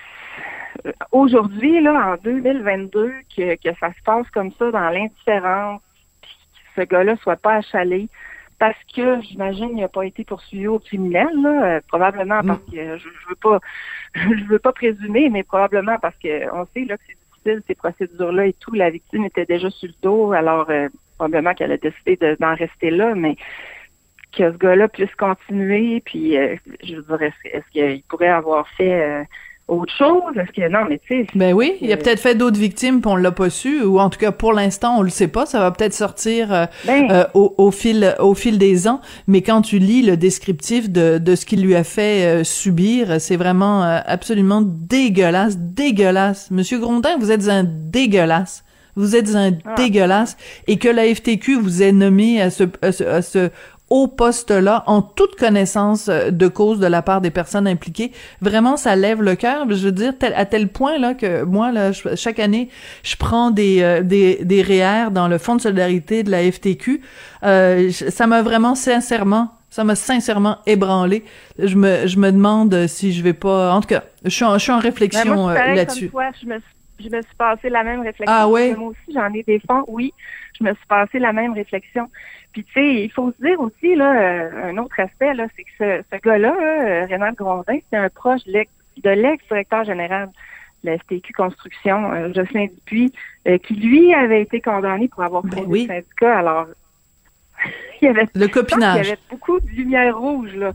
aujourd'hui 1.12 1.82
là 1.82 2.14
en 2.14 2.16
2022 2.24 3.12
que, 3.36 3.56
que 3.56 3.76
ça 3.80 3.90
se 3.94 4.02
passe 4.04 4.30
comme 4.32 4.52
ça 4.54 4.72
dans 4.72 4.90
l'indifférence, 4.90 5.82
que 6.22 6.82
ce 6.82 6.88
gars-là 6.88 7.16
soit 7.18 7.38
pas 7.38 7.56
achalé 7.56 8.10
parce 8.58 8.78
que 8.94 9.22
j'imagine 9.22 9.70
il 9.72 9.82
n'a 9.82 9.88
pas 9.88 10.06
été 10.06 10.26
poursuivi 10.26 10.68
au 10.68 10.80
criminel, 10.80 11.30
là, 11.42 11.64
euh, 11.64 11.82
probablement 11.88 12.42
parce 12.44 12.62
mm. 12.68 12.72
que 12.72 12.98
je, 12.98 13.04
je 13.04 13.30
veux 13.30 13.36
pas 13.36 13.60
je 14.16 14.44
veux 14.46 14.60
pas 14.60 14.74
présumer, 14.74 15.30
mais 15.30 15.44
probablement 15.44 15.98
parce 16.00 16.18
que 16.18 16.52
on 16.54 16.66
sait 16.74 16.86
là 16.86 16.98
que 16.98 17.04
c'est 17.08 17.16
ces 17.68 17.76
procédures-là 17.76 18.48
et 18.48 18.54
tout. 18.54 18.74
La 18.74 18.90
victime 18.90 19.26
était 19.26 19.46
déjà 19.46 19.70
sur 19.70 19.88
le 19.88 19.94
dos, 20.02 20.32
alors 20.32 20.70
euh, 20.70 20.90
probablement 21.18 21.54
qu'elle 21.54 21.72
a 21.72 21.78
décidé 21.78 22.18
d'en 22.40 22.56
rester 22.56 22.92
là, 22.92 23.16
mais 23.16 23.36
que 24.32 24.52
ce 24.52 24.58
gars-là 24.58 24.88
puisse 24.88 25.14
continuer, 25.16 26.02
puis 26.02 26.38
euh, 26.38 26.56
je 26.84 27.00
dirais, 27.02 27.34
est-ce 27.46 27.70
qu'il 27.72 28.04
pourrait 28.04 28.28
avoir 28.28 28.68
fait 28.70 29.02
euh, 29.02 29.24
autre 29.70 29.94
chose? 29.98 30.36
Est-ce 30.36 30.52
que 30.52 30.70
non, 30.70 30.86
mais 30.90 31.00
tu 31.00 31.22
sais. 31.22 31.28
Ben 31.36 31.54
oui, 31.54 31.74
il 31.82 31.92
a 31.92 31.98
peut-être 31.98 32.20
fait 32.20 32.36
d'autres 32.36 32.60
victimes, 32.60 33.02
puis 33.02 33.12
on 33.12 33.16
l'a 33.16 33.32
pas 33.32 33.50
su, 33.50 33.82
ou 33.84 34.00
en 34.00 34.10
tout 34.10 34.20
cas 34.20 34.32
pour 34.32 34.54
l'instant 34.54 34.98
on 35.00 35.02
le 35.02 35.10
sait 35.10 35.28
pas. 35.28 35.46
Ça 35.46 35.60
va 35.60 35.72
peut-être 35.72 35.94
sortir 35.94 36.54
euh, 36.54 36.66
ben. 36.86 37.10
euh, 37.12 37.26
au, 37.34 37.72
fil 37.72 38.16
au 38.20 38.34
fil 38.34 38.58
des 38.58 38.88
ans. 38.88 39.02
Mais 39.28 39.42
quand 39.42 39.62
tu 39.62 39.80
lis 39.80 40.02
le 40.02 40.18
descriptif 40.18 40.90
de, 40.90 41.18
de 41.18 41.36
ce 41.36 41.46
qu'il 41.46 41.64
lui 41.64 41.76
a 41.76 41.84
fait 41.84 42.26
euh, 42.26 42.44
subir, 42.44 43.20
c'est 43.20 43.38
vraiment 43.38 43.84
absolument 44.06 44.62
dégueulasse, 44.64 45.58
dégueulasse. 45.58 46.52
Monsieur 46.52 46.80
Grondin, 46.80 47.18
vous 47.20 47.32
êtes 47.32 47.48
un 47.48 47.64
dégueulasse. 47.64 48.64
Vous 48.96 49.16
êtes 49.16 49.34
un 49.36 49.52
ah. 49.66 49.76
dégueulasse 49.76 50.36
et 50.68 50.78
que 50.78 50.90
la 50.90 51.04
FTQ 51.14 51.56
vous 51.62 51.84
ait 51.84 51.94
nommé 51.94 52.42
à 52.42 52.50
ce, 52.50 52.64
à 52.82 53.22
ce, 53.22 53.50
au 53.90 54.08
poste-là 54.08 54.84
en 54.88 55.02
toute 55.02 55.36
connaissance 55.36 56.10
euh, 56.10 56.32
de 56.32 56.48
cause 56.48 56.80
de 56.80 56.88
la 56.88 57.02
part 57.02 57.22
des 57.22 57.32
personnes 57.32 57.68
impliquées. 57.68 58.12
Vraiment, 58.42 58.78
ça 58.78 58.96
lève 58.96 59.22
le 59.22 59.36
cœur. 59.36 59.66
Je 59.70 59.86
veux 59.86 59.92
dire, 59.92 60.14
à 60.36 60.46
tel 60.46 60.68
point 60.68 60.98
là 60.98 61.14
que 61.14 61.44
moi, 61.44 61.72
là, 61.72 61.92
chaque 62.16 62.40
année, 62.40 62.70
je 63.04 63.16
prends 63.16 63.52
des, 63.52 63.82
euh, 63.82 64.02
des, 64.02 64.40
des 64.44 64.62
REER 64.62 65.12
dans 65.12 65.28
le 65.28 65.38
Fonds 65.38 65.56
de 65.56 65.62
solidarité 65.62 66.24
de 66.24 66.32
la 66.32 66.50
FTQ. 66.52 67.02
Euh, 67.44 67.92
ça 67.92 68.28
m'a 68.28 68.42
vraiment 68.42 68.76
sincèrement 68.76 69.50
ça 69.70 69.84
m'a 69.84 69.96
sincèrement 69.96 70.58
ébranlé. 70.66 71.24
Je 71.58 71.76
me, 71.76 72.08
je 72.08 72.18
me 72.18 72.32
demande 72.32 72.88
si 72.88 73.14
je 73.14 73.24
vais 73.24 73.34
pas. 73.34 73.72
En 73.74 73.82
tout 73.82 73.88
cas, 73.88 74.04
je 74.24 74.30
suis 74.30 74.46
en, 74.46 74.58
je 74.58 74.64
suis 74.64 74.72
en 74.72 74.80
réflexion 74.80 75.48
ben, 75.48 75.52
euh, 75.52 75.76
là-dessus. 75.76 76.12
Je 76.42 76.48
me, 76.48 76.60
je 77.00 77.10
me 77.10 77.22
suis 77.22 77.36
passé 77.38 77.70
la 77.70 77.84
même 77.84 78.02
réflexion. 78.02 78.26
Ah 78.28 78.48
ouais? 78.48 78.76
Moi 78.76 78.90
aussi, 78.90 79.14
j'en 79.14 79.32
ai 79.34 79.44
des 79.44 79.62
fonds, 79.68 79.84
oui. 79.88 80.14
Je 80.60 80.66
me 80.66 80.74
suis 80.74 80.86
passé 80.88 81.20
la 81.20 81.34
même 81.34 81.54
réflexion. 81.54 82.10
Puis 82.52 82.64
tu 82.64 82.74
sais, 82.74 83.04
il 83.04 83.12
faut 83.12 83.32
se 83.32 83.46
dire 83.46 83.60
aussi 83.60 83.96
là, 83.96 84.20
euh, 84.20 84.72
un 84.72 84.78
autre 84.78 85.00
aspect 85.00 85.34
là, 85.34 85.48
c'est 85.56 85.64
que 85.64 85.70
ce, 85.78 86.04
ce 86.12 86.22
gars-là, 86.22 86.56
euh, 86.60 87.06
Rénal 87.06 87.34
Grondin, 87.36 87.80
c'est 87.90 87.98
un 87.98 88.10
proche 88.10 88.46
de 88.46 89.10
l'ex-directeur 89.10 89.84
général 89.84 90.30
de 90.84 90.90
la 90.90 90.98
FTQ 90.98 91.34
Construction, 91.34 92.12
euh, 92.12 92.34
Jocelyn 92.34 92.66
Dupuis, 92.66 93.14
qui 93.64 93.74
lui 93.76 94.14
avait 94.14 94.42
été 94.42 94.62
condamné 94.62 95.08
pour 95.08 95.24
avoir 95.24 95.44
fait 95.44 95.66
ben 95.66 95.88
syndicat. 95.88 96.40
Alors 96.40 96.68
il 98.02 98.06
y 98.06 98.08
avait, 98.08 98.28
le 98.34 98.48
copinage. 98.48 99.06
Il 99.06 99.10
y 99.10 99.12
avait 99.12 99.20
beaucoup 99.30 99.60
de 99.60 99.70
lumière 99.70 100.18
rouge. 100.18 100.54
Là. 100.56 100.72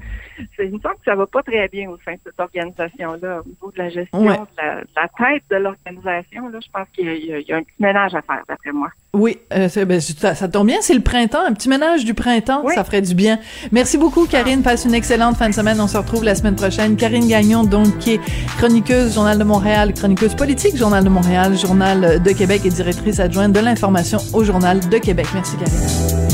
Il 0.59 0.73
me 0.73 0.79
semble 0.81 0.97
que 0.97 1.05
ça 1.05 1.15
va 1.15 1.27
pas 1.27 1.43
très 1.43 1.69
bien 1.69 1.89
au 1.89 1.97
sein 2.05 2.13
de 2.13 2.21
cette 2.25 2.39
organisation-là, 2.39 3.41
au 3.45 3.49
niveau 3.49 3.71
de 3.73 3.79
la 3.79 3.89
gestion, 3.89 4.21
de, 4.21 4.27
la, 4.27 5.09
tête 5.19 5.43
de 5.51 5.57
l'organisation. 5.57 6.49
Là, 6.49 6.59
je 6.61 6.69
pense 6.73 6.89
qu'il 6.93 7.07
y, 7.07 7.53
a 7.53 7.57
un 7.57 7.63
petit 7.63 7.75
ménage 7.79 8.15
à 8.15 8.23
faire, 8.23 8.43
d'après 8.49 8.73
moi. 8.73 8.89
Oui, 9.13 9.39
euh, 9.53 9.69
ben, 9.85 10.01
ça, 10.01 10.49
tombe 10.49 10.67
bien, 10.67 10.79
c'est 10.81 10.95
le 10.95 11.03
printemps, 11.03 11.45
un 11.47 11.53
petit 11.53 11.69
ménage 11.69 12.05
du 12.05 12.15
printemps, 12.15 12.67
ça 12.69 12.83
ferait 12.83 13.03
du 13.03 13.15
bien. 13.15 13.39
Merci 13.71 13.97
beaucoup, 13.97 14.27
Karine. 14.27 14.63
Passe 14.63 14.85
une 14.85 14.95
excellente 14.95 15.37
fin 15.37 15.49
de 15.49 15.55
semaine. 15.55 15.81
On 15.81 15.87
se 15.87 15.97
retrouve 15.97 16.25
la 16.25 16.35
semaine 16.35 16.57
prochaine. 16.57 16.97
Karine 16.97 17.29
Gagnon, 17.29 17.63
donc, 17.63 17.99
qui 17.99 18.15
est 18.15 18.21
chroniqueuse, 18.59 19.15
Journal 19.15 19.39
de 19.39 19.45
Montréal, 19.45 19.95
chroniqueuse 19.95 20.35
politique, 20.35 20.77
Journal 20.77 21.05
de 21.05 21.11
Montréal, 21.11 21.57
Journal 21.57 22.23
de 22.23 22.33
Québec 22.33 22.63
et 22.65 22.71
directrice 22.71 23.21
adjointe 23.21 23.53
de 23.53 23.61
l'information 23.61 24.19
au 24.33 24.43
Journal 24.43 24.81
de 24.81 24.99
Québec. 24.99 25.27
Merci, 25.33 25.57
Karine. 25.57 26.34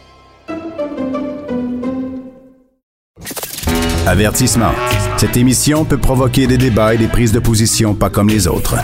Avertissement. 4.07 4.71
Cette 5.17 5.37
émission 5.37 5.85
peut 5.85 5.99
provoquer 5.99 6.47
des 6.47 6.57
débats 6.57 6.95
et 6.95 6.97
des 6.97 7.07
prises 7.07 7.31
de 7.31 7.39
position 7.39 7.93
pas 7.93 8.09
comme 8.09 8.29
les 8.29 8.47
autres. 8.47 8.77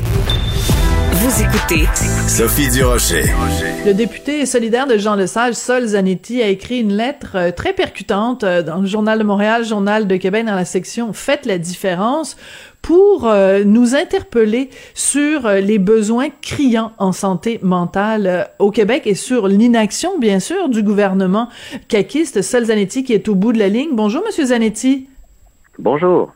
Vous 1.11 1.41
écoutez 1.41 1.87
Sophie 2.27 2.69
Durocher. 2.69 3.23
Le 3.83 3.93
député 3.93 4.45
solidaire 4.45 4.85
de 4.85 4.97
Jean 4.97 5.15
Lesage, 5.15 5.55
Sol 5.55 5.87
Zanetti, 5.87 6.43
a 6.43 6.47
écrit 6.47 6.81
une 6.81 6.93
lettre 6.93 7.31
euh, 7.35 7.51
très 7.51 7.73
percutante 7.73 8.43
euh, 8.43 8.61
dans 8.61 8.77
le 8.77 8.85
Journal 8.85 9.17
de 9.17 9.23
Montréal, 9.23 9.65
Journal 9.65 10.07
de 10.07 10.15
Québec, 10.17 10.45
dans 10.45 10.53
la 10.53 10.65
section 10.65 11.13
Faites 11.13 11.47
la 11.47 11.57
différence 11.57 12.37
pour 12.81 13.27
euh, 13.27 13.63
nous 13.65 13.95
interpeller 13.95 14.69
sur 14.93 15.49
les 15.49 15.79
besoins 15.79 16.29
criants 16.41 16.93
en 16.97 17.11
santé 17.11 17.59
mentale 17.61 18.49
au 18.59 18.71
Québec 18.71 19.03
et 19.05 19.15
sur 19.15 19.47
l'inaction, 19.47 20.17
bien 20.17 20.39
sûr, 20.39 20.69
du 20.69 20.83
gouvernement 20.83 21.49
caquiste. 21.87 22.41
Sol 22.41 22.65
Zanetti 22.65 23.03
qui 23.03 23.13
est 23.13 23.27
au 23.27 23.35
bout 23.35 23.53
de 23.53 23.59
la 23.59 23.67
ligne. 23.67 23.89
Bonjour, 23.93 24.23
Monsieur 24.25 24.45
Zanetti. 24.45 25.09
Bonjour. 25.79 26.31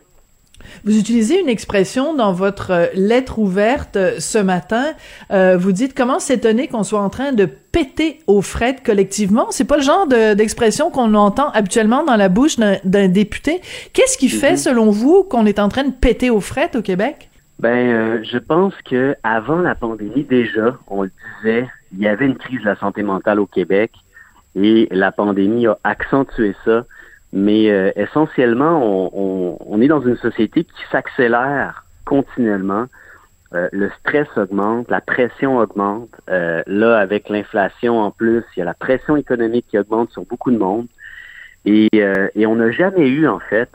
Vous 0.83 0.97
utilisez 0.97 1.39
une 1.39 1.49
expression 1.49 2.15
dans 2.15 2.33
votre 2.33 2.71
euh, 2.71 2.85
lettre 2.95 3.37
ouverte 3.37 3.97
euh, 3.97 4.19
ce 4.19 4.39
matin. 4.39 4.85
Euh, 5.31 5.55
vous 5.55 5.71
dites 5.71 5.93
comment 5.95 6.19
s'étonner 6.19 6.67
qu'on 6.67 6.83
soit 6.83 7.01
en 7.01 7.09
train 7.09 7.33
de 7.33 7.45
péter 7.45 8.19
aux 8.25 8.41
frettes 8.41 8.83
collectivement. 8.83 9.47
C'est 9.51 9.67
pas 9.67 9.77
le 9.77 9.83
genre 9.83 10.07
d'expression 10.07 10.89
qu'on 10.89 11.13
entend 11.13 11.51
habituellement 11.51 12.03
dans 12.03 12.15
la 12.15 12.29
bouche 12.29 12.57
d'un 12.57 13.07
député. 13.07 13.61
Qu'est-ce 13.93 14.17
qui 14.17 14.27
fait, 14.27 14.51
mhm. 14.51 14.57
selon 14.57 14.89
vous, 14.89 15.23
qu'on 15.23 15.45
est 15.45 15.59
en 15.59 15.69
train 15.69 15.83
de 15.83 15.93
péter 15.93 16.29
aux 16.29 16.41
frettes 16.41 16.75
au 16.75 16.81
Québec? 16.81 17.29
Ben, 17.59 18.23
je 18.23 18.39
pense 18.39 18.73
que 18.89 19.15
avant 19.23 19.59
la 19.59 19.75
pandémie, 19.75 20.23
déjà, 20.23 20.77
on 20.87 21.03
le 21.03 21.11
disait, 21.43 21.67
il 21.93 21.99
y 21.99 22.07
avait 22.07 22.25
une 22.25 22.37
crise 22.37 22.59
de 22.61 22.65
la 22.65 22.75
santé 22.75 23.03
mentale 23.03 23.39
au 23.39 23.45
Québec 23.45 23.91
et 24.55 24.87
la 24.91 25.11
pandémie 25.11 25.67
a 25.67 25.77
accentué 25.83 26.55
ça. 26.65 26.85
Mais 27.33 27.69
euh, 27.69 27.91
essentiellement, 27.95 28.81
on, 28.83 29.57
on, 29.65 29.81
est 29.81 29.87
dans 29.87 30.01
une 30.01 30.17
société 30.17 30.63
qui 30.63 30.83
s'accélère 30.91 31.85
continuellement. 32.05 32.87
Euh, 33.53 33.67
le 33.71 33.89
stress 33.99 34.27
augmente, 34.37 34.89
la 34.89 35.01
pression 35.01 35.57
augmente. 35.57 36.09
Euh, 36.29 36.61
là, 36.67 36.97
avec 36.97 37.29
l'inflation 37.29 37.99
en 37.99 38.11
plus, 38.11 38.43
il 38.55 38.59
y 38.59 38.61
a 38.61 38.65
la 38.65 38.73
pression 38.73 39.15
économique 39.15 39.65
qui 39.69 39.77
augmente 39.77 40.11
sur 40.11 40.25
beaucoup 40.25 40.51
de 40.51 40.57
monde. 40.57 40.87
Et, 41.63 41.89
et 41.93 42.47
on 42.47 42.55
n'a 42.55 42.71
jamais 42.71 43.07
eu, 43.07 43.27
en 43.27 43.37
fait, 43.37 43.69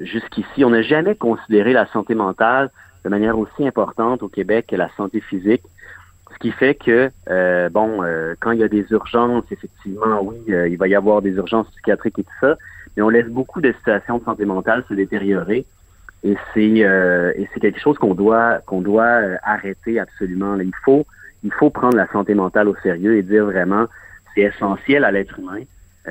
jusqu'ici, 0.00 0.64
on 0.64 0.70
n'a 0.70 0.80
jamais 0.80 1.14
considéré 1.14 1.74
la 1.74 1.84
santé 1.88 2.14
mentale 2.14 2.70
de 3.04 3.10
manière 3.10 3.38
aussi 3.38 3.66
importante 3.66 4.22
au 4.22 4.28
Québec 4.28 4.68
que 4.70 4.76
la 4.76 4.88
santé 4.96 5.20
physique. 5.20 5.62
Ce 6.32 6.38
qui 6.38 6.50
fait 6.50 6.74
que, 6.74 7.10
euh, 7.30 7.68
bon, 7.68 8.02
euh, 8.02 8.34
quand 8.40 8.50
il 8.50 8.58
y 8.58 8.64
a 8.64 8.68
des 8.68 8.84
urgences, 8.90 9.44
effectivement, 9.50 10.20
oui, 10.22 10.36
euh, 10.50 10.68
il 10.68 10.76
va 10.76 10.88
y 10.88 10.94
avoir 10.94 11.22
des 11.22 11.30
urgences 11.30 11.70
psychiatriques 11.70 12.18
et 12.18 12.24
tout 12.24 12.38
ça, 12.40 12.56
mais 12.96 13.02
on 13.02 13.08
laisse 13.08 13.28
beaucoup 13.28 13.60
de 13.60 13.72
situations 13.72 14.18
de 14.18 14.24
santé 14.24 14.44
mentale 14.44 14.84
se 14.88 14.94
détériorer. 14.94 15.66
Et 16.24 16.36
c'est 16.54 16.62
et 16.62 17.48
c'est 17.52 17.60
quelque 17.60 17.78
chose 17.78 17.98
qu'on 17.98 18.14
doit 18.14 18.58
qu'on 18.66 18.80
doit 18.80 19.20
arrêter 19.42 20.00
absolument. 20.00 20.56
Il 20.56 20.72
faut 20.84 21.06
il 21.44 21.52
faut 21.52 21.70
prendre 21.70 21.96
la 21.96 22.08
santé 22.08 22.34
mentale 22.34 22.68
au 22.68 22.76
sérieux 22.76 23.16
et 23.16 23.22
dire 23.22 23.44
vraiment 23.44 23.86
c'est 24.34 24.42
essentiel 24.42 25.04
à 25.04 25.12
l'être 25.12 25.38
humain. 25.38 25.60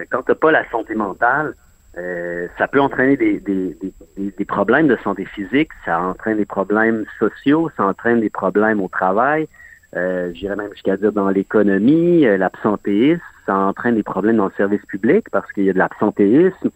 quand 0.10 0.22
tu 0.24 0.32
n'as 0.32 0.36
pas 0.36 0.52
la 0.52 0.70
santé 0.70 0.96
mentale, 0.96 1.56
ça 2.58 2.68
peut 2.68 2.80
entraîner 2.80 3.18
des, 3.18 3.40
des, 3.40 3.78
des, 4.16 4.32
des, 4.38 4.46
problèmes 4.46 4.88
de 4.88 4.98
santé 4.98 5.26
physique, 5.26 5.70
ça 5.86 6.00
entraîne 6.00 6.38
des 6.38 6.46
problèmes 6.46 7.06
sociaux, 7.20 7.70
ça 7.76 7.86
entraîne 7.86 8.20
des 8.22 8.30
problèmes 8.30 8.82
au 8.82 8.88
travail, 8.88 9.48
euh, 9.96 10.32
j'irais 10.34 10.56
même 10.56 10.72
jusqu'à 10.72 10.98
dire 10.98 11.12
dans 11.12 11.30
l'économie, 11.30 12.26
euh, 12.26 12.38
l'absentéisme, 12.38 13.22
ça 13.46 13.56
entraîne 13.56 13.96
des 13.96 14.04
problèmes 14.04 14.38
dans 14.38 14.46
le 14.46 14.54
service 14.58 14.86
public 14.88 15.30
parce 15.32 15.52
qu'il 15.52 15.66
y 15.66 15.70
a 15.70 15.74
de 15.74 15.78
l'absentéisme. 15.78 16.70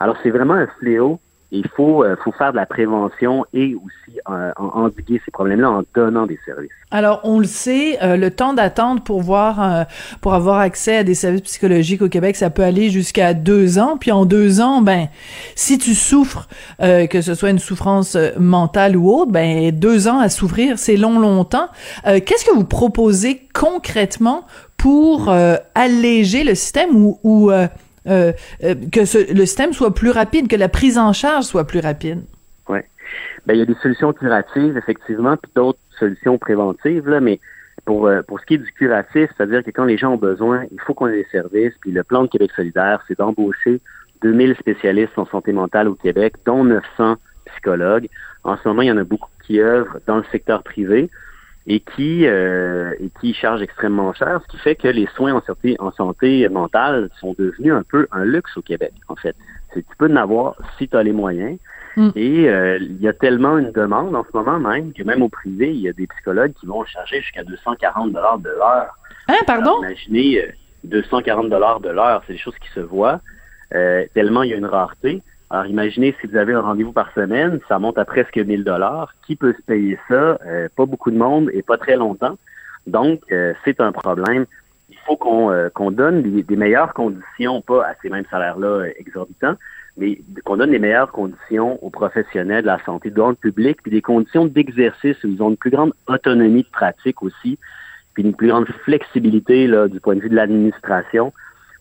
Alors 0.00 0.16
c'est 0.22 0.30
vraiment 0.30 0.54
un 0.54 0.66
fléau 0.78 1.20
il 1.54 1.68
faut, 1.68 2.04
euh, 2.04 2.16
faire 2.36 2.50
de 2.50 2.56
la 2.56 2.66
prévention 2.66 3.44
et 3.52 3.76
aussi 3.76 4.18
euh, 4.28 4.50
endiguer 4.56 5.20
ces 5.24 5.30
problèmes-là 5.30 5.70
en 5.70 5.82
donnant 5.94 6.26
des 6.26 6.38
services. 6.44 6.70
Alors, 6.90 7.20
on 7.22 7.38
le 7.38 7.44
sait, 7.44 8.02
euh, 8.02 8.16
le 8.16 8.30
temps 8.30 8.54
d'attente 8.54 9.06
pour 9.06 9.22
avoir 9.22 10.58
accès 10.58 10.96
à 10.98 11.04
des 11.04 11.14
services 11.14 11.42
psychologiques 11.42 12.02
au 12.02 12.08
Québec, 12.08 12.36
ça 12.36 12.50
peut 12.50 12.62
aller 12.62 12.90
jusqu'à 12.90 13.34
deux 13.34 13.78
ans. 13.78 13.96
Puis 13.98 14.10
en 14.10 14.26
deux 14.26 14.60
ans, 14.60 14.82
ben, 14.82 15.06
si 15.54 15.78
tu 15.78 15.94
souffres, 15.94 16.48
que 16.80 17.20
ce 17.20 17.34
soit 17.34 17.50
une 17.50 17.58
souffrance 17.58 18.16
mentale 18.38 18.96
ou 18.96 19.10
autre, 19.10 19.30
ben, 19.30 19.70
deux 19.70 20.08
ans 20.08 20.18
à 20.18 20.28
souffrir, 20.28 20.78
c'est 20.78 20.96
long, 20.96 21.18
longtemps. 21.18 21.68
Qu'est-ce 22.04 22.44
que 22.44 22.54
vous 22.54 22.64
proposez 22.64 23.48
concrètement 23.52 24.44
pour 24.84 25.34
alléger 25.74 26.44
le 26.44 26.54
système 26.54 26.90
ou, 26.94 27.50
euh, 28.06 28.32
euh, 28.62 28.74
que 28.92 29.00
le 29.32 29.46
système 29.46 29.72
soit 29.72 29.94
plus 29.94 30.10
rapide, 30.10 30.46
que 30.46 30.56
la 30.56 30.68
prise 30.68 30.98
en 30.98 31.14
charge 31.14 31.44
soit 31.44 31.66
plus 31.66 31.80
rapide? 31.80 32.20
Oui. 32.68 32.80
Ben, 33.46 33.54
il 33.54 33.60
y 33.60 33.62
a 33.62 33.64
des 33.64 33.76
solutions 33.82 34.12
curatives, 34.12 34.76
effectivement, 34.76 35.38
puis 35.38 35.50
d'autres 35.54 35.78
solutions 35.98 36.36
préventives, 36.36 37.08
là, 37.08 37.20
mais 37.20 37.40
pour, 37.86 38.06
euh, 38.06 38.20
pour 38.20 38.38
ce 38.40 38.44
qui 38.44 38.54
est 38.54 38.58
du 38.58 38.70
curatif, 38.72 39.30
c'est-à-dire 39.34 39.64
que 39.64 39.70
quand 39.70 39.86
les 39.86 39.96
gens 39.96 40.12
ont 40.12 40.18
besoin, 40.18 40.64
il 40.70 40.80
faut 40.80 40.92
qu'on 40.92 41.06
ait 41.08 41.22
des 41.22 41.28
services, 41.32 41.72
puis 41.80 41.90
le 41.90 42.04
plan 42.04 42.24
de 42.24 42.28
Québec 42.28 42.50
solidaire, 42.54 43.02
c'est 43.08 43.16
d'embaucher 43.18 43.80
2000 44.20 44.54
spécialistes 44.56 45.16
en 45.16 45.24
santé 45.24 45.52
mentale 45.52 45.88
au 45.88 45.94
Québec, 45.94 46.34
dont 46.44 46.62
900 46.62 47.16
psychologues. 47.46 48.08
En 48.42 48.58
ce 48.58 48.68
moment, 48.68 48.82
il 48.82 48.88
y 48.88 48.92
en 48.92 48.98
a 48.98 49.04
beaucoup 49.04 49.30
qui 49.46 49.60
œuvrent 49.60 49.98
dans 50.06 50.18
le 50.18 50.24
secteur 50.30 50.62
privé 50.62 51.08
et 51.66 51.80
qui 51.80 52.26
euh, 52.26 52.92
et 53.00 53.10
qui 53.20 53.32
charge 53.32 53.62
extrêmement 53.62 54.12
cher, 54.12 54.40
ce 54.42 54.48
qui 54.48 54.58
fait 54.58 54.74
que 54.74 54.88
les 54.88 55.06
soins 55.16 55.32
en 55.32 55.42
santé, 55.42 55.76
en 55.78 55.92
santé 55.92 56.48
mentale 56.48 57.08
sont 57.20 57.34
devenus 57.38 57.72
un 57.72 57.82
peu 57.82 58.06
un 58.12 58.24
luxe 58.24 58.56
au 58.56 58.62
Québec, 58.62 58.92
en 59.08 59.16
fait. 59.16 59.34
C'est 59.72 59.80
tu 59.80 59.96
peux 59.96 60.10
en 60.10 60.16
avoir 60.16 60.56
si 60.78 60.88
tu 60.88 60.96
as 60.96 61.02
les 61.02 61.12
moyens. 61.12 61.58
Mm. 61.96 62.10
Et 62.16 62.48
euh, 62.48 62.78
il 62.80 63.00
y 63.00 63.08
a 63.08 63.12
tellement 63.12 63.56
une 63.56 63.70
demande 63.70 64.14
en 64.14 64.24
ce 64.24 64.36
moment 64.36 64.58
même 64.58 64.92
que 64.92 65.02
même 65.04 65.22
au 65.22 65.28
privé, 65.28 65.70
il 65.70 65.80
y 65.80 65.88
a 65.88 65.92
des 65.92 66.06
psychologues 66.08 66.52
qui 66.54 66.66
vont 66.66 66.84
charger 66.84 67.20
jusqu'à 67.20 67.44
240 67.44 68.12
dollars 68.12 68.38
de 68.38 68.50
l'heure. 68.50 68.98
Hein, 69.28 69.38
pardon? 69.46 69.78
imaginez 69.82 70.44
240 70.84 71.46
euh, 71.46 71.48
dollars 71.48 71.80
de 71.80 71.90
l'heure, 71.90 72.22
c'est 72.26 72.34
des 72.34 72.38
choses 72.38 72.58
qui 72.58 72.68
se 72.74 72.80
voient. 72.80 73.20
tellement 73.70 74.42
il 74.42 74.50
y 74.50 74.54
a 74.54 74.56
une 74.56 74.66
rareté. 74.66 75.22
Alors 75.54 75.66
imaginez 75.66 76.16
si 76.20 76.26
vous 76.26 76.36
avez 76.36 76.52
un 76.52 76.62
rendez-vous 76.62 76.90
par 76.90 77.12
semaine, 77.12 77.60
ça 77.68 77.78
monte 77.78 77.96
à 77.96 78.04
presque 78.04 78.36
1000 78.36 78.64
dollars. 78.64 79.14
Qui 79.24 79.36
peut 79.36 79.54
se 79.56 79.62
payer 79.62 79.96
ça? 80.08 80.36
Euh, 80.44 80.68
Pas 80.74 80.84
beaucoup 80.84 81.12
de 81.12 81.16
monde 81.16 81.48
et 81.52 81.62
pas 81.62 81.78
très 81.78 81.94
longtemps. 81.94 82.36
Donc 82.88 83.20
euh, 83.30 83.52
c'est 83.64 83.80
un 83.80 83.92
problème. 83.92 84.46
Il 84.90 84.98
faut 85.06 85.16
qu'on 85.16 85.52
euh, 85.52 85.68
donne 85.92 86.22
des, 86.22 86.56
meilleures 86.56 86.92
conditions, 86.92 87.60
pas 87.62 87.86
à 87.86 87.94
ces 88.02 88.10
mêmes 88.10 88.24
salaires-là 88.32 88.86
exorbitants, 88.98 89.54
mais 89.96 90.18
qu'on 90.44 90.56
donne 90.56 90.72
les 90.72 90.80
meilleures 90.80 91.12
conditions 91.12 91.78
aux 91.84 91.90
professionnels 91.90 92.62
de 92.62 92.66
la 92.66 92.84
santé, 92.84 93.10
dans 93.10 93.28
le 93.28 93.36
public, 93.36 93.78
puis 93.80 93.92
des 93.92 94.02
conditions 94.02 94.46
d'exercice 94.46 95.22
où 95.22 95.28
ils 95.28 95.40
ont 95.40 95.50
une 95.50 95.56
plus 95.56 95.70
grande 95.70 95.92
autonomie 96.08 96.64
de 96.64 96.68
pratique 96.68 97.22
aussi, 97.22 97.60
puis 98.14 98.24
une 98.24 98.34
plus 98.34 98.48
grande 98.48 98.66
flexibilité 98.84 99.68
là, 99.68 99.86
du 99.86 100.00
point 100.00 100.16
de 100.16 100.20
vue 100.20 100.30
de 100.30 100.34
l'administration, 100.34 101.32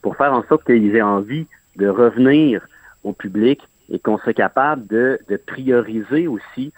pour 0.04 0.16
faire 0.16 0.32
en 0.32 0.44
sorte 0.44 0.64
qu'ils 0.64 0.96
aient 0.96 1.02
envie 1.02 1.48
de 1.78 1.88
revenir 1.88 2.62
au 3.04 3.14
public 3.14 3.62
et 3.90 4.00
qu'on 4.00 4.18
soit 4.18 4.34
capable 4.34 4.88
de, 4.88 5.20
de 5.30 5.38
prioriser 5.38 6.28
aussi 6.28 6.72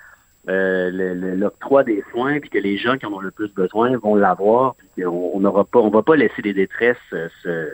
euh, 0.47 1.35
l'octroi 1.35 1.83
des 1.83 2.03
soins, 2.11 2.39
puis 2.39 2.49
que 2.49 2.59
les 2.59 2.77
gens 2.77 2.97
qui 2.97 3.05
en 3.05 3.13
ont 3.13 3.19
le 3.19 3.31
plus 3.31 3.51
besoin 3.53 3.97
vont 3.97 4.15
l'avoir, 4.15 4.75
puis 4.75 5.05
on 5.05 5.39
n'aura 5.39 5.63
pas, 5.63 5.79
on 5.79 5.89
va 5.89 6.03
pas 6.03 6.15
laisser 6.15 6.41
les 6.43 6.53
détresses 6.53 6.97
euh, 7.13 7.69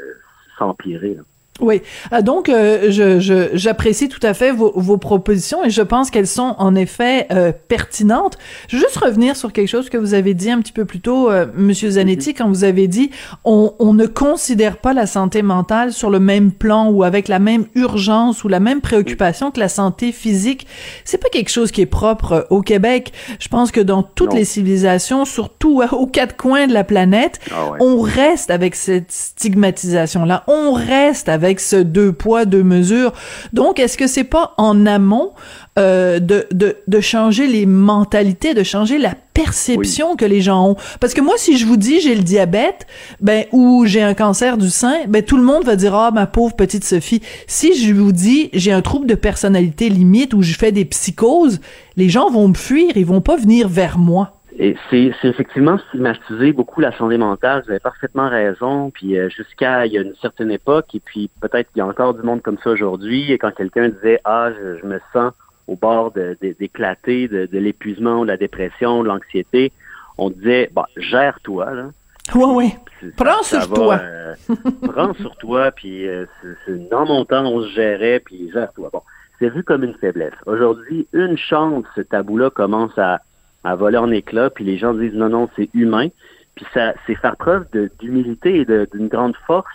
s'empirer. 0.58 1.18
Oui, 1.60 1.82
ah, 2.10 2.22
donc 2.22 2.50
euh, 2.50 2.90
je, 2.90 3.50
j'apprécie 3.54 4.10
tout 4.10 4.20
à 4.24 4.34
fait 4.34 4.52
vos, 4.52 4.72
vos, 4.76 4.98
propositions 4.98 5.64
et 5.64 5.70
je 5.70 5.82
pense 5.82 6.10
qu'elles 6.10 6.28
sont 6.28 6.56
en 6.58 6.76
effet 6.76 7.28
euh, 7.32 7.52
pertinentes. 7.68 8.38
Je 8.68 8.78
veux 8.78 8.84
juste 8.84 8.98
revenir 8.98 9.36
sur 9.36 9.52
quelque 9.54 9.68
chose 9.68 9.90
que 9.90 9.98
vous 9.98 10.14
avez 10.14 10.34
dit 10.34 10.50
un 10.50 10.60
petit 10.60 10.72
peu 10.72 10.86
plus 10.86 11.02
tôt, 11.02 11.30
euh, 11.30 11.46
Monsieur 11.56 11.92
Zanetti, 11.92 12.34
quand 12.34 12.48
vous 12.48 12.64
avez 12.64 12.88
dit 12.88 13.12
on, 13.44 13.74
on 13.80 13.94
ne 13.94 14.08
considère 14.08 14.78
pas 14.78 14.94
la 14.94 15.06
santé 15.06 15.44
mentale 15.44 15.94
sur 15.94 16.10
le 16.10 16.20
même 16.20 16.52
plan 16.52 16.90
ou 16.90 17.04
avec 17.04 17.28
la 17.28 17.38
même 17.38 17.66
urgence 17.76 18.44
ou 18.44 18.48
la 18.48 18.60
même 18.60 18.82
préoccupation 18.82 19.52
que 19.52 19.60
la 19.60 19.70
santé 19.70 20.12
physique. 20.12 20.66
C'est 21.06 21.20
pas 21.20 21.30
quelque 21.30 21.52
chose 21.52 21.72
qui 21.72 21.82
est 21.82 21.86
propre 21.86 22.32
euh, 22.32 22.42
au 22.50 22.62
Québec. 22.62 23.12
Je 23.40 23.50
pense 23.50 23.72
que 23.72 23.82
dans 23.82 24.04
toutes 24.04 24.34
les 24.34 24.46
civilisations, 24.46 25.26
surtout 25.26 25.84
aux 25.92 26.08
quatre 26.08 26.38
coins 26.38 26.66
de 26.66 26.74
la 26.74 26.86
planète, 26.86 27.40
ah 27.52 27.74
on 27.80 28.00
reste 28.00 28.50
avec 28.50 28.74
cette 28.74 29.12
stigmatisation 29.12 30.26
là. 30.26 30.44
On 30.48 30.72
reste 30.72 31.30
avec 31.30 31.51
avec 31.52 31.60
ce 31.60 31.76
deux 31.76 32.14
poids 32.14 32.46
deux 32.46 32.64
mesures. 32.64 33.12
Donc, 33.52 33.80
est-ce 33.80 33.98
que 33.98 34.08
c'est 34.08 34.24
pas 34.24 34.54
en 34.58 34.86
amont 34.86 35.34
euh, 35.78 36.20
de, 36.20 36.48
de, 36.52 36.78
de 36.88 37.00
changer 37.02 37.46
les 37.46 37.66
mentalités, 37.66 38.54
de 38.54 38.64
changer 38.64 38.98
la 38.98 39.16
perception 39.34 40.16
que 40.16 40.26
les 40.26 40.42
gens 40.42 40.70
ont? 40.70 40.76
Parce 41.02 41.14
que 41.14 41.22
moi, 41.22 41.36
si 41.38 41.58
je 41.58 41.66
vous 41.66 41.78
dis 41.78 42.00
j'ai 42.00 42.16
le 42.16 42.24
diabète, 42.24 42.88
ben 43.20 43.46
ou 43.52 43.86
j'ai 43.86 44.02
un 44.02 44.14
cancer 44.14 44.58
du 44.58 44.70
sein, 44.70 45.06
ben 45.08 45.22
tout 45.22 45.38
le 45.38 45.44
monde 45.44 45.66
va 45.66 45.76
dire 45.76 45.94
ah 45.94 46.12
ma 46.12 46.26
pauvre 46.26 46.56
petite 46.56 46.86
Sophie. 46.86 47.22
Si 47.48 47.76
je 47.76 47.94
vous 47.94 48.14
dis 48.14 48.50
j'ai 48.54 48.72
un 48.72 48.82
trouble 48.82 49.08
de 49.08 49.16
personnalité 49.16 49.90
limite 49.90 50.34
ou 50.34 50.42
je 50.42 50.54
fais 50.54 50.72
des 50.72 50.86
psychoses, 50.86 51.60
les 51.98 52.08
gens 52.08 52.30
vont 52.32 52.48
me 52.48 52.54
fuir, 52.54 52.94
ils 52.96 53.06
vont 53.06 53.22
pas 53.22 53.36
venir 53.36 53.68
vers 53.68 53.98
moi. 53.98 54.41
Et 54.58 54.76
c'est, 54.90 55.14
effectivement 55.24 55.78
stigmatisé 55.90 56.52
beaucoup 56.52 56.82
la 56.82 56.96
santé 56.98 57.18
mentale. 57.18 57.64
Vous 57.66 57.72
avez 57.72 57.80
parfaitement 57.80 58.30
raison. 58.30 58.92
Puis 58.92 59.18
euh, 59.18 59.30
jusqu'à 59.30 59.86
il 59.86 59.94
y 59.94 59.98
a 59.98 60.02
une 60.02 60.16
certaine 60.22 60.52
époque, 60.52 60.94
et 60.94 61.00
puis 61.00 61.30
peut-être 61.42 61.72
qu'il 61.72 61.80
y 61.80 61.82
a 61.82 61.88
encore 61.88 62.14
du 62.14 62.22
monde 62.22 62.42
comme 62.42 62.58
ça 62.64 62.72
aujourd'hui. 62.72 63.32
Et 63.32 63.38
quand 63.38 63.52
quelqu'un 63.52 63.90
disait 63.90 64.20
ah 64.26 64.50
je, 64.52 64.86
me 64.86 65.00
sens 65.14 65.34
au 65.68 65.76
bord 65.76 66.12
d'éclater 66.12 67.28
de, 67.28 67.46
de, 67.46 67.60
l'épuisement, 67.60 68.24
de 68.24 68.28
la 68.28 68.38
dépression, 68.38 69.04
de 69.04 69.08
l'anxiété, 69.08 69.72
on 70.18 70.30
disait 70.30 70.70
bah 70.74 70.88
gère-toi 70.98 71.74
là. 71.74 71.86
Oui, 72.36 72.46
oui. 73.02 73.12
Prends 73.18 73.44
sur 73.44 73.68
toi. 73.68 74.00
Euh, 74.02 74.36
prends 74.84 75.14
sur 75.16 75.36
toi, 75.38 75.72
puis 75.72 76.08
euh, 76.08 76.26
c'est, 76.66 76.90
dans 76.90 77.06
mon 77.06 77.26
temps, 77.26 77.46
on 77.46 77.64
se 77.64 77.70
gérait, 77.70 78.22
puis 78.24 78.50
gère-toi. 78.54 78.90
Bon, 78.94 79.02
c'est 79.40 79.50
vu 79.50 79.64
comme 79.64 79.84
une 79.84 79.96
faiblesse. 79.96 80.34
Aujourd'hui, 80.46 81.08
une 81.14 81.38
chance, 81.38 81.84
ce 81.96 82.02
tabou-là 82.02 82.52
commence 82.52 82.98
à 82.98 83.22
à 83.64 83.76
voler 83.76 83.98
en 83.98 84.12
éclats, 84.12 84.50
puis 84.50 84.64
les 84.64 84.78
gens 84.78 84.94
disent 84.94 85.14
non, 85.14 85.30
non, 85.30 85.50
c'est 85.56 85.70
humain. 85.74 86.08
Puis 86.56 86.66
ça, 86.74 86.94
c'est 87.06 87.16
faire 87.16 87.38
preuve 87.38 87.66
d'humilité 88.00 88.62
et 88.62 88.66
d'une 88.66 89.08
grande 89.08 89.36
force 89.48 89.68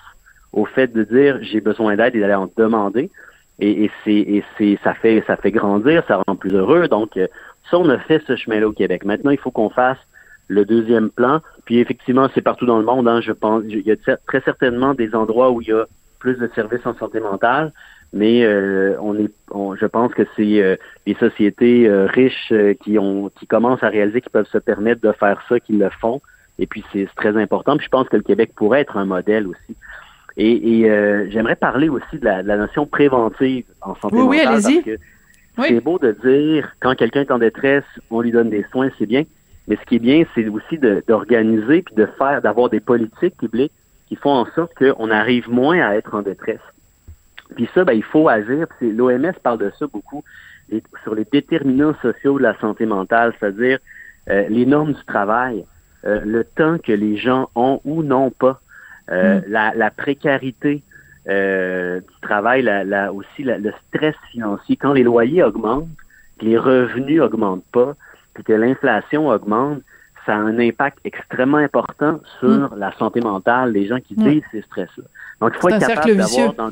au 0.53 0.65
fait 0.65 0.93
de 0.93 1.05
dire 1.05 1.39
j'ai 1.43 1.61
besoin 1.61 1.97
d'aide 1.97 2.15
et 2.15 2.21
d'aller 2.21 2.35
en 2.35 2.51
demander. 2.57 3.11
Et, 3.59 3.85
et 3.85 3.91
c'est, 4.05 4.13
et 4.13 4.45
c'est, 4.59 4.79
ça 4.85 4.95
fait, 4.95 5.25
ça 5.27 5.37
fait 5.37 5.51
grandir, 5.51 6.03
ça 6.07 6.23
rend 6.27 6.37
plus 6.37 6.55
heureux. 6.55 6.89
Donc, 6.89 7.17
euh, 7.17 7.27
ça, 7.71 7.79
on 7.79 7.89
a 7.89 7.99
fait 7.99 8.23
ce 8.27 8.37
chemin-là 8.37 8.69
au 8.69 8.73
Québec. 8.73 9.05
Maintenant, 9.05 9.31
il 9.31 9.39
faut 9.39 9.51
qu'on 9.51 9.71
fasse 9.71 9.99
le 10.49 10.65
deuxième 10.65 11.11
plan. 11.11 11.41
Puis 11.65 11.79
effectivement, 11.79 12.29
c'est 12.35 12.43
partout 12.43 12.67
dans 12.67 12.79
le 12.79 12.85
monde. 12.85 13.09
Hein, 13.09 13.21
je 13.21 13.33
pense, 13.33 13.63
il 13.67 13.81
y 13.81 13.91
a 13.91 13.97
très 14.27 14.41
certainement 14.43 14.95
des 14.95 15.15
endroits 15.15 15.51
où 15.51 15.63
il 15.63 15.69
y 15.69 15.73
a 15.73 15.87
plus 16.19 16.37
de 16.37 16.51
services 16.55 16.85
en 16.85 16.95
santé 16.97 17.21
mentale 17.21 17.73
mais 18.17 18.45
euh, 18.45 18.97
on 19.01 19.15
est, 19.15 19.31
je 19.79 19.87
pense 19.87 20.13
que 20.15 20.23
c'est 20.37 20.63
euh, 20.63 20.77
les 21.07 21.15
sociétés 21.17 21.87
euh, 21.87 22.07
riches 22.07 22.53
qui 22.83 22.99
ont, 22.99 23.31
qui 23.39 23.47
commencent 23.47 23.83
à 23.83 23.91
réaliser 23.91 24.23
qu'ils 24.23 24.31
peuvent 24.31 24.49
se 24.51 24.57
permettre 24.59 25.03
de 25.03 25.13
faire 25.13 25.43
ça, 25.49 25.61
qu'ils 25.61 25.79
le 25.79 25.91
font. 26.01 26.23
Et 26.59 26.67
puis 26.67 26.83
c'est 26.93 27.07
très 27.15 27.37
important. 27.37 27.77
Puis 27.77 27.85
je 27.85 27.91
pense 27.91 28.09
que 28.09 28.17
le 28.17 28.23
Québec 28.23 28.53
pourrait 28.57 28.81
être 28.81 28.97
un 28.97 29.05
modèle 29.05 29.47
aussi. 29.47 29.77
Et, 30.39 30.83
j'aimerais 31.31 31.57
parler 31.57 31.89
aussi 31.89 32.19
de 32.19 32.25
la, 32.25 32.43
notion 32.43 32.87
préventive 32.87 33.65
en 33.83 33.95
santé 33.97 34.17
oui, 34.17 34.39
mentale. 34.39 34.61
Oui, 34.65 34.81
allez-y. 34.87 34.99
C'est 35.59 35.81
beau 35.81 35.99
de 35.99 36.13
dire 36.13 36.75
quand 36.81 36.95
quelqu'un 36.95 37.23
est 37.23 37.31
en 37.31 37.39
détresse, 37.39 37.85
on 38.11 38.21
lui 38.23 38.33
donne 38.33 38.51
des 38.51 38.65
soins, 38.73 38.89
c'est 38.99 39.07
bien. 39.07 39.25
Mais 39.69 39.77
ce 39.77 39.87
qui 39.87 39.97
est 39.97 39.99
bien, 39.99 40.25
c'est 40.35 40.49
aussi 40.49 40.79
d'organiser 40.79 41.83
puis 41.83 41.95
de 41.95 42.07
faire, 42.19 42.41
d'avoir 42.41 42.71
des 42.71 42.81
politiques 42.81 43.37
publiques 43.37 43.73
qui 44.09 44.17
font 44.17 44.31
en 44.31 44.47
sorte 44.55 44.73
qu'on 44.75 45.11
arrive 45.11 45.51
moins 45.51 45.81
à 45.81 45.95
être 45.97 46.15
en 46.15 46.23
détresse. 46.23 46.61
Puis 47.55 47.69
ça, 47.75 47.85
ben, 47.85 47.93
il 47.93 48.03
faut 48.03 48.29
agir. 48.29 48.67
L'OMS 48.81 49.33
parle 49.43 49.59
de 49.59 49.73
ça 49.79 49.87
beaucoup 49.87 50.25
sur 51.03 51.15
les 51.15 51.25
déterminants 51.25 51.95
sociaux 52.03 52.39
de 52.39 52.43
la 52.43 52.59
santé 52.59 52.87
mentale, 52.87 53.33
c'est-à-dire 53.39 53.79
euh, 54.29 54.47
les 54.49 54.67
normes 54.67 54.93
du 54.93 55.05
travail, 55.05 55.65
euh, 56.05 56.21
le 56.25 56.45
temps 56.45 56.79
que 56.79 56.93
les 56.93 57.17
gens 57.17 57.49
ont 57.55 57.81
ou 57.85 58.03
n'ont 58.03 58.31
pas, 58.31 58.61
euh, 59.11 59.39
mm. 59.39 59.45
la, 59.49 59.75
la, 59.75 59.91
précarité 59.91 60.83
du 61.27 62.21
travail, 62.23 62.63
la, 62.63 62.85
la 62.85 63.13
aussi 63.13 63.43
le 63.43 63.73
stress 63.89 64.15
financier. 64.31 64.77
Quand 64.77 64.93
les 64.93 65.03
loyers 65.03 65.43
augmentent, 65.43 65.89
que 66.39 66.45
les 66.45 66.59
revenus 66.59 67.21
augmentent 67.21 67.65
pas, 67.73 67.95
puis 68.35 68.45
que 68.45 68.53
l'inflation 68.53 69.29
augmente, 69.29 69.81
ça 70.25 70.35
a 70.35 70.39
un 70.39 70.59
impact 70.59 70.99
extrêmement 71.05 71.59
important 71.59 72.21
sur 72.39 72.49
mm. 72.49 72.79
la 72.79 72.93
santé 72.93 73.21
mentale 73.21 73.73
des 73.73 73.87
gens 73.87 74.01
qui 74.01 74.15
mm. 74.15 74.29
vivent 74.29 74.45
ces 74.51 74.63
stress-là. 74.63 75.05
Donc, 75.41 75.53
il 75.55 75.61
faut 75.61 75.69
être 75.69 75.87
capable 75.87 76.17
d'avoir... 76.17 76.71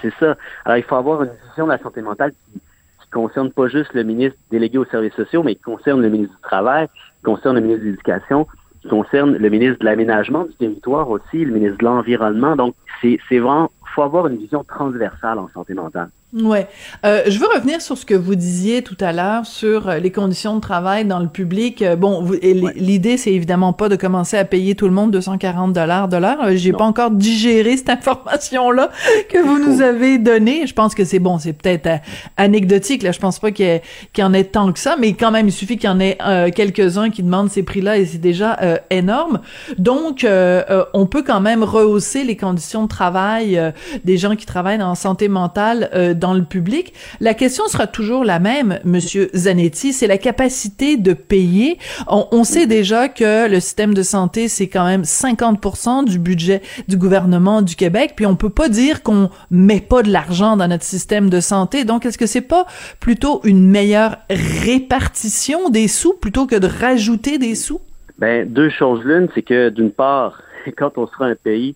C'est 0.00 0.12
ça. 0.20 0.36
Alors, 0.64 0.76
il 0.76 0.82
faut 0.82 0.96
avoir 0.96 1.22
une 1.22 1.30
vision 1.48 1.66
de 1.66 1.72
la 1.72 1.78
santé 1.78 2.02
mentale 2.02 2.32
qui 2.32 3.10
concerne 3.10 3.50
pas 3.50 3.68
juste 3.68 3.92
le 3.94 4.02
ministre 4.02 4.38
délégué 4.50 4.78
aux 4.78 4.84
services 4.84 5.14
sociaux, 5.14 5.42
mais 5.42 5.54
qui 5.54 5.62
concerne 5.62 6.00
le 6.00 6.08
ministre 6.08 6.34
du 6.34 6.42
Travail, 6.42 6.88
qui 6.88 7.22
concerne 7.24 7.56
le 7.56 7.62
ministre 7.62 7.84
de 7.84 7.90
l'Éducation, 7.90 8.46
qui 8.80 8.88
concerne 8.88 9.36
le 9.36 9.50
ministre 9.50 9.78
de 9.80 9.84
l'Aménagement 9.84 10.44
du 10.44 10.54
territoire 10.54 11.08
aussi, 11.10 11.44
le 11.44 11.52
ministre 11.52 11.78
de 11.78 11.84
l'Environnement. 11.84 12.56
Donc, 12.56 12.74
c'est 13.00 13.18
vraiment, 13.30 13.70
faut 13.94 14.02
avoir 14.02 14.26
une 14.26 14.36
vision 14.36 14.64
transversale 14.64 15.38
en 15.38 15.48
santé 15.48 15.74
mentale. 15.74 16.10
Ouais, 16.34 16.66
euh, 17.04 17.24
je 17.26 17.38
veux 17.38 17.46
revenir 17.54 17.82
sur 17.82 17.98
ce 17.98 18.06
que 18.06 18.14
vous 18.14 18.36
disiez 18.36 18.80
tout 18.80 18.96
à 19.00 19.12
l'heure 19.12 19.44
sur 19.44 19.86
euh, 19.86 19.98
les 19.98 20.10
conditions 20.10 20.56
de 20.56 20.62
travail 20.62 21.04
dans 21.04 21.18
le 21.18 21.28
public. 21.28 21.82
Euh, 21.82 21.94
bon, 21.94 22.26
l'idée 22.74 23.18
c'est 23.18 23.34
évidemment 23.34 23.74
pas 23.74 23.90
de 23.90 23.96
commencer 23.96 24.38
à 24.38 24.46
payer 24.46 24.74
tout 24.74 24.86
le 24.86 24.94
monde 24.94 25.10
240 25.10 25.74
dollars 25.74 26.08
de 26.08 26.16
l'heure. 26.16 26.42
Euh, 26.42 26.52
j'ai 26.56 26.72
pas 26.72 26.84
encore 26.84 27.10
digéré 27.10 27.76
cette 27.76 27.90
information 28.08 28.70
là 28.70 28.90
que 29.28 29.36
vous 29.36 29.58
nous 29.58 29.82
avez 29.82 30.16
donnée. 30.16 30.66
Je 30.66 30.72
pense 30.72 30.94
que 30.94 31.04
c'est 31.04 31.18
bon, 31.18 31.36
c'est 31.36 31.52
peut-être 31.52 32.00
anecdotique 32.38 33.02
là. 33.02 33.12
Je 33.12 33.20
pense 33.20 33.38
pas 33.38 33.50
qu'il 33.50 33.82
y, 34.16 34.22
en 34.22 34.32
ait 34.32 34.44
tant 34.44 34.72
que 34.72 34.78
ça, 34.78 34.96
mais 34.98 35.12
quand 35.12 35.32
même 35.32 35.48
il 35.48 35.52
suffit 35.52 35.76
qu'il 35.76 35.90
y 35.90 35.92
en 35.92 36.00
ait 36.00 36.16
quelques-uns 36.52 37.10
qui 37.10 37.22
demandent 37.22 37.50
ces 37.50 37.62
prix-là 37.62 37.98
et 37.98 38.06
c'est 38.06 38.16
déjà 38.16 38.58
énorme. 38.88 39.40
Donc 39.76 40.26
on 40.26 41.06
peut 41.06 41.22
quand 41.22 41.42
même 41.42 41.62
rehausser 41.62 42.24
les 42.24 42.38
conditions 42.38 42.84
de 42.84 42.88
travail 42.88 43.60
des 44.04 44.16
gens 44.16 44.34
qui 44.34 44.46
travaillent 44.46 44.82
en 44.82 44.94
santé 44.94 45.28
mentale 45.28 45.90
dans 46.22 46.32
le 46.34 46.44
public. 46.44 46.94
La 47.20 47.34
question 47.34 47.66
sera 47.66 47.86
toujours 47.86 48.24
la 48.24 48.38
même, 48.38 48.78
Monsieur 48.84 49.28
Zanetti, 49.34 49.92
c'est 49.92 50.06
la 50.06 50.18
capacité 50.18 50.96
de 50.96 51.12
payer. 51.12 51.78
On, 52.06 52.44
sait 52.44 52.66
déjà 52.66 53.08
que 53.08 53.50
le 53.50 53.58
système 53.58 53.92
de 53.92 54.02
santé, 54.02 54.46
c'est 54.46 54.68
quand 54.68 54.86
même 54.86 55.02
50% 55.02 56.04
du 56.04 56.18
budget 56.18 56.62
du 56.86 56.96
gouvernement 56.96 57.60
du 57.60 57.74
Québec, 57.74 58.12
puis 58.16 58.24
on 58.24 58.36
peut 58.36 58.50
pas 58.50 58.68
dire 58.68 59.02
qu'on 59.02 59.30
met 59.50 59.80
pas 59.80 60.02
de 60.02 60.10
l'argent 60.10 60.56
dans 60.56 60.68
notre 60.68 60.84
système 60.84 61.28
de 61.28 61.40
santé. 61.40 61.84
Donc, 61.84 62.06
est-ce 62.06 62.18
que 62.18 62.26
c'est 62.26 62.40
pas 62.40 62.66
plutôt 63.00 63.40
une 63.42 63.68
meilleure 63.68 64.16
répartition 64.30 65.70
des 65.70 65.88
sous 65.88 66.14
plutôt 66.14 66.46
que 66.46 66.56
de 66.56 66.68
rajouter 66.68 67.38
des 67.38 67.56
sous? 67.56 67.80
Ben, 68.18 68.48
deux 68.48 68.70
choses 68.70 69.02
l'une, 69.04 69.28
c'est 69.34 69.42
que 69.42 69.70
d'une 69.70 69.90
part, 69.90 70.40
quand 70.78 70.96
on 70.98 71.08
sera 71.08 71.26
un 71.26 71.34
pays 71.34 71.74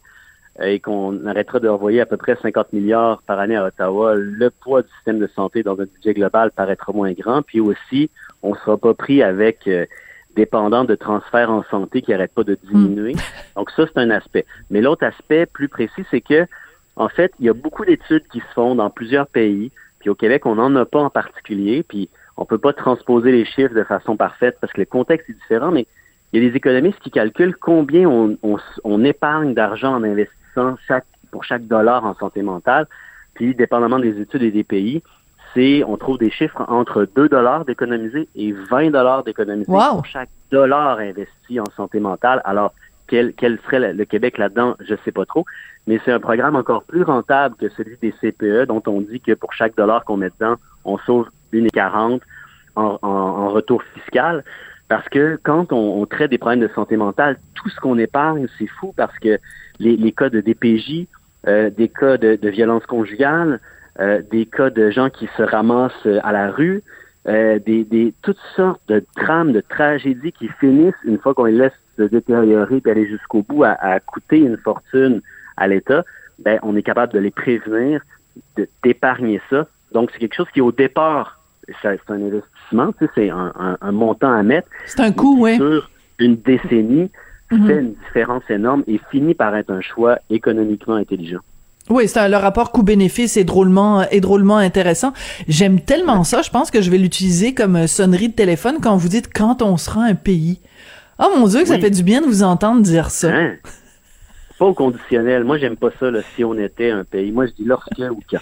et 0.63 0.81
qu'on 0.81 1.27
arrêtera 1.27 1.61
de 1.61 1.69
renvoyer 1.69 2.01
à 2.01 2.07
peu 2.07 2.17
près 2.17 2.37
50 2.41 2.73
milliards 2.73 3.23
par 3.23 3.39
année 3.39 3.57
à 3.57 3.65
Ottawa, 3.65 4.15
le 4.17 4.51
poids 4.51 4.83
du 4.83 4.89
système 4.97 5.19
de 5.19 5.27
santé 5.29 5.63
dans 5.63 5.79
un 5.79 5.85
budget 5.85 6.15
global 6.15 6.51
paraîtra 6.51 6.93
moins 6.93 7.13
grand. 7.13 7.43
Puis 7.43 7.61
aussi, 7.61 8.11
on 8.43 8.53
ne 8.53 8.57
sera 8.57 8.79
pas 8.79 8.95
pris 8.95 9.23
avec 9.23 9.67
euh, 9.67 9.85
dépendant 10.35 10.85
de 10.85 10.95
transferts 10.95 11.51
en 11.51 11.63
santé 11.65 12.01
qui 12.01 12.11
n'arrêtent 12.11 12.35
pas 12.35 12.45
de 12.45 12.57
diminuer. 12.65 13.13
Hmm. 13.13 13.57
Donc 13.57 13.71
ça, 13.73 13.85
c'est 13.87 13.99
un 14.01 14.11
aspect. 14.11 14.47
Mais 14.71 14.81
l'autre 14.81 15.05
aspect 15.05 15.45
plus 15.45 15.69
précis, 15.69 16.05
c'est 16.11 16.23
que, 16.23 16.47
en 16.97 17.09
fait, 17.09 17.33
il 17.39 17.47
y 17.47 17.51
a 17.51 17.55
beaucoup 17.55 17.85
d'études 17.85 18.27
qui 18.33 18.41
se 18.41 18.53
font 18.55 18.75
dans 18.75 18.89
plusieurs 18.89 19.27
pays. 19.27 19.73
Puis 19.99 20.09
au 20.09 20.15
Québec, 20.15 20.47
on 20.47 20.55
n'en 20.55 20.75
a 20.77 20.87
pas 20.87 21.01
en 21.01 21.11
particulier. 21.11 21.83
Puis 21.83 22.09
on 22.39 22.47
peut 22.47 22.59
pas 22.59 22.73
transposer 22.73 23.31
les 23.31 23.45
chiffres 23.45 23.75
de 23.75 23.85
façon 23.85 24.17
parfaite 24.17 24.57
parce 24.61 24.73
que 24.73 24.81
le 24.81 24.87
contexte 24.87 25.29
est 25.29 25.35
différent, 25.35 25.71
mais 25.71 25.87
il 26.33 26.43
y 26.43 26.47
a 26.47 26.51
des 26.51 26.57
économistes 26.57 26.99
qui 27.01 27.11
calculent 27.11 27.57
combien 27.57 28.09
on, 28.09 28.39
on, 28.43 28.57
on 28.85 29.05
épargne 29.05 29.53
d'argent 29.53 29.95
en 29.95 30.03
investissement 30.03 30.46
chaque, 30.87 31.07
pour 31.31 31.45
chaque 31.45 31.67
dollar 31.67 32.05
en 32.05 32.15
santé 32.15 32.43
mentale. 32.43 32.87
Puis, 33.35 33.55
dépendamment 33.55 33.99
des 33.99 34.21
études 34.21 34.43
et 34.43 34.51
des 34.51 34.65
pays, 34.65 35.03
c'est, 35.55 35.85
on 35.85 35.97
trouve 35.97 36.19
des 36.19 36.31
chiffres 36.31 36.65
entre 36.69 37.09
2 37.17 37.29
dollars 37.29 37.65
d'économiser 37.65 38.29
et 38.35 38.53
20 38.53 38.91
dollars 38.91 39.25
d'économiser 39.25 39.71
pour 39.71 40.07
chaque 40.07 40.29
dollar 40.51 40.99
investi 40.99 41.61
en 41.61 41.67
santé 41.77 42.01
mentale. 42.01 42.43
Alors, 42.45 42.73
quel, 43.07 43.35
quel 43.35 43.59
serait 43.61 43.93
le 43.93 44.05
Québec 44.05 44.39
là-dedans, 44.39 44.77
je 44.81 44.95
sais 45.05 45.13
pas 45.13 45.25
trop. 45.25 45.45
Mais 45.87 46.01
c'est 46.05 46.13
un 46.13 46.21
programme 46.21 46.57
encore 46.57 46.83
plus 46.83 47.03
rentable 47.03 47.55
que 47.57 47.69
celui 47.71 47.97
des 47.99 48.13
CPE, 48.21 48.67
dont 48.67 48.83
on 48.87 49.01
dit 49.01 49.21
que 49.21 49.33
pour 49.33 49.53
chaque 49.53 49.77
dollar 49.77 50.05
qu'on 50.05 50.17
met 50.17 50.31
dedans, 50.41 50.57
on 50.85 50.99
sauve 50.99 51.29
1,40 51.53 52.21
en, 52.75 52.99
en, 53.01 53.09
en 53.09 53.49
retour 53.51 53.83
fiscal. 53.95 54.45
Parce 54.89 55.09
que 55.09 55.39
quand 55.43 55.73
on, 55.73 56.01
on, 56.01 56.07
traite 56.07 56.31
des 56.31 56.39
problèmes 56.39 56.61
de 56.61 56.69
santé 56.69 56.97
mentale, 56.97 57.39
tout 57.55 57.69
ce 57.69 57.81
qu'on 57.81 57.99
épargne, 57.99 58.47
c'est 58.59 58.69
fou 58.69 58.95
parce 58.97 59.19
que 59.19 59.39
les, 59.81 59.97
les 59.97 60.13
cas 60.13 60.31
de 60.31 60.41
DPJ, 60.41 61.07
euh, 61.49 61.71
des 61.71 61.89
cas 61.89 62.17
de, 62.17 62.37
de 62.37 62.49
violence 62.49 62.87
conjugale, 62.87 63.61
euh, 63.99 64.23
des 64.31 64.47
cas 64.47 64.71
de 64.71 64.91
gens 64.91 65.11
qui 65.11 65.29
se 65.37 65.43
ramassent 65.43 65.93
euh, 66.07 66.21
à 66.23 66.33
la 66.33 66.51
rue, 66.51 66.83
euh, 67.29 67.59
des, 67.59 67.83
des, 67.83 68.15
toutes 68.23 68.41
sortes 68.55 68.83
de 68.89 69.05
drames, 69.17 69.53
de 69.53 69.61
tragédies 69.61 70.33
qui 70.33 70.49
finissent, 70.61 70.95
une 71.05 71.19
fois 71.19 71.35
qu'on 71.35 71.45
les 71.45 71.53
laisse 71.53 71.73
se 71.97 72.03
détériorer 72.03 72.83
et 72.85 72.91
aller 72.91 73.09
jusqu'au 73.09 73.43
bout, 73.43 73.65
à, 73.65 73.71
à, 73.71 73.99
coûter 74.01 74.39
une 74.39 74.59
fortune 74.59 75.23
à 75.57 75.67
l'État, 75.67 76.05
ben, 76.39 76.59
on 76.63 76.77
est 76.77 76.83
capable 76.83 77.13
de 77.15 77.19
les 77.19 77.31
prévenir, 77.31 78.03
d'épargner 78.83 79.41
ça. 79.49 79.67
Donc, 79.93 80.11
c'est 80.13 80.19
quelque 80.19 80.35
chose 80.35 80.51
qui, 80.53 80.61
au 80.61 80.73
départ, 80.73 81.41
c'est 81.83 81.89
un 82.09 82.15
investissement, 82.15 82.93
tu 82.99 83.05
sais, 83.07 83.11
c'est 83.15 83.31
un, 83.31 83.53
un, 83.59 83.79
un, 83.81 83.93
montant 83.93 84.33
à 84.33 84.43
mettre. 84.43 84.69
C'est 84.87 85.01
un 85.01 85.13
coût, 85.13 85.37
oui. 85.41 85.57
Sur 85.57 85.91
une 86.19 86.37
décennie, 86.37 87.11
Mhm. 87.53 87.67
fait 87.69 87.79
une 87.79 87.95
différence 88.07 88.43
énorme 88.51 88.83
et 88.89 89.01
finit 89.11 89.35
par 89.35 89.55
être 89.55 89.71
un 89.71 89.81
choix 89.81 90.19
économiquement 90.31 90.97
intelligent. 90.97 91.39
Oui, 91.89 92.09
c'est 92.09 92.29
le 92.29 92.37
rapport 92.37 92.73
coût-bénéfice 92.73 93.37
est 93.37 93.45
drôlement 93.45 94.03
est 94.03 94.21
drôlement 94.21 94.57
intéressant. 94.57 95.13
J'aime 95.47 95.81
tellement 95.81 96.25
ça, 96.25 96.43
je 96.43 96.51
pense 96.51 96.73
que 96.73 96.81
je 96.81 96.91
vais 96.91 96.99
l'utiliser 96.99 97.55
comme 97.55 97.87
sonnerie 97.87 98.31
de 98.31 98.35
téléphone 98.35 98.79
quand 98.83 98.97
vous 98.97 99.09
dites 99.09 99.33
quand 99.33 99.63
on 99.63 99.77
sera 99.77 100.03
un 100.03 100.17
pays. 100.17 100.59
Oh 101.21 101.27
mon 101.39 101.47
dieu, 101.47 101.61
que 101.61 101.69
ça 101.69 101.79
fait 101.79 101.91
du 101.91 102.03
bien 102.03 102.21
de 102.21 102.27
vous 102.27 102.43
entendre 102.43 102.83
dire 102.83 103.11
ça. 103.11 103.29
Hein? 103.33 103.53
Pas 104.59 104.65
au 104.67 104.75
conditionnel. 104.75 105.45
Moi, 105.45 105.59
j'aime 105.59 105.77
pas 105.77 105.91
ça 106.01 106.11
là, 106.11 106.21
si 106.35 106.43
on 106.43 106.55
était 106.59 106.91
un 106.91 107.05
pays. 107.05 107.31
Moi, 107.31 107.47
je 107.47 107.53
dis 107.53 107.65
lorsque 107.65 107.91
ou 107.99 108.21
quand. 108.29 108.39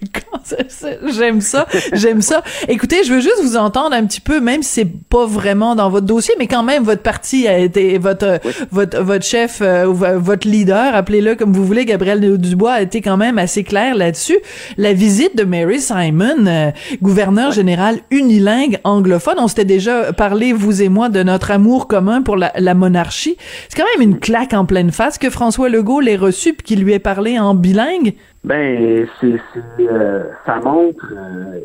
J'aime 1.12 1.40
ça, 1.40 1.66
j'aime 1.92 2.22
ça. 2.22 2.42
Écoutez, 2.68 3.04
je 3.04 3.14
veux 3.14 3.20
juste 3.20 3.42
vous 3.42 3.56
entendre 3.56 3.94
un 3.94 4.06
petit 4.06 4.20
peu, 4.20 4.40
même 4.40 4.62
si 4.62 4.70
c'est 4.70 4.90
pas 5.08 5.26
vraiment 5.26 5.74
dans 5.74 5.90
votre 5.90 6.06
dossier, 6.06 6.34
mais 6.38 6.46
quand 6.46 6.62
même, 6.62 6.84
votre 6.84 7.02
parti 7.02 7.46
a 7.46 7.58
été, 7.58 7.98
votre, 7.98 8.40
votre, 8.70 9.00
votre 9.00 9.24
chef, 9.24 9.60
euh, 9.60 9.86
votre 9.86 10.48
leader, 10.48 10.94
appelez-le 10.94 11.34
comme 11.34 11.52
vous 11.52 11.64
voulez, 11.64 11.84
Gabriel 11.84 12.38
Dubois, 12.38 12.74
a 12.74 12.82
été 12.82 13.00
quand 13.00 13.16
même 13.16 13.38
assez 13.38 13.64
clair 13.64 13.94
là-dessus. 13.94 14.38
La 14.76 14.92
visite 14.92 15.36
de 15.36 15.44
Mary 15.44 15.80
Simon, 15.80 16.46
euh, 16.46 16.70
gouverneur 17.02 17.52
général 17.52 17.98
unilingue 18.10 18.78
anglophone, 18.84 19.36
on 19.38 19.48
s'était 19.48 19.64
déjà 19.64 20.12
parlé, 20.12 20.52
vous 20.52 20.82
et 20.82 20.88
moi, 20.88 21.08
de 21.08 21.22
notre 21.22 21.50
amour 21.50 21.88
commun 21.88 22.22
pour 22.22 22.36
la, 22.36 22.52
la 22.56 22.74
monarchie. 22.74 23.36
C'est 23.68 23.78
quand 23.78 23.88
même 23.98 24.08
une 24.08 24.18
claque 24.18 24.54
en 24.54 24.64
pleine 24.64 24.92
face 24.92 25.18
que 25.18 25.30
François 25.30 25.68
Legault 25.68 26.00
l'ait 26.00 26.16
reçu 26.16 26.54
puis 26.54 26.64
qu'il 26.64 26.84
lui 26.84 26.92
ait 26.92 26.98
parlé 26.98 27.38
en 27.38 27.54
bilingue. 27.54 28.14
Ben, 28.48 29.06
c'est, 29.20 29.38
euh, 29.78 30.24
ça 30.46 30.58
montre, 30.60 31.12
euh, 31.12 31.60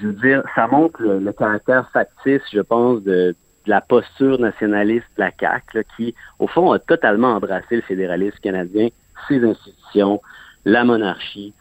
je 0.00 0.06
veux 0.06 0.14
dire, 0.14 0.42
ça 0.54 0.66
montre 0.66 1.02
le, 1.02 1.32
caractère 1.32 1.90
factice, 1.92 2.40
je 2.50 2.62
pense, 2.62 3.02
de, 3.02 3.36
la 3.66 3.82
posture 3.82 4.40
nationaliste 4.40 5.04
de 5.18 5.24
la 5.24 5.30
CAQ, 5.38 5.84
qui, 5.94 6.14
au 6.38 6.46
fond, 6.46 6.72
a 6.72 6.78
totalement 6.78 7.34
embrassé 7.34 7.76
le 7.76 7.82
fédéralisme 7.82 8.38
canadien, 8.38 8.88
ses 9.28 9.44
institutions, 9.44 10.22
la 10.64 10.84
monarchie. 10.84 11.52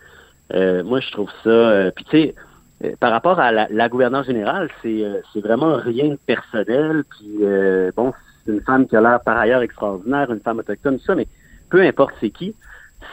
Euh, 0.53 0.85
moi, 0.85 1.01
je 1.01 1.11
trouve 1.11 1.31
ça. 1.43 1.91
Puis, 1.93 2.05
tu 2.05 2.17
sais, 2.81 2.95
par 3.01 3.11
rapport 3.11 3.41
à 3.41 3.51
la, 3.51 3.67
la 3.69 4.23
générale, 4.23 4.69
c'est, 4.81 5.03
c'est 5.33 5.41
vraiment 5.41 5.75
rien 5.75 6.09
de 6.11 6.19
personnel. 6.25 7.03
Puis, 7.09 7.39
bon, 7.97 8.13
c'est 8.45 8.53
une 8.53 8.61
femme 8.61 8.87
qui 8.87 8.95
a 8.95 9.01
l'air 9.01 9.19
par 9.19 9.37
ailleurs 9.37 9.63
extraordinaire, 9.63 10.31
une 10.31 10.39
femme 10.39 10.59
autochtone, 10.59 10.97
tout 10.99 11.05
ça, 11.05 11.15
mais 11.15 11.27
peu 11.69 11.81
importe 11.81 12.13
c'est 12.21 12.29
qui 12.29 12.55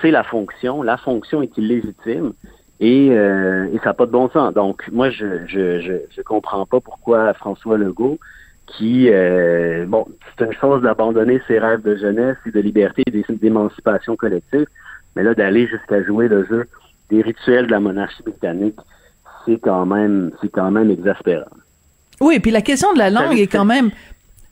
c'est 0.01 0.11
la 0.11 0.25
fonction. 0.25 0.83
La 0.83 0.97
fonction 0.97 1.43
est 1.43 1.57
illégitime 1.59 2.33
et, 2.81 3.11
euh, 3.11 3.69
et 3.73 3.79
ça 3.79 3.87
n'a 3.87 3.95
pas 3.95 4.07
de 4.07 4.11
bon 4.11 4.29
sens. 4.31 4.53
Donc, 4.55 4.89
moi, 4.91 5.11
je 5.11 5.47
je, 5.47 5.81
je, 5.81 5.93
je 6.11 6.23
comprends 6.23 6.67
pas 6.67 6.81
pourquoi 6.81 7.33
François 7.35 7.79
Legault, 7.79 8.19
qui, 8.67 9.09
euh, 9.11 9.85
bon, 9.87 10.07
c'est 10.39 10.47
une 10.47 10.53
chose 10.53 10.83
d'abandonner 10.83 11.41
ses 11.47 11.59
rêves 11.59 11.83
de 11.83 11.97
jeunesse 11.97 12.37
et 12.47 12.51
de 12.51 12.61
liberté 12.61 13.03
et 13.07 13.35
d'émancipation 13.35 14.17
collective, 14.17 14.67
mais 15.15 15.23
là, 15.23 15.35
d'aller 15.35 15.67
jusqu'à 15.67 16.03
jouer 16.03 16.29
le 16.29 16.45
jeu 16.47 16.67
des 17.11 17.23
rituels 17.23 17.67
de 17.67 17.73
la 17.73 17.81
monarchie 17.81 18.23
britannique, 18.23 18.79
c'est 19.45 19.59
quand 19.59 19.85
même, 19.85 20.31
c'est 20.41 20.49
quand 20.49 20.71
même 20.71 20.91
exaspérant. 20.91 21.45
Oui, 22.21 22.37
et 22.37 22.41
puis 22.41 22.51
la 22.51 22.63
question 22.63 22.93
de 22.93 22.99
la 22.99 23.11
langue 23.11 23.37
est 23.37 23.49
quand 23.49 23.65
même 23.65 23.91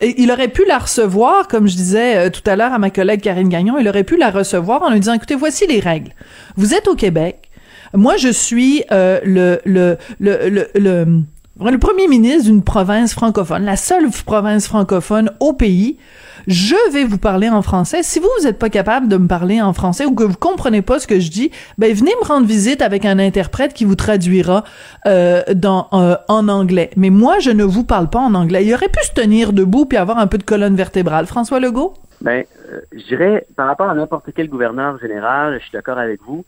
il 0.01 0.31
aurait 0.31 0.49
pu 0.49 0.65
la 0.67 0.79
recevoir, 0.79 1.49
comme 1.49 1.69
je 1.69 1.77
disais 1.77 2.17
euh, 2.17 2.31
tout 2.31 2.43
à 2.47 2.57
l'heure 2.57 2.73
à 2.73 2.79
ma 2.79 2.91
collègue 2.91 3.21
Karine 3.21 3.49
Gagnon, 3.49 3.79
il 3.79 3.89
aurait 3.89 4.05
pu 4.05 4.17
la 4.17 4.31
recevoir 4.31 4.83
en 4.83 4.91
lui 4.91 5.01
disant, 5.01 5.15
écoutez, 5.15 5.35
voici 5.35 5.67
les 5.67 5.81
règles. 5.81 6.13
Vous 6.57 6.75
êtes 6.75 6.89
au 6.89 6.95
Québec, 6.95 7.51
Moi, 7.93 8.17
je 8.17 8.29
suis 8.29 8.85
euh, 8.93 9.21
le, 9.25 9.61
le, 9.65 9.97
le, 10.19 10.49
le, 10.49 10.69
le 10.75 11.23
le 11.69 11.79
premier 11.79 12.09
ministre 12.09 12.45
d'une 12.45 12.63
province 12.63 13.13
francophone, 13.13 13.65
la 13.65 13.77
seule 13.77 14.09
province 14.25 14.67
francophone 14.67 15.31
au 15.41 15.53
pays, 15.53 15.99
je 16.47 16.75
vais 16.93 17.05
vous 17.05 17.19
parler 17.19 17.51
en 17.51 17.61
français. 17.61 18.03
Si 18.03 18.19
vous, 18.19 18.29
vous 18.39 18.47
n'êtes 18.47 18.59
pas 18.59 18.71
capable 18.71 19.09
de 19.09 19.19
me 19.19 19.29
parler 19.29 19.61
en 19.61 19.75
français 19.75 20.07
ou 20.07 20.15
que 20.15 20.25
vous 20.25 20.39
comprenez 20.39 20.81
pas 20.81 20.99
ce 20.99 21.07
que 21.07 21.21
je 21.21 21.31
dis, 21.31 21.51
ben 21.77 21.95
venez 21.95 22.13
me 22.23 22.27
rendre 22.27 22.47
visite 22.47 22.81
avec 22.81 23.05
un 23.05 23.19
interprète 23.19 23.75
qui 23.75 23.85
vous 23.85 23.95
traduira 23.95 24.65
euh, 25.07 25.43
dans 25.55 25.89
euh, 25.93 26.17
en 26.29 26.49
anglais. 26.49 26.91
Mais 26.97 27.11
moi, 27.11 27.41
je 27.41 27.51
ne 27.51 27.65
vous 27.65 27.85
parle 27.85 28.09
pas 28.09 28.21
en 28.21 28.35
anglais. 28.35 28.65
Il 28.65 28.73
aurait 28.73 28.89
pu 28.89 29.05
se 29.05 29.13
tenir 29.13 29.53
debout 29.53 29.85
puis 29.85 29.99
avoir 29.99 30.19
un 30.19 30.27
peu 30.27 30.39
de 30.39 30.45
colonne 30.45 30.77
vertébrale. 30.77 31.27
François 31.27 31.61
Legault? 31.61 31.93
Ben, 32.23 32.45
euh, 32.73 32.81
je 32.93 33.05
dirais, 33.05 33.47
par 33.57 33.67
rapport 33.67 33.89
à 33.89 33.95
n'importe 33.95 34.31
quel 34.35 34.49
gouverneur 34.49 34.99
général, 34.99 35.59
je 35.59 35.65
suis 35.65 35.73
d'accord 35.73 35.99
avec 35.99 36.21
vous. 36.27 36.45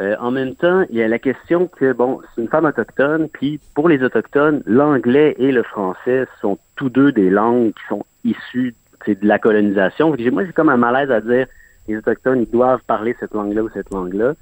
Euh, 0.00 0.14
en 0.20 0.30
même 0.30 0.54
temps, 0.54 0.84
il 0.90 0.96
y 0.96 1.02
a 1.02 1.08
la 1.08 1.18
question 1.18 1.66
que, 1.66 1.92
bon, 1.92 2.20
c'est 2.34 2.42
une 2.42 2.48
femme 2.48 2.66
autochtone, 2.66 3.28
puis 3.28 3.58
pour 3.74 3.88
les 3.88 4.02
autochtones, 4.02 4.62
l'anglais 4.64 5.34
et 5.38 5.50
le 5.50 5.64
français 5.64 6.26
sont 6.40 6.58
tous 6.76 6.88
deux 6.88 7.10
des 7.10 7.30
langues 7.30 7.72
qui 7.72 7.82
sont 7.88 8.04
issues 8.24 8.74
de 9.06 9.16
la 9.22 9.38
colonisation. 9.38 10.14
Moi, 10.32 10.44
j'ai 10.44 10.52
comme 10.52 10.68
un 10.68 10.76
malaise 10.76 11.10
à 11.10 11.20
dire 11.20 11.46
les 11.88 11.96
autochtones, 11.96 12.42
ils 12.42 12.50
doivent 12.50 12.82
parler 12.86 13.16
cette 13.18 13.34
langue-là 13.34 13.62
ou 13.62 13.70
cette 13.70 13.92
langue-là. 13.92 14.34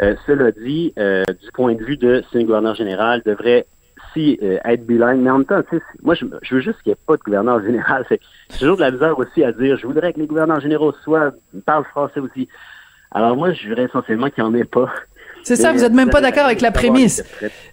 Euh, 0.00 0.14
cela 0.26 0.52
dit, 0.52 0.92
euh, 0.98 1.24
du 1.24 1.52
point 1.52 1.74
de 1.74 1.84
vue 1.84 1.96
de 1.96 2.22
si 2.30 2.38
un 2.38 2.44
gouverneur 2.44 2.74
général 2.74 3.22
devrait 3.26 3.66
si 4.12 4.38
être 4.40 4.86
bilingue, 4.86 5.20
mais 5.20 5.30
en 5.30 5.38
même 5.38 5.46
temps, 5.46 5.60
moi, 6.02 6.14
je, 6.14 6.24
veux 6.24 6.60
juste 6.60 6.80
qu'il 6.82 6.90
n'y 6.90 6.92
ait 6.92 7.04
pas 7.04 7.16
de 7.16 7.22
gouverneur 7.22 7.60
général. 7.62 8.04
C'est 8.08 8.20
toujours 8.58 8.76
de 8.76 8.82
la 8.82 8.92
misère 8.92 9.18
aussi 9.18 9.42
à 9.42 9.50
dire, 9.50 9.76
je 9.76 9.86
voudrais 9.86 10.12
que 10.12 10.20
les 10.20 10.26
gouverneurs 10.26 10.60
généraux 10.60 10.92
soient 11.02 11.32
parlent 11.66 11.84
français 11.84 12.20
aussi. 12.20 12.48
Alors 13.14 13.36
moi, 13.36 13.52
je 13.52 13.68
dirais 13.68 13.84
essentiellement 13.84 14.28
qu'il 14.28 14.42
n'y 14.42 14.50
en 14.50 14.54
ait 14.54 14.64
pas. 14.64 14.92
C'est 15.44 15.56
ça, 15.56 15.72
vous 15.72 15.84
êtes 15.84 15.92
même 15.92 16.10
pas 16.10 16.20
d'accord 16.20 16.46
avec 16.46 16.60
la 16.60 16.72
prémisse. 16.72 17.22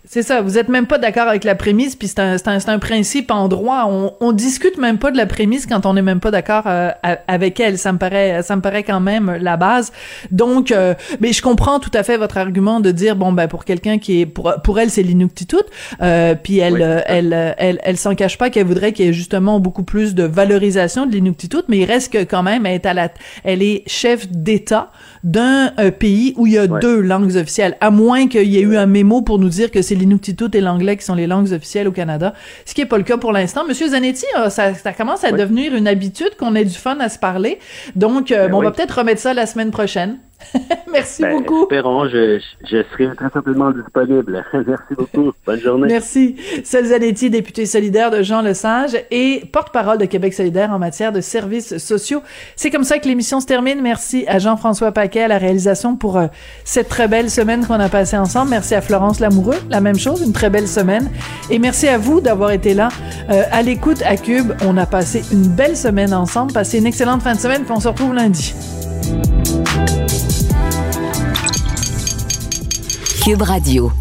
C'est 0.03 0.24
ça, 0.24 0.41
vous 0.41 0.57
êtes 0.57 0.67
même 0.67 0.88
pas 0.88 0.97
d'accord 0.97 1.28
avec 1.28 1.43
la 1.43 1.55
prémisse, 1.55 1.95
puis 1.95 2.07
c'est 2.07 2.19
un, 2.19 2.36
un, 2.45 2.57
un, 2.67 2.80
principe 2.80 3.32
en 3.32 3.47
droit. 3.47 3.86
On, 3.88 4.13
on 4.19 4.32
discute 4.32 4.78
même 4.78 4.97
pas 4.97 5.11
de 5.11 5.17
la 5.17 5.26
prémisse 5.26 5.67
quand 5.67 5.86
on 5.86 5.93
n'est 5.93 6.01
même 6.01 6.19
pas 6.19 6.32
d'accord 6.32 6.63
euh, 6.65 6.89
avec 7.28 7.59
elle. 7.59 7.78
Ça 7.78 7.93
me 7.93 7.97
paraît, 7.97 8.41
ça 8.43 8.55
me 8.55 8.61
paraît 8.61 8.84
quand 8.84 8.99
même 8.99 9.38
la 9.39 9.57
base. 9.57 9.91
Donc, 10.32 10.72
euh, 10.72 10.95
mais 11.19 11.32
je 11.34 11.41
comprends 11.41 11.80
tout 11.80 11.91
à 11.93 12.03
fait 12.03 12.17
votre 12.17 12.38
argument 12.38 12.80
de 12.80 12.91
dire 12.91 13.15
bon 13.15 13.32
ben 13.32 13.47
pour 13.47 13.63
quelqu'un 13.63 13.99
qui 13.99 14.22
est 14.22 14.26
pour 14.26 14.53
pour 14.63 14.80
elle 14.80 14.89
c'est 14.89 15.03
l'inuktitut, 15.03 15.55
euh, 16.01 16.36
puis 16.36 16.57
elle, 16.57 17.03
elle, 17.05 17.34
elle, 17.34 17.55
elle, 17.57 17.80
elle 17.84 17.97
s'en 17.97 18.15
cache 18.15 18.38
pas 18.38 18.49
qu'elle 18.49 18.65
voudrait 18.65 18.91
qu'il 18.91 19.05
y 19.05 19.09
ait 19.09 19.13
justement 19.13 19.59
beaucoup 19.59 19.84
plus 19.84 20.15
de 20.15 20.24
valorisation 20.24 21.05
de 21.05 21.11
l'inuktitut, 21.11 21.63
mais 21.67 21.78
il 21.78 21.86
reste 21.86 22.11
que 22.11 22.24
quand 22.24 22.43
même 22.43 22.65
elle 22.65 22.76
est 22.76 22.86
à 22.86 22.93
la, 22.93 23.09
elle 23.43 23.61
est 23.61 23.84
chef 23.88 24.28
d'État 24.30 24.91
d'un 25.24 25.72
euh, 25.80 25.91
pays 25.91 26.34
où 26.38 26.47
il 26.47 26.53
y 26.53 26.57
a 26.57 26.67
deux 26.67 26.99
langues 26.99 27.36
officielles, 27.36 27.61
à 27.62 27.91
moins 27.91 28.28
qu'il 28.28 28.47
y 28.47 28.57
ait 28.57 28.62
eu 28.62 28.78
un 28.78 28.86
mémo 28.86 29.22
pour 29.22 29.39
nous 29.39 29.49
dire 29.49 29.72
que 29.72 29.82
c'est 29.82 29.95
l'inuktitut 29.95 30.49
et 30.53 30.62
l'anglais 30.62 30.97
qui 30.97 31.05
sont 31.05 31.16
les 31.16 31.28
langues 31.28 31.51
officielles 31.51 31.88
au 31.88 31.91
Canada, 31.91 32.34
ce 32.66 32.74
qui 32.74 32.82
est 32.82 32.86
pas 32.86 32.97
le 32.97 33.03
cas 33.03 33.18
pour 33.18 33.32
l'instant. 33.32 33.66
Monsieur 33.68 33.89
Zanetti, 33.89 34.26
euh, 34.38 34.49
ça, 34.49 34.74
ça 34.74 34.93
commence 34.93 35.24
à 35.24 35.32
devenir 35.32 35.76
une 35.76 35.88
habitude 35.88 36.36
qu'on 36.38 36.55
ait 36.55 36.66
du 36.66 36.76
fun 36.76 36.97
à 36.99 37.09
se 37.09 37.20
parler. 37.20 37.59
Donc, 37.95 38.32
euh, 38.32 38.45
ben 38.45 38.51
bon, 38.51 38.59
on 38.59 38.64
va 38.64 38.72
peut-être 38.72 38.97
remettre 38.97 39.22
ça 39.22 39.34
la 39.34 39.45
semaine 39.45 39.72
prochaine. 39.72 40.18
Merci 40.91 41.21
ben, 41.21 41.37
beaucoup. 41.37 41.63
Espérons, 41.63 42.07
je, 42.09 42.39
je 42.63 42.83
serai 42.91 43.15
très 43.15 43.29
certainement 43.31 43.71
disponible. 43.71 44.43
Merci 44.53 44.93
beaucoup. 44.97 45.31
Bonne 45.45 45.59
journée. 45.59 45.87
Merci. 45.87 46.35
Zanetti, 46.63 47.29
député 47.29 47.65
solidaire 47.65 48.11
de 48.11 48.21
Jean 48.23 48.41
Lesage 48.41 48.97
et 49.11 49.43
porte-parole 49.51 49.97
de 49.97 50.05
Québec 50.05 50.33
solidaire 50.33 50.71
en 50.71 50.79
matière 50.79 51.11
de 51.11 51.21
services 51.21 51.77
sociaux. 51.77 52.21
C'est 52.55 52.69
comme 52.69 52.83
ça 52.83 52.99
que 52.99 53.07
l'émission 53.07 53.39
se 53.39 53.45
termine. 53.45 53.81
Merci 53.81 54.25
à 54.27 54.39
Jean-François 54.39 54.91
Paquet 54.91 55.23
à 55.23 55.27
la 55.27 55.37
réalisation 55.37 55.95
pour 55.95 56.17
euh, 56.17 56.27
cette 56.63 56.89
très 56.89 57.07
belle 57.07 57.29
semaine 57.29 57.65
qu'on 57.65 57.79
a 57.79 57.89
passée 57.89 58.17
ensemble. 58.17 58.51
Merci 58.51 58.75
à 58.75 58.81
Florence 58.81 59.19
Lamoureux. 59.19 59.57
La 59.69 59.81
même 59.81 59.97
chose, 59.97 60.21
une 60.21 60.33
très 60.33 60.49
belle 60.49 60.67
semaine. 60.67 61.09
Et 61.49 61.59
merci 61.59 61.87
à 61.87 61.97
vous 61.97 62.21
d'avoir 62.21 62.51
été 62.51 62.73
là 62.73 62.89
euh, 63.29 63.43
à 63.51 63.61
l'écoute 63.61 64.01
à 64.05 64.17
Cube. 64.17 64.51
On 64.65 64.77
a 64.77 64.85
passé 64.85 65.23
une 65.31 65.47
belle 65.47 65.77
semaine 65.77 66.13
ensemble. 66.13 66.53
Passez 66.53 66.79
une 66.79 66.87
excellente 66.87 67.21
fin 67.21 67.33
de 67.33 67.39
semaine 67.39 67.63
puis 67.63 67.71
on 67.71 67.79
se 67.79 67.87
retrouve 67.87 68.13
lundi. 68.13 68.53
Radio. 73.39 73.93